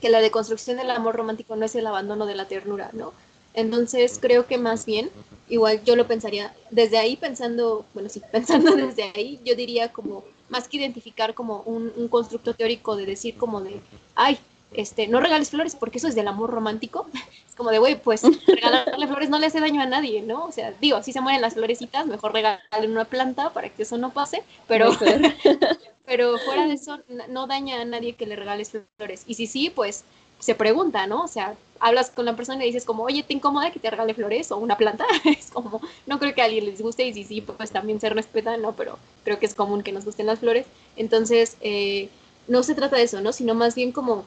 que 0.00 0.10
la 0.10 0.20
deconstrucción 0.20 0.78
del 0.78 0.90
amor 0.90 1.14
romántico 1.14 1.54
no 1.54 1.64
es 1.64 1.76
el 1.76 1.86
abandono 1.86 2.26
de 2.26 2.34
la 2.34 2.48
ternura, 2.48 2.90
¿no? 2.92 3.12
Entonces 3.54 4.18
creo 4.20 4.48
que 4.48 4.58
más 4.58 4.84
bien, 4.84 5.10
igual 5.48 5.84
yo 5.84 5.94
lo 5.94 6.08
pensaría, 6.08 6.52
desde 6.72 6.98
ahí 6.98 7.16
pensando, 7.16 7.86
bueno, 7.94 8.08
sí, 8.08 8.20
pensando 8.32 8.74
desde 8.74 9.12
ahí, 9.14 9.38
yo 9.44 9.54
diría 9.54 9.92
como, 9.92 10.24
más 10.48 10.66
que 10.66 10.78
identificar 10.78 11.34
como 11.34 11.60
un, 11.66 11.92
un 11.94 12.08
constructo 12.08 12.52
teórico 12.52 12.96
de 12.96 13.06
decir 13.06 13.36
como 13.36 13.60
de, 13.60 13.80
ay, 14.16 14.40
este, 14.72 15.06
no 15.08 15.20
regales 15.20 15.50
flores 15.50 15.74
porque 15.74 15.98
eso 15.98 16.08
es 16.08 16.14
del 16.14 16.28
amor 16.28 16.50
romántico. 16.50 17.06
Es 17.48 17.54
como 17.54 17.70
de, 17.70 17.78
güey, 17.78 17.98
pues 17.98 18.22
regalarle 18.46 19.06
flores 19.06 19.30
no 19.30 19.38
le 19.38 19.46
hace 19.46 19.60
daño 19.60 19.80
a 19.80 19.86
nadie, 19.86 20.20
¿no? 20.20 20.44
O 20.44 20.52
sea, 20.52 20.74
digo, 20.78 21.02
si 21.02 21.14
se 21.14 21.22
mueren 21.22 21.40
las 21.40 21.54
florecitas, 21.54 22.04
mejor 22.06 22.34
regalen 22.34 22.90
una 22.90 23.06
planta 23.06 23.48
para 23.50 23.70
que 23.70 23.84
eso 23.84 23.96
no 23.96 24.10
pase, 24.10 24.42
pero, 24.68 24.90
pero 26.04 26.36
fuera 26.38 26.66
de 26.66 26.74
eso, 26.74 26.98
no 27.30 27.46
daña 27.46 27.80
a 27.80 27.84
nadie 27.86 28.14
que 28.14 28.26
le 28.26 28.36
regales 28.36 28.72
flores. 28.98 29.22
Y 29.26 29.34
si 29.34 29.46
sí, 29.46 29.70
pues 29.70 30.04
se 30.38 30.54
pregunta, 30.54 31.06
¿no? 31.06 31.24
O 31.24 31.28
sea, 31.28 31.56
hablas 31.80 32.10
con 32.10 32.24
la 32.24 32.36
persona 32.36 32.62
y 32.64 32.66
dices 32.68 32.84
como, 32.84 33.04
oye, 33.04 33.22
¿te 33.22 33.32
incomoda 33.32 33.70
que 33.70 33.80
te 33.80 33.90
regale 33.90 34.14
flores 34.14 34.50
o 34.52 34.58
una 34.58 34.76
planta? 34.76 35.06
es 35.24 35.50
como, 35.50 35.80
no 36.06 36.18
creo 36.18 36.34
que 36.34 36.42
a 36.42 36.44
alguien 36.44 36.66
les 36.66 36.82
guste 36.82 37.06
y 37.06 37.14
si 37.14 37.24
sí, 37.24 37.40
pues 37.40 37.70
también 37.70 38.00
se 38.00 38.10
respeta, 38.10 38.56
¿no? 38.56 38.74
Pero 38.74 38.98
creo 39.24 39.38
que 39.38 39.46
es 39.46 39.54
común 39.54 39.82
que 39.82 39.92
nos 39.92 40.04
gusten 40.04 40.26
las 40.26 40.40
flores. 40.40 40.66
Entonces, 40.96 41.56
eh, 41.60 42.10
no 42.48 42.62
se 42.62 42.74
trata 42.74 42.96
de 42.96 43.02
eso, 43.02 43.20
¿no? 43.20 43.32
Sino 43.32 43.54
más 43.54 43.74
bien 43.74 43.92
como 43.92 44.24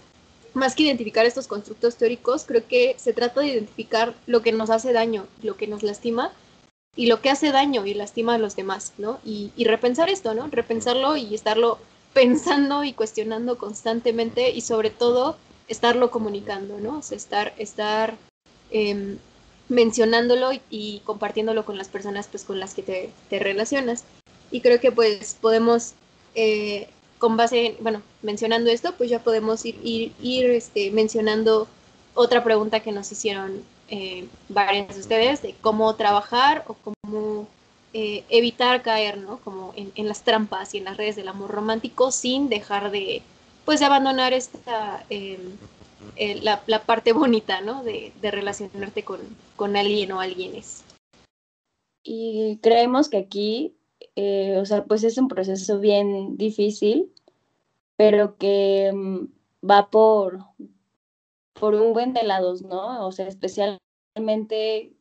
más 0.54 0.76
que 0.76 0.84
identificar 0.84 1.26
estos 1.26 1.48
constructos 1.48 1.96
teóricos, 1.96 2.46
creo 2.46 2.68
que 2.68 2.96
se 2.98 3.14
trata 3.14 3.42
de 3.42 3.48
identificar 3.48 4.14
lo 4.28 4.42
que 4.42 4.52
nos 4.52 4.70
hace 4.70 4.94
daño, 4.94 5.28
lo 5.42 5.58
que 5.58 5.68
nos 5.68 5.84
lastima 5.84 6.32
y 6.96 7.08
lo 7.08 7.22
que 7.22 7.30
hace 7.30 7.52
daño 7.52 7.86
y 7.86 7.94
lastima 7.94 8.36
a 8.36 8.40
los 8.40 8.56
demás, 8.56 8.94
¿no? 8.98 9.20
Y, 9.24 9.52
repensar 9.64 10.10
esto, 10.10 10.34
¿no? 10.34 10.48
Repensarlo 10.52 11.16
y 11.18 11.34
estarlo 11.36 11.80
pensando 12.14 12.84
y 12.84 12.94
cuestionando 12.94 13.58
constantemente 13.58 14.50
y 14.50 14.62
sobre 14.62 14.90
todo 14.90 15.38
estarlo 15.68 16.10
comunicando, 16.12 16.80
¿no? 16.80 16.98
O 16.98 17.02
sea, 17.02 17.18
estar, 17.18 17.54
estar 17.58 18.16
eh, 18.72 19.18
mencionándolo 19.70 20.50
y, 20.70 21.02
compartiéndolo 21.06 21.64
con 21.64 21.78
las 21.78 21.90
personas 21.90 22.28
pues 22.28 22.44
con 22.44 22.60
las 22.60 22.74
que 22.74 22.84
te, 22.84 23.12
te 23.30 23.40
relacionas. 23.40 24.04
Y 24.52 24.62
creo 24.62 24.80
que 24.80 24.92
pues 24.92 25.38
podemos 25.40 25.94
eh, 26.34 26.90
con 27.20 27.38
base, 27.38 27.76
bueno, 27.82 28.02
mencionando 28.24 28.72
esto, 28.72 28.94
pues 28.98 29.10
ya 29.10 29.20
podemos 29.20 29.64
ir, 29.66 29.80
ir, 29.84 30.14
ir 30.22 30.50
este, 30.52 30.90
mencionando 30.90 31.68
otra 32.16 32.44
pregunta 32.44 32.80
que 32.80 32.94
nos 32.94 33.12
hicieron 33.12 33.62
eh, 33.90 34.28
varios 34.48 34.88
de 34.96 35.00
ustedes 35.02 35.42
de 35.42 35.54
cómo 35.62 35.94
trabajar 35.96 36.64
o 36.68 36.76
cómo 36.76 37.48
eh, 37.94 38.24
evitar 38.30 38.82
caer, 38.82 39.18
¿no? 39.18 39.40
Como 39.40 39.74
en, 39.76 39.92
en, 39.96 40.08
las 40.08 40.24
trampas 40.24 40.74
y 40.74 40.78
en 40.78 40.86
las 40.86 40.98
redes 40.98 41.18
del 41.18 41.28
amor 41.28 41.52
romántico 41.52 42.12
sin 42.12 42.48
dejar 42.48 42.90
de, 42.90 43.22
pues, 43.66 43.80
de 43.82 43.86
abandonar 43.88 44.32
esta, 44.32 45.06
em, 45.10 45.58
eh, 46.16 46.40
la, 46.42 46.64
la, 46.68 46.84
parte 46.84 47.12
bonita, 47.14 47.62
¿no? 47.62 47.84
De, 47.84 48.14
de 48.22 48.32
relacionarte 48.32 49.04
con, 49.04 49.20
con, 49.56 49.76
alguien 49.76 50.12
o 50.14 50.22
alguienes. 50.22 50.84
Y 52.04 52.60
creemos 52.62 53.10
que 53.10 53.18
aquí 53.18 53.76
eh, 54.22 54.58
o 54.60 54.66
sea, 54.66 54.84
pues 54.84 55.04
es 55.04 55.18
un 55.18 55.28
proceso 55.28 55.80
bien 55.80 56.36
difícil, 56.38 57.12
pero 58.00 58.38
que 58.38 58.94
mm, 58.94 59.26
va 59.70 59.90
por, 59.90 60.40
por 61.52 61.76
un 61.76 61.92
buen 61.92 62.14
de 62.14 62.24
lados, 62.24 62.62
¿no? 62.62 63.06
O 63.06 63.12
sea, 63.12 63.28
especialmente 63.28 64.94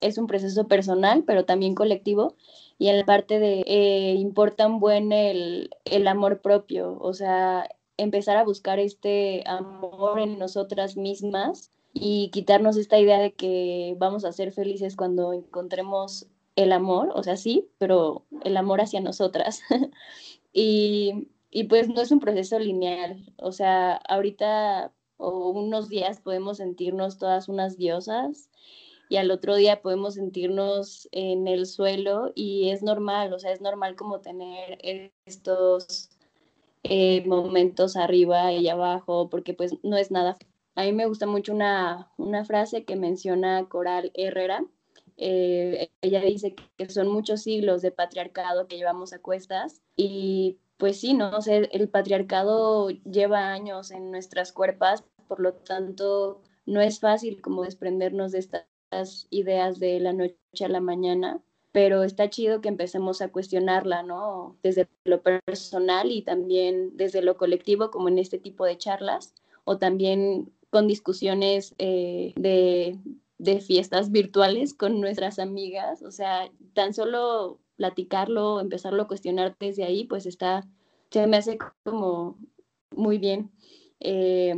es 0.00 0.18
un 0.18 0.28
proceso 0.28 0.68
personal, 0.68 1.24
pero 1.26 1.44
también 1.44 1.74
colectivo. 1.74 2.36
Y 2.78 2.90
en 2.90 2.98
la 2.98 3.04
parte 3.04 3.40
de 3.40 3.64
eh, 3.66 4.14
importa 4.14 4.68
un 4.68 4.78
buen 4.78 5.10
el, 5.10 5.70
el 5.84 6.06
amor 6.06 6.42
propio, 6.42 6.96
o 7.00 7.12
sea, 7.12 7.68
empezar 7.96 8.36
a 8.36 8.44
buscar 8.44 8.78
este 8.78 9.42
amor 9.46 10.20
en 10.20 10.38
nosotras 10.38 10.96
mismas 10.96 11.72
y 11.92 12.30
quitarnos 12.30 12.76
esta 12.76 13.00
idea 13.00 13.18
de 13.18 13.34
que 13.34 13.96
vamos 13.98 14.24
a 14.24 14.30
ser 14.30 14.52
felices 14.52 14.94
cuando 14.94 15.32
encontremos 15.32 16.28
el 16.54 16.70
amor, 16.70 17.10
o 17.16 17.24
sea, 17.24 17.36
sí, 17.36 17.68
pero 17.78 18.26
el 18.44 18.56
amor 18.56 18.80
hacia 18.80 19.00
nosotras. 19.00 19.62
y, 20.56 21.28
y 21.50 21.64
pues 21.64 21.88
no 21.88 22.00
es 22.00 22.10
un 22.10 22.20
proceso 22.20 22.58
lineal, 22.58 23.30
o 23.36 23.52
sea, 23.52 23.96
ahorita 24.08 24.90
o 25.18 25.50
unos 25.50 25.90
días 25.90 26.20
podemos 26.20 26.56
sentirnos 26.56 27.18
todas 27.18 27.48
unas 27.48 27.76
diosas 27.76 28.48
y 29.10 29.16
al 29.16 29.30
otro 29.30 29.54
día 29.56 29.82
podemos 29.82 30.14
sentirnos 30.14 31.08
en 31.12 31.46
el 31.46 31.66
suelo 31.66 32.32
y 32.34 32.70
es 32.70 32.82
normal, 32.82 33.34
o 33.34 33.38
sea, 33.38 33.52
es 33.52 33.60
normal 33.60 33.96
como 33.96 34.20
tener 34.20 34.78
estos 35.26 36.08
eh, 36.84 37.22
momentos 37.26 37.96
arriba 37.96 38.50
y 38.52 38.66
abajo, 38.68 39.28
porque 39.28 39.52
pues 39.52 39.74
no 39.82 39.98
es 39.98 40.10
nada. 40.10 40.38
A 40.74 40.84
mí 40.84 40.92
me 40.92 41.06
gusta 41.06 41.26
mucho 41.26 41.52
una, 41.52 42.10
una 42.16 42.46
frase 42.46 42.84
que 42.84 42.96
menciona 42.96 43.68
Coral 43.68 44.10
Herrera. 44.14 44.64
Eh, 45.16 45.90
ella 46.02 46.20
dice 46.20 46.54
que 46.76 46.88
son 46.88 47.08
muchos 47.08 47.42
siglos 47.42 47.82
de 47.82 47.90
patriarcado 47.90 48.68
que 48.68 48.76
llevamos 48.76 49.12
a 49.12 49.18
cuestas 49.18 49.82
y 49.96 50.58
pues 50.76 51.00
sí, 51.00 51.14
¿no? 51.14 51.30
O 51.36 51.40
sea, 51.40 51.56
el 51.56 51.88
patriarcado 51.88 52.90
lleva 52.90 53.52
años 53.52 53.90
en 53.90 54.10
nuestras 54.10 54.52
cuerpas, 54.52 55.04
por 55.26 55.40
lo 55.40 55.54
tanto 55.54 56.42
no 56.66 56.80
es 56.80 57.00
fácil 57.00 57.40
como 57.40 57.62
desprendernos 57.62 58.32
de 58.32 58.40
estas 58.40 59.26
ideas 59.30 59.78
de 59.80 60.00
la 60.00 60.12
noche 60.12 60.36
a 60.64 60.68
la 60.68 60.80
mañana 60.80 61.40
pero 61.76 62.04
está 62.04 62.30
chido 62.30 62.62
que 62.62 62.70
empecemos 62.70 63.20
a 63.20 63.28
cuestionarla, 63.28 64.02
¿no? 64.02 64.56
Desde 64.62 64.88
lo 65.04 65.20
personal 65.20 66.10
y 66.10 66.22
también 66.22 66.96
desde 66.96 67.20
lo 67.20 67.36
colectivo, 67.36 67.90
como 67.90 68.08
en 68.08 68.18
este 68.18 68.38
tipo 68.38 68.64
de 68.64 68.78
charlas, 68.78 69.34
o 69.64 69.76
también 69.76 70.50
con 70.70 70.86
discusiones 70.86 71.74
eh, 71.76 72.32
de, 72.36 72.96
de 73.38 73.60
fiestas 73.60 74.10
virtuales 74.10 74.74
con 74.74 75.00
nuestras 75.00 75.38
amigas, 75.38 76.02
o 76.02 76.10
sea, 76.10 76.50
tan 76.74 76.94
solo 76.94 77.60
platicarlo, 77.76 78.60
empezarlo 78.60 79.02
a 79.02 79.08
cuestionar 79.08 79.56
desde 79.60 79.84
ahí, 79.84 80.04
pues 80.04 80.26
está, 80.26 80.66
se 81.10 81.26
me 81.26 81.36
hace 81.36 81.58
como 81.84 82.38
muy 82.94 83.18
bien. 83.18 83.50
Eh, 84.00 84.54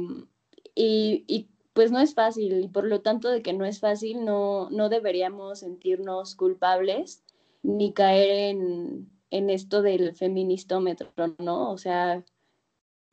y, 0.74 1.24
y, 1.26 1.48
pues 1.72 1.92
no 1.92 2.00
es 2.00 2.14
fácil 2.14 2.60
y 2.60 2.66
por 2.66 2.84
lo 2.84 3.02
tanto 3.02 3.28
de 3.28 3.40
que 3.40 3.52
no 3.52 3.64
es 3.64 3.78
fácil 3.78 4.24
no, 4.24 4.68
no 4.70 4.88
deberíamos 4.88 5.60
sentirnos 5.60 6.34
culpables 6.34 7.22
ni 7.62 7.92
caer 7.92 8.50
en, 8.50 9.08
en 9.30 9.50
esto 9.50 9.80
del 9.82 10.14
feministómetro, 10.16 11.12
¿no? 11.38 11.70
O 11.70 11.78
sea, 11.78 12.24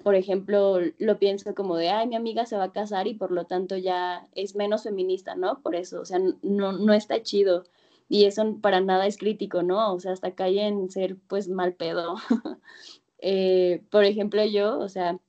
por 0.03 0.15
ejemplo, 0.15 0.79
lo 0.99 1.19
pienso 1.19 1.55
como 1.55 1.77
de, 1.77 1.89
ay, 1.89 2.07
mi 2.07 2.15
amiga 2.15 2.45
se 2.45 2.57
va 2.57 2.65
a 2.65 2.71
casar 2.71 3.07
y 3.07 3.15
por 3.15 3.31
lo 3.31 3.45
tanto 3.45 3.77
ya 3.77 4.27
es 4.33 4.55
menos 4.55 4.83
feminista, 4.83 5.35
¿no? 5.35 5.61
Por 5.61 5.75
eso, 5.75 6.01
o 6.01 6.05
sea, 6.05 6.19
no, 6.41 6.73
no 6.73 6.93
está 6.93 7.21
chido. 7.23 7.63
Y 8.07 8.25
eso 8.25 8.57
para 8.61 8.81
nada 8.81 9.07
es 9.07 9.17
crítico, 9.17 9.63
¿no? 9.63 9.93
O 9.93 9.99
sea, 9.99 10.11
hasta 10.13 10.35
cae 10.35 10.67
en 10.67 10.89
ser 10.91 11.17
pues 11.27 11.47
mal 11.49 11.73
pedo. 11.75 12.15
eh, 13.19 13.83
por 13.89 14.05
ejemplo, 14.05 14.43
yo, 14.45 14.77
o 14.79 14.89
sea, 14.89 15.19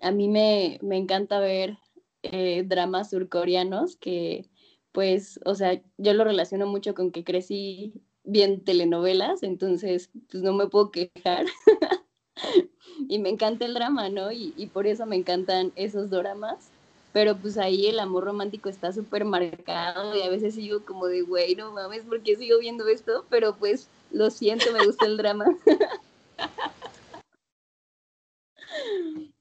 a 0.00 0.10
mí 0.12 0.28
me, 0.28 0.78
me 0.82 0.96
encanta 0.96 1.38
ver 1.40 1.78
eh, 2.22 2.64
dramas 2.66 3.10
surcoreanos 3.10 3.96
que, 3.96 4.48
pues, 4.92 5.40
o 5.44 5.54
sea, 5.54 5.82
yo 5.98 6.14
lo 6.14 6.24
relaciono 6.24 6.66
mucho 6.66 6.94
con 6.94 7.10
que 7.12 7.24
crecí 7.24 7.92
bien 8.24 8.64
telenovelas, 8.64 9.42
entonces, 9.42 10.10
pues 10.30 10.42
no 10.42 10.52
me 10.54 10.68
puedo 10.68 10.90
quejar. 10.90 11.46
y 13.08 13.18
me 13.18 13.30
encanta 13.30 13.64
el 13.64 13.74
drama, 13.74 14.08
¿no? 14.08 14.32
Y, 14.32 14.70
por 14.72 14.86
eso 14.86 15.06
me 15.06 15.16
encantan 15.16 15.72
esos 15.76 16.10
dramas. 16.10 16.70
Pero 17.12 17.34
pues 17.36 17.56
ahí 17.56 17.86
el 17.86 17.98
amor 17.98 18.24
romántico 18.24 18.68
está 18.68 18.92
súper 18.92 19.24
marcado 19.24 20.14
y 20.14 20.20
a 20.20 20.28
veces 20.28 20.54
sigo 20.54 20.84
como 20.84 21.06
de, 21.06 21.22
güey, 21.22 21.54
no 21.54 21.72
mames, 21.72 22.04
¿por 22.04 22.22
qué 22.22 22.36
sigo 22.36 22.58
viendo 22.58 22.86
esto? 22.88 23.24
Pero 23.30 23.56
pues 23.56 23.88
lo 24.10 24.28
siento, 24.28 24.70
me 24.72 24.84
gusta 24.84 25.06
el 25.06 25.16
drama. 25.16 25.46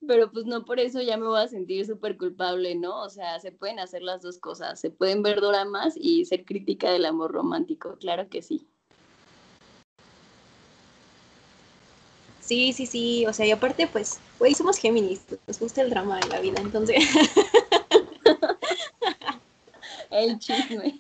pero 0.08 0.32
pues 0.32 0.46
no 0.46 0.64
por 0.64 0.80
eso 0.80 1.02
ya 1.02 1.18
me 1.18 1.28
voy 1.28 1.42
a 1.42 1.48
sentir 1.48 1.86
súper 1.86 2.18
culpable, 2.18 2.76
¿no? 2.76 3.02
O 3.02 3.10
sea, 3.10 3.40
se 3.42 3.52
pueden 3.52 3.80
hacer 3.80 4.02
las 4.02 4.22
dos 4.22 4.38
cosas, 4.40 4.80
se 4.80 4.90
pueden 4.90 5.24
ver 5.24 5.42
dramas 5.42 5.96
y 5.98 6.24
ser 6.26 6.46
crítica 6.46 6.92
del 6.92 7.06
amor 7.06 7.32
romántico, 7.32 7.98
claro 8.00 8.30
que 8.30 8.42
sí. 8.42 8.68
Sí, 12.46 12.74
sí, 12.74 12.86
sí, 12.86 13.26
o 13.26 13.34
sea, 13.34 13.48
y 13.48 13.52
aparte, 13.52 13.88
pues, 13.88 14.20
güey, 14.38 14.54
somos 14.54 14.78
Géminis, 14.78 15.22
nos 15.48 15.60
gusta 15.60 15.82
el 15.82 15.90
drama 15.90 16.20
en 16.20 16.30
la 16.30 16.40
vida, 16.40 16.62
entonces... 16.62 17.04
el 20.12 20.38
chisme. 20.38 21.00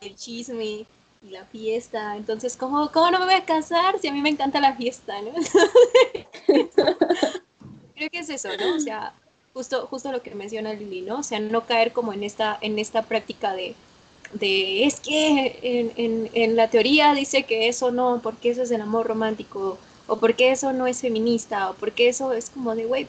El 0.00 0.16
chisme 0.16 0.64
y 0.64 0.86
la 1.30 1.44
fiesta, 1.44 2.16
entonces, 2.16 2.56
¿cómo, 2.56 2.90
¿cómo 2.90 3.12
no 3.12 3.20
me 3.20 3.26
voy 3.26 3.34
a 3.34 3.44
casar 3.44 4.00
si 4.00 4.08
a 4.08 4.12
mí 4.12 4.20
me 4.20 4.30
encanta 4.30 4.60
la 4.60 4.74
fiesta, 4.74 5.22
no? 5.22 5.30
creo 7.94 8.10
que 8.10 8.18
es 8.18 8.28
eso, 8.28 8.48
¿no? 8.58 8.74
O 8.74 8.80
sea, 8.80 9.14
justo, 9.54 9.86
justo 9.86 10.10
lo 10.10 10.20
que 10.20 10.34
menciona 10.34 10.72
Lili, 10.72 11.02
¿no? 11.02 11.20
O 11.20 11.22
sea, 11.22 11.38
no 11.38 11.64
caer 11.64 11.92
como 11.92 12.12
en 12.12 12.24
esta, 12.24 12.58
en 12.60 12.80
esta 12.80 13.02
práctica 13.02 13.54
de, 13.54 13.76
de 14.32 14.84
es 14.84 14.98
que 14.98 15.60
en, 15.62 15.92
en, 15.94 16.28
en, 16.34 16.56
la 16.56 16.68
teoría 16.68 17.14
dice 17.14 17.44
que 17.44 17.68
eso 17.68 17.92
no, 17.92 18.18
porque 18.20 18.50
eso 18.50 18.62
es 18.62 18.72
el 18.72 18.80
amor 18.80 19.06
romántico, 19.06 19.78
o 20.12 20.18
porque 20.18 20.52
eso 20.52 20.74
no 20.74 20.86
es 20.86 21.00
feminista, 21.00 21.70
o 21.70 21.74
porque 21.74 22.10
eso 22.10 22.34
es 22.34 22.50
como 22.50 22.74
de, 22.74 22.84
güey, 22.84 23.06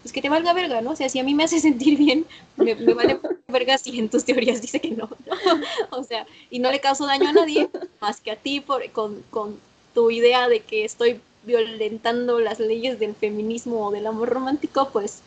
pues 0.00 0.10
que 0.10 0.22
te 0.22 0.30
valga 0.30 0.54
verga, 0.54 0.80
¿no? 0.80 0.92
O 0.92 0.96
sea, 0.96 1.10
si 1.10 1.18
a 1.18 1.22
mí 1.22 1.34
me 1.34 1.44
hace 1.44 1.60
sentir 1.68 1.98
bien, 1.98 2.24
me, 2.56 2.74
vale 2.94 3.20
verga 3.48 3.76
si 3.76 3.98
en 3.98 4.08
tus 4.08 4.24
teorías 4.24 4.62
dice 4.62 4.80
que 4.80 4.92
no, 4.92 5.10
¿no? 5.26 5.98
O 5.98 6.02
sea, 6.02 6.26
y 6.48 6.58
no 6.58 6.70
le 6.70 6.80
causo 6.80 7.04
daño 7.04 7.28
a 7.28 7.34
nadie, 7.34 7.68
más 8.00 8.22
que 8.22 8.30
a 8.30 8.36
ti 8.36 8.60
por, 8.60 8.90
con, 8.92 9.22
con 9.28 9.60
tu 9.92 10.10
idea 10.10 10.48
de 10.48 10.60
que 10.60 10.86
estoy 10.86 11.20
violentando 11.44 12.40
las 12.40 12.58
leyes 12.58 12.98
del 12.98 13.14
feminismo 13.14 13.86
o 13.86 13.90
del 13.90 14.06
amor 14.06 14.30
romántico, 14.30 14.88
pues 14.90 15.20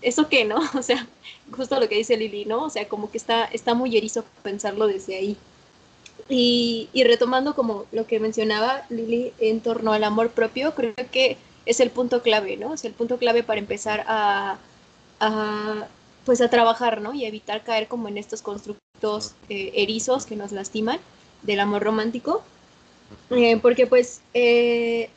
eso 0.00 0.28
qué, 0.28 0.44
¿no? 0.44 0.60
O 0.78 0.82
sea, 0.82 1.08
justo 1.50 1.80
lo 1.80 1.88
que 1.88 1.96
dice 1.96 2.16
Lili, 2.16 2.44
¿no? 2.44 2.66
O 2.66 2.70
sea, 2.70 2.88
como 2.88 3.10
que 3.10 3.18
está, 3.18 3.46
está 3.46 3.74
muy 3.74 3.96
erizo 3.96 4.24
pensarlo 4.44 4.86
desde 4.86 5.16
ahí. 5.16 5.36
Y, 6.28 6.88
retomando 6.94 7.54
como 7.54 7.86
lo 7.92 8.06
que 8.06 8.20
mencionaba 8.20 8.84
Lili 8.88 9.32
en 9.38 9.60
torno 9.60 9.92
al 9.92 10.04
amor 10.04 10.30
propio, 10.30 10.74
creo 10.74 10.94
que 11.10 11.36
es 11.66 11.80
el 11.80 11.90
punto 11.90 12.22
clave, 12.22 12.56
¿no? 12.56 12.74
Es 12.74 12.84
el 12.84 12.92
punto 12.92 13.18
clave 13.18 13.42
para 13.42 13.60
empezar 13.60 14.04
a, 14.06 14.58
a 15.20 15.86
pues 16.24 16.40
a 16.40 16.50
trabajar, 16.50 17.00
¿no? 17.00 17.14
Y 17.14 17.24
evitar 17.24 17.62
caer 17.62 17.88
como 17.88 18.08
en 18.08 18.18
estos 18.18 18.42
constructos 18.42 19.34
eh, 19.48 19.72
erizos 19.74 20.26
que 20.26 20.36
nos 20.36 20.52
lastiman 20.52 20.98
del 21.42 21.60
amor 21.60 21.82
romántico. 21.82 22.42
Eh, 23.30 23.58
porque 23.60 23.86
pues 23.86 24.20
eh, 24.34 25.10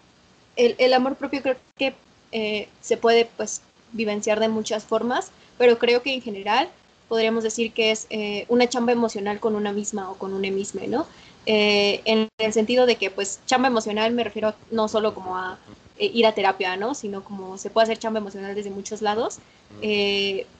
el, 0.55 0.75
el, 0.79 0.93
amor 0.93 1.15
propio 1.15 1.41
creo 1.43 1.57
que 1.77 1.93
eh, 2.31 2.67
se 2.81 2.97
puede 2.97 3.29
pues 3.37 3.61
vivenciar 3.91 4.39
de 4.39 4.49
muchas 4.49 4.83
formas, 4.83 5.31
pero 5.57 5.77
creo 5.77 6.01
que 6.01 6.13
en 6.13 6.21
general 6.21 6.69
podríamos 7.13 7.43
decir 7.43 7.71
que 7.73 7.91
es 7.91 8.07
eh, 8.09 8.45
una 8.49 8.67
chamba 8.67 8.91
emocional 8.91 9.39
con 9.39 9.55
una 9.55 9.71
misma 9.71 10.09
o 10.11 10.15
con 10.15 10.33
un 10.33 10.41
misma, 10.41 10.81
¿no? 10.87 11.05
Eh, 11.45 12.01
en 12.05 12.29
el 12.37 12.53
sentido 12.53 12.85
de 12.85 12.95
que 12.95 13.09
pues 13.11 13.39
chamba 13.45 13.67
emocional 13.67 14.13
me 14.13 14.23
refiero 14.23 14.53
no 14.71 14.87
solo 14.87 15.13
como 15.13 15.37
a 15.37 15.57
ir 15.99 16.25
a 16.25 16.33
terapia, 16.33 16.75
¿no? 16.75 16.95
Sino 16.95 17.23
como 17.23 17.57
se 17.57 17.69
puede 17.69 17.83
hacer 17.83 17.99
chamba 17.99 18.19
emocional 18.19 18.55
desde 18.55 18.71
muchos 18.71 19.01
lados, 19.01 19.37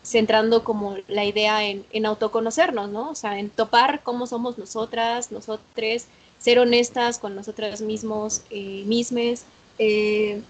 centrando 0.04 0.64
como 0.64 0.96
la 1.08 1.26
idea 1.26 1.66
en, 1.66 1.86
en 1.92 2.06
autoconocernos, 2.06 2.90
¿no? 2.90 3.10
O 3.10 3.16
sea, 3.16 3.40
en 3.40 3.50
topar 3.50 4.02
cómo 4.04 4.28
somos 4.28 4.58
nosotras, 4.58 5.32
nosotres, 5.32 6.08
ser 6.44 6.60
honestas 6.60 7.20
con 7.20 7.36
nosotras 7.36 7.80
mismos, 7.80 8.42
eh, 8.50 8.84
mismes, 8.86 9.46
eh, 9.80 10.42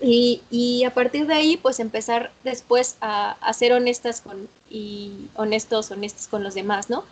y, 0.00 0.42
y, 0.50 0.84
a 0.84 0.92
partir 0.92 1.26
de 1.26 1.34
ahí, 1.34 1.56
pues 1.56 1.80
empezar 1.80 2.30
después 2.44 2.96
a, 3.00 3.36
ser 3.54 3.72
honestas 3.72 4.20
con, 4.20 4.48
y 4.70 5.28
honestos, 5.34 5.90
honestos 5.90 6.28
con 6.28 6.42
los 6.44 6.54
demás, 6.54 6.90
¿no? 6.90 7.04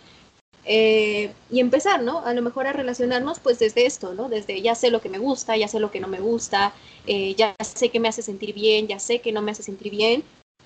Eh, 0.67 1.33
y 1.51 1.61
empezar, 1.61 2.03
¿no? 2.03 2.21
A 2.21 2.33
lo 2.35 2.43
mejor 2.43 2.67
a 2.67 2.73
relacionarnos 2.73 3.39
pues 3.39 3.59
desde 3.59 3.87
esto, 3.87 4.15
¿no? 4.15 4.29
Desde 4.29 4.63
ya 4.63 4.75
sé 4.75 4.91
lo 4.91 5.01
que 5.01 5.11
me 5.11 5.19
gusta, 5.19 5.57
ya 5.57 5.69
sé 5.69 5.79
lo 5.79 5.91
que 5.91 6.01
no 6.01 6.09
me 6.09 6.21
gusta, 6.21 6.73
eh, 7.07 7.35
ya 7.35 7.55
sé 7.63 7.91
que 7.91 8.01
me 8.01 8.09
hace 8.09 8.23
sentir 8.23 8.55
bien, 8.55 8.87
ya 8.87 8.99
sé 8.99 9.21
que 9.21 9.33
no 9.33 9.43
me 9.43 9.53
hace 9.53 9.63
sentir 9.63 9.91
bien, 9.91 10.25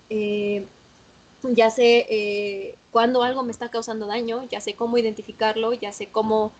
eh, 0.09 0.65
ya 1.43 1.69
sé 1.69 2.75
cuando 2.91 3.23
algo 3.23 3.43
me 3.43 3.51
está 3.51 3.69
causando 3.69 4.07
daño, 4.07 4.43
ya 4.49 4.61
sé 4.61 4.73
cómo 4.73 4.97
identificarlo, 4.97 5.73
ya 5.73 5.91
sé 5.91 6.07
cómo 6.07 6.51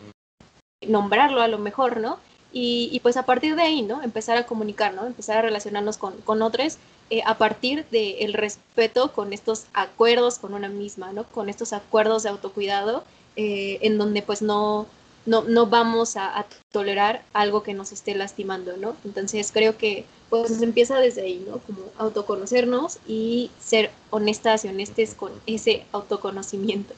nombrarlo 0.85 1.41
a 1.41 1.47
lo 1.47 1.59
mejor, 1.59 1.99
¿no? 1.99 2.19
Y, 2.51 2.99
pues 3.03 3.15
a 3.15 3.23
partir 3.23 3.55
de 3.55 3.61
ahí, 3.61 3.81
¿no? 3.83 4.01
Empezar 4.01 4.37
a 4.37 4.45
comunicar, 4.45 4.93
¿no? 4.93 5.05
Empezar 5.05 5.37
a 5.37 5.41
relacionarnos 5.43 5.97
con, 5.97 6.13
con 6.21 6.41
otros 6.41 6.77
eh, 7.11 7.21
a 7.25 7.37
partir 7.37 7.85
del 7.89 8.33
respeto 8.33 9.13
con 9.13 9.33
estos 9.33 9.65
acuerdos 9.73 10.37
con 10.37 10.53
una 10.53 10.69
misma, 10.69 11.11
¿no? 11.11 11.23
Con 11.23 11.49
estos 11.49 11.73
acuerdos 11.73 12.23
de 12.23 12.29
autocuidado 12.29 13.03
eh, 13.35 13.79
en 13.81 13.97
donde 13.97 14.21
pues 14.21 14.43
no, 14.43 14.85
no, 15.25 15.43
no 15.43 15.65
vamos 15.65 16.17
a, 16.17 16.45
tolerar 16.71 17.23
algo 17.33 17.63
que 17.63 17.73
nos 17.73 17.91
esté 17.91 18.13
lastimando, 18.13 18.77
¿no? 18.77 18.95
Entonces 19.03 19.51
creo 19.51 19.75
que 19.75 20.05
pues 20.29 20.61
empieza 20.61 20.99
desde 20.99 21.21
ahí, 21.23 21.43
¿no? 21.47 21.57
Como 21.59 21.79
autoconocernos 21.97 22.99
y 23.07 23.49
ser 23.59 23.89
honestas 24.11 24.65
y 24.65 24.67
honestes 24.67 25.15
con 25.15 25.31
ese 25.47 25.85
autoconocimiento. 25.91 26.93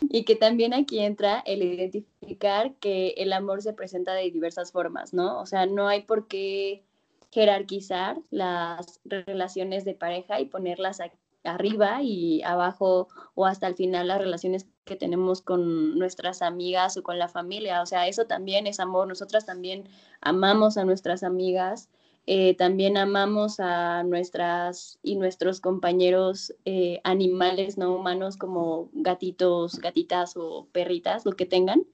Y 0.00 0.24
que 0.24 0.36
también 0.36 0.74
aquí 0.74 1.00
entra 1.00 1.40
el 1.40 1.62
identificar 1.62 2.74
que 2.74 3.14
el 3.16 3.32
amor 3.32 3.62
se 3.62 3.72
presenta 3.72 4.14
de 4.14 4.30
diversas 4.30 4.72
formas, 4.72 5.12
¿no? 5.12 5.40
O 5.40 5.46
sea, 5.46 5.66
no 5.66 5.88
hay 5.88 6.02
por 6.02 6.28
qué 6.28 6.84
jerarquizar 7.30 8.18
las 8.30 9.00
relaciones 9.04 9.84
de 9.84 9.94
pareja 9.94 10.40
y 10.40 10.46
ponerlas 10.46 11.00
arriba 11.44 12.02
y 12.02 12.42
abajo 12.42 13.08
o 13.34 13.46
hasta 13.46 13.66
el 13.66 13.74
final 13.74 14.08
las 14.08 14.18
relaciones 14.18 14.66
que 14.84 14.96
tenemos 14.96 15.42
con 15.42 15.98
nuestras 15.98 16.42
amigas 16.42 16.96
o 16.96 17.02
con 17.02 17.18
la 17.18 17.28
familia. 17.28 17.82
O 17.82 17.86
sea, 17.86 18.06
eso 18.08 18.26
también 18.26 18.66
es 18.66 18.80
amor. 18.80 19.06
Nosotras 19.08 19.44
también 19.46 19.84
amamos 20.20 20.76
a 20.76 20.84
nuestras 20.84 21.22
amigas, 21.22 21.88
eh, 22.30 22.54
también 22.56 22.98
amamos 22.98 23.58
a 23.58 24.02
nuestras 24.02 24.98
y 25.02 25.16
nuestros 25.16 25.62
compañeros 25.62 26.54
eh, 26.66 27.00
animales 27.02 27.78
no 27.78 27.96
humanos 27.96 28.36
como 28.36 28.90
gatitos, 28.92 29.78
gatitas 29.78 30.36
o 30.36 30.68
perritas, 30.70 31.24
lo 31.24 31.32
que 31.32 31.46
tengan. 31.46 31.86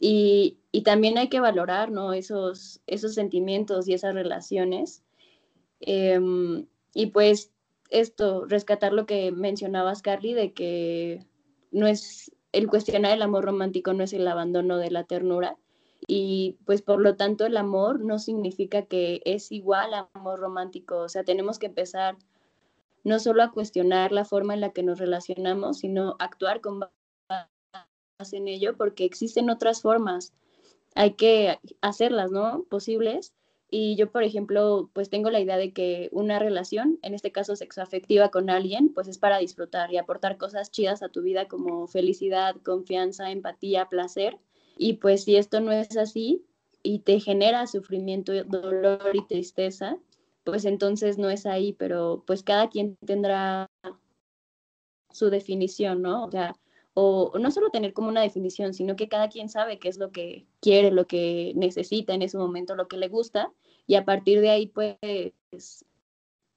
Y, 0.00 0.58
también 0.84 1.16
hay 1.16 1.28
que 1.28 1.38
valorar 1.38 1.92
¿no? 1.92 2.12
esos, 2.12 2.80
esos 2.88 3.14
sentimientos 3.14 3.86
y 3.86 3.94
esas 3.94 4.14
relaciones. 4.14 5.04
Em, 5.78 6.66
y 6.92 7.06
pues 7.06 7.52
esto, 7.90 8.46
rescatar 8.46 8.92
lo 8.92 9.06
que 9.06 9.30
mencionabas, 9.30 10.02
Carly, 10.02 10.34
de 10.34 10.52
que 10.54 11.24
no 11.70 11.86
es 11.86 12.32
el 12.50 12.66
cuestionar 12.66 13.12
el 13.12 13.22
amor 13.22 13.44
romántico 13.44 13.92
no 13.92 14.02
es 14.02 14.12
el 14.12 14.26
abandono 14.26 14.78
de 14.78 14.90
la 14.90 15.04
ternura 15.04 15.56
y 16.06 16.56
pues 16.64 16.82
por 16.82 17.00
lo 17.00 17.16
tanto 17.16 17.46
el 17.46 17.56
amor 17.56 18.00
no 18.00 18.18
significa 18.18 18.82
que 18.82 19.20
es 19.24 19.52
igual 19.52 19.94
a 19.94 20.08
amor 20.14 20.38
romántico, 20.40 20.98
o 20.98 21.08
sea, 21.08 21.24
tenemos 21.24 21.58
que 21.58 21.66
empezar 21.66 22.16
no 23.04 23.18
solo 23.18 23.42
a 23.42 23.52
cuestionar 23.52 24.12
la 24.12 24.24
forma 24.24 24.54
en 24.54 24.60
la 24.60 24.70
que 24.70 24.82
nos 24.82 24.98
relacionamos, 24.98 25.78
sino 25.78 26.16
actuar 26.18 26.60
con 26.60 26.80
base 26.80 28.36
en 28.36 28.48
ello 28.48 28.76
porque 28.76 29.04
existen 29.04 29.50
otras 29.50 29.82
formas, 29.82 30.32
hay 30.94 31.14
que 31.14 31.58
hacerlas, 31.80 32.30
¿no? 32.30 32.64
Posibles 32.64 33.34
y 33.70 33.96
yo, 33.96 34.10
por 34.10 34.22
ejemplo, 34.22 34.90
pues 34.94 35.10
tengo 35.10 35.30
la 35.30 35.40
idea 35.40 35.58
de 35.58 35.72
que 35.72 36.08
una 36.12 36.38
relación, 36.38 36.98
en 37.02 37.14
este 37.14 37.32
caso 37.32 37.54
sexoafectiva 37.54 38.30
con 38.30 38.48
alguien, 38.48 38.94
pues 38.94 39.08
es 39.08 39.18
para 39.18 39.38
disfrutar 39.38 39.92
y 39.92 39.98
aportar 39.98 40.38
cosas 40.38 40.70
chidas 40.70 41.02
a 41.02 41.10
tu 41.10 41.20
vida 41.20 41.48
como 41.48 41.86
felicidad, 41.86 42.56
confianza, 42.64 43.30
empatía, 43.30 43.86
placer. 43.86 44.38
Y 44.78 44.94
pues 44.94 45.24
si 45.24 45.36
esto 45.36 45.60
no 45.60 45.72
es 45.72 45.96
así 45.96 46.44
y 46.82 47.00
te 47.00 47.20
genera 47.20 47.66
sufrimiento, 47.66 48.32
dolor 48.44 49.10
y 49.12 49.26
tristeza, 49.26 49.98
pues 50.44 50.64
entonces 50.64 51.18
no 51.18 51.28
es 51.28 51.44
ahí, 51.44 51.72
pero 51.74 52.22
pues 52.26 52.42
cada 52.42 52.70
quien 52.70 52.96
tendrá 53.04 53.66
su 55.10 55.30
definición, 55.30 56.00
¿no? 56.00 56.24
O 56.24 56.30
sea, 56.30 56.54
o 56.94 57.32
no 57.38 57.50
solo 57.50 57.70
tener 57.70 57.92
como 57.92 58.08
una 58.08 58.22
definición, 58.22 58.72
sino 58.72 58.96
que 58.96 59.08
cada 59.08 59.28
quien 59.28 59.48
sabe 59.48 59.78
qué 59.78 59.88
es 59.88 59.98
lo 59.98 60.10
que 60.10 60.46
quiere, 60.60 60.90
lo 60.90 61.06
que 61.06 61.52
necesita 61.56 62.14
en 62.14 62.22
ese 62.22 62.38
momento, 62.38 62.76
lo 62.76 62.88
que 62.88 62.96
le 62.96 63.08
gusta, 63.08 63.52
y 63.86 63.96
a 63.96 64.04
partir 64.04 64.40
de 64.40 64.50
ahí 64.50 64.66
pues 64.66 64.96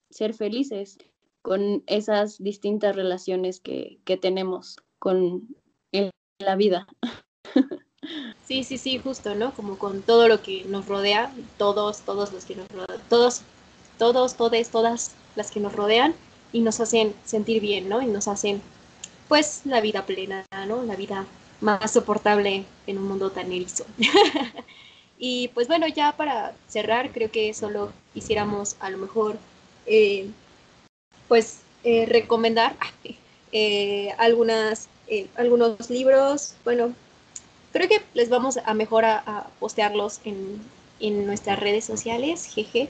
ser 0.10 0.34
felices 0.34 0.98
con 1.42 1.84
esas 1.88 2.38
distintas 2.38 2.96
relaciones 2.96 3.60
que, 3.60 4.00
tenemos 4.22 4.78
con 5.00 5.48
la 6.40 6.56
vida. 6.56 6.88
Sí, 8.48 8.64
sí, 8.64 8.78
sí, 8.78 8.98
justo, 8.98 9.36
¿no? 9.36 9.54
Como 9.54 9.78
con 9.78 10.02
todo 10.02 10.28
lo 10.28 10.42
que 10.42 10.66
nos 10.66 10.88
rodea, 10.88 11.32
todos, 11.58 12.02
todos 12.02 12.34
los 12.34 12.46
que 12.46 12.56
nos 12.56 12.68
rodean, 12.70 13.02
todos, 13.10 13.42
todos, 13.98 14.36
todes, 14.36 14.70
todas 14.70 15.12
las 15.36 15.52
que 15.52 15.60
nos 15.60 15.74
rodean 15.74 16.16
y 16.52 16.62
nos 16.62 16.80
hacen 16.80 17.16
sentir 17.24 17.62
bien, 17.62 17.88
¿no? 17.90 18.02
Y 18.02 18.08
nos 18.08 18.28
hacen 18.28 18.62
pues 19.28 19.62
la 19.66 19.82
vida 19.82 20.06
plena, 20.06 20.46
¿no? 20.68 20.84
La 20.84 20.96
vida 20.96 21.26
más 21.62 21.92
soportable 21.92 22.66
en 22.88 22.98
un 22.98 23.08
mundo 23.08 23.32
tan 23.32 23.52
erizo. 23.52 23.86
y 25.20 25.50
pues 25.50 25.68
bueno, 25.68 25.88
ya 25.88 26.18
para 26.18 26.54
cerrar, 26.68 27.12
creo 27.12 27.32
que 27.32 27.54
solo 27.54 27.94
quisiéramos 28.14 28.76
a 28.80 28.90
lo 28.90 28.98
mejor, 28.98 29.38
eh, 29.86 30.28
pues, 31.28 31.60
eh, 31.84 32.06
recomendar 32.08 32.76
eh, 33.52 34.14
algunas, 34.18 34.90
algunos 35.36 35.90
libros. 35.90 36.56
Bueno, 36.66 36.94
creo 37.72 37.88
que 37.88 38.02
les 38.14 38.30
vamos 38.30 38.58
a 38.64 38.74
mejor 38.74 39.06
a, 39.06 39.48
postearlos 39.60 40.22
en, 40.26 40.62
en 41.00 41.26
nuestras 41.26 41.60
redes 41.60 41.86
sociales, 41.86 42.46
jeje. 42.46 42.90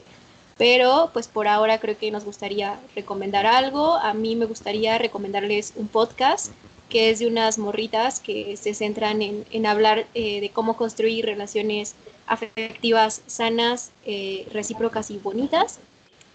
Pero 0.58 1.10
pues 1.14 1.28
por 1.28 1.48
ahora 1.48 1.80
creo 1.80 1.98
que 1.98 2.12
nos 2.12 2.24
gustaría 2.24 2.80
recomendar 2.96 3.48
algo. 3.48 3.96
A 3.96 4.14
mí 4.14 4.36
me 4.36 4.46
gustaría 4.46 4.98
recomendarles 4.98 5.74
un 5.76 5.88
podcast 5.88 6.52
que 6.92 7.10
es 7.10 7.20
de 7.20 7.28
unas 7.28 7.58
morritas 7.58 8.20
que 8.20 8.58
se 8.58 8.74
centran 8.74 9.22
en, 9.22 9.66
hablar 9.66 10.06
eh, 10.14 10.42
de 10.42 10.50
cómo 10.50 10.76
construir 10.76 11.26
relaciones 11.26 11.96
afectivas 12.28 13.22
sanas, 13.28 13.92
eh, 14.06 14.46
recíprocas 14.52 15.10
y 15.10 15.18
bonitas. 15.18 15.80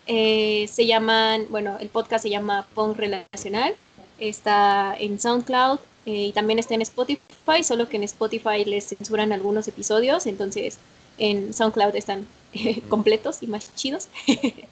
Eh, 0.06 0.66
se 0.72 0.86
llaman, 0.86 1.46
bueno, 1.50 1.76
el 1.78 1.88
podcast 1.90 2.22
se 2.22 2.30
llama 2.30 2.66
Pong 2.74 2.96
Relacional, 2.96 3.76
está 4.18 4.96
en 4.98 5.20
SoundCloud 5.20 5.78
y 6.06 6.30
también 6.32 6.60
está 6.60 6.74
en 6.74 6.82
Spotify, 6.82 7.64
solo 7.64 7.88
que 7.88 7.96
en 7.96 8.04
Spotify 8.04 8.64
les 8.64 8.86
censuran 8.86 9.32
algunos 9.32 9.66
episodios, 9.66 10.26
entonces 10.26 10.78
en 11.18 11.52
SoundCloud 11.52 11.96
están 11.96 12.26
completos 12.88 13.42
y 13.42 13.48
más 13.48 13.74
chidos. 13.74 14.08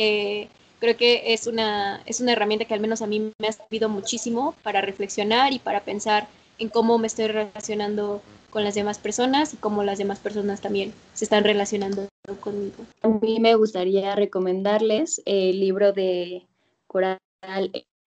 Eh, 0.00 0.46
creo 0.78 0.96
que 0.96 1.34
es 1.34 1.48
una, 1.48 2.00
es 2.06 2.20
una 2.20 2.30
herramienta 2.30 2.66
que 2.66 2.74
al 2.74 2.78
menos 2.78 3.02
a 3.02 3.08
mí 3.08 3.32
me 3.40 3.48
ha 3.48 3.52
servido 3.52 3.88
muchísimo 3.88 4.54
para 4.62 4.80
reflexionar 4.80 5.52
y 5.52 5.58
para 5.58 5.80
pensar 5.80 6.28
en 6.58 6.68
cómo 6.68 6.98
me 6.98 7.08
estoy 7.08 7.26
relacionando 7.26 8.22
con 8.50 8.62
las 8.62 8.76
demás 8.76 9.00
personas 9.00 9.54
y 9.54 9.56
cómo 9.56 9.82
las 9.82 9.98
demás 9.98 10.20
personas 10.20 10.60
también 10.60 10.94
se 11.14 11.24
están 11.24 11.42
relacionando 11.42 12.06
conmigo. 12.38 12.84
A 13.02 13.08
mí 13.08 13.40
me 13.40 13.56
gustaría 13.56 14.14
recomendarles 14.14 15.20
el 15.24 15.58
libro 15.58 15.92
de 15.92 16.46
Coral 16.86 17.18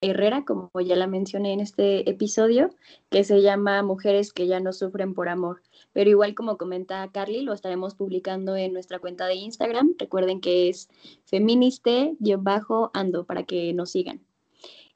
Herrera, 0.02 0.44
como 0.46 0.72
ya 0.84 0.96
la 0.96 1.08
mencioné 1.08 1.54
en 1.54 1.60
este 1.60 2.10
episodio, 2.10 2.70
que 3.10 3.24
se 3.24 3.42
llama 3.42 3.84
Mujeres 3.84 4.34
que 4.34 4.48
ya 4.48 4.60
no 4.60 4.74
sufren 4.74 5.14
por 5.14 5.30
amor. 5.30 5.62
Pero 5.94 6.10
igual 6.10 6.36
como 6.36 6.58
comenta 6.58 7.10
Carly, 7.12 7.42
lo 7.42 7.54
estaremos 7.54 7.96
publicando 7.96 8.56
en 8.56 8.74
nuestra 8.74 9.00
cuenta 9.00 9.28
de 9.28 9.36
Instagram. 9.36 9.96
Recuerden 10.00 10.42
que 10.42 10.70
es 10.70 10.90
feministe-ando 11.26 13.26
para 13.26 13.44
que 13.44 13.74
nos 13.74 13.92
sigan. 13.92 14.22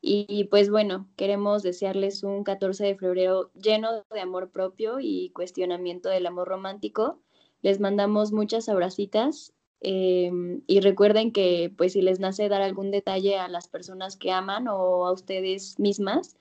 Y 0.08 0.44
pues 0.52 0.70
bueno, 0.70 1.10
queremos 1.16 1.64
desearles 1.64 2.22
un 2.22 2.44
14 2.44 2.86
de 2.86 2.96
febrero 2.96 3.50
lleno 3.54 4.06
de 4.12 4.20
amor 4.20 4.52
propio 4.52 5.00
y 5.00 5.32
cuestionamiento 5.32 6.10
del 6.10 6.28
amor 6.28 6.48
romántico. 6.48 7.20
Les 7.64 7.80
mandamos 7.80 8.32
muchas 8.32 8.70
abracitas 8.70 9.55
Em, 9.88 10.64
y 10.66 10.80
recuerden 10.80 11.32
que 11.32 11.72
pues 11.78 11.94
si 11.94 12.02
les 12.02 12.20
nace 12.20 12.50
dar 12.50 12.64
algún 12.64 12.90
detalle 12.90 13.38
a 13.38 13.48
las 13.48 13.68
personas 13.68 14.18
que 14.18 14.32
aman 14.32 14.68
o 14.68 15.06
a 15.06 15.12
ustedes 15.12 15.78
mismas, 15.78 16.38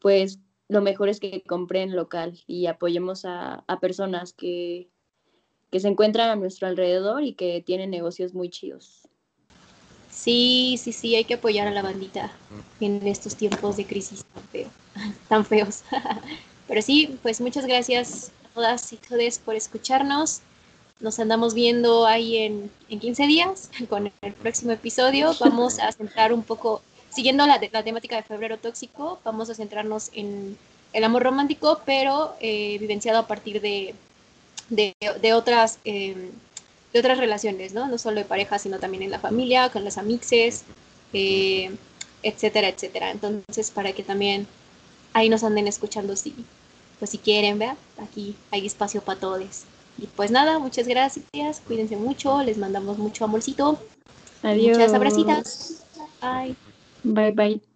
pues 0.00 0.38
lo 0.68 0.80
mejor 0.80 1.10
es 1.10 1.20
que 1.20 1.42
compren 1.42 1.94
local 1.94 2.42
y 2.46 2.64
apoyemos 2.68 3.26
a, 3.26 3.66
personas 3.82 4.32
que, 4.32 4.88
que 5.70 5.78
se 5.78 5.88
encuentran 5.88 6.30
a 6.30 6.36
nuestro 6.36 6.68
alrededor 6.68 7.22
y 7.22 7.34
que 7.34 7.60
tienen 7.60 7.90
negocios 7.90 8.32
muy 8.32 8.48
chidos. 8.48 9.06
Sí, 10.10 10.80
sí, 10.82 10.92
sí, 10.92 11.16
hay 11.16 11.24
que 11.24 11.34
apoyar 11.34 11.68
a 11.68 11.72
la 11.72 11.82
bandita 11.82 12.32
en 12.80 13.06
estos 13.06 13.36
tiempos 13.36 13.76
de 13.76 13.84
crisis 13.84 14.24
tan, 15.28 15.44
feos. 15.44 15.82
Pero 16.66 16.80
sí, 16.80 17.18
pues 17.22 17.42
muchas 17.42 17.66
gracias 17.66 18.32
a 18.46 18.54
todas 18.54 18.90
y 18.94 18.96
todos 18.96 19.38
por 19.38 19.54
escucharnos. 19.54 20.40
Nos 20.98 21.18
andamos 21.18 21.52
viendo 21.52 22.06
ahí 22.06 22.38
en, 22.38 22.70
en 22.88 23.00
15 23.00 23.26
días 23.26 23.70
con 23.88 24.10
el 24.22 24.32
próximo 24.32 24.72
episodio. 24.72 25.34
Vamos 25.40 25.78
a 25.78 25.92
centrar 25.92 26.32
un 26.32 26.42
poco, 26.42 26.82
siguiendo 27.10 27.46
la, 27.46 27.60
la 27.70 27.82
temática 27.82 28.16
de 28.16 28.22
febrero 28.22 28.58
tóxico, 28.58 29.18
vamos 29.24 29.50
a 29.50 29.54
centrarnos 29.54 30.10
en 30.14 30.56
el 30.92 31.04
amor 31.04 31.22
romántico, 31.24 31.80
pero 31.84 32.34
eh, 32.40 32.78
vivenciado 32.78 33.18
a 33.18 33.26
partir 33.26 33.60
de, 33.60 33.94
de, 34.70 35.32
otras, 35.34 35.78
em, 35.84 36.30
de 36.92 36.98
otras 36.98 37.18
relaciones, 37.18 37.74
¿no? 37.74 37.86
No 37.86 37.98
solo 37.98 38.16
de 38.16 38.24
pareja, 38.24 38.58
sino 38.58 38.78
también 38.78 39.02
en 39.02 39.10
la 39.10 39.18
familia, 39.18 39.68
con 39.68 39.84
las 39.84 39.98
amixes, 39.98 40.64
eh, 41.12 41.70
etcétera, 42.22 42.68
etcétera. 42.68 43.10
Entonces, 43.10 43.70
para 43.70 43.92
que 43.92 44.02
también 44.02 44.46
ahí 45.12 45.28
nos 45.28 45.44
anden 45.44 45.66
escuchando 45.66 46.16
si, 46.16 46.34
pues 46.98 47.10
si 47.10 47.18
quieren, 47.18 47.58
¿vea? 47.58 47.76
Aquí 47.98 48.34
hay 48.50 48.66
espacio 48.66 49.02
para 49.02 49.20
todos. 49.20 49.64
Y 49.98 50.06
pues 50.08 50.30
nada, 50.30 50.58
muchas 50.58 50.86
gracias, 50.86 51.60
cuídense 51.66 51.96
mucho, 51.96 52.42
les 52.42 52.58
mandamos 52.58 52.98
mucho 52.98 53.24
amorcito. 53.24 53.80
Adiós. 54.42 54.78
Muchas 54.78 54.94
abracitas. 54.94 55.84
Bye. 56.20 56.56
Bye, 57.02 57.32
bye. 57.32 57.75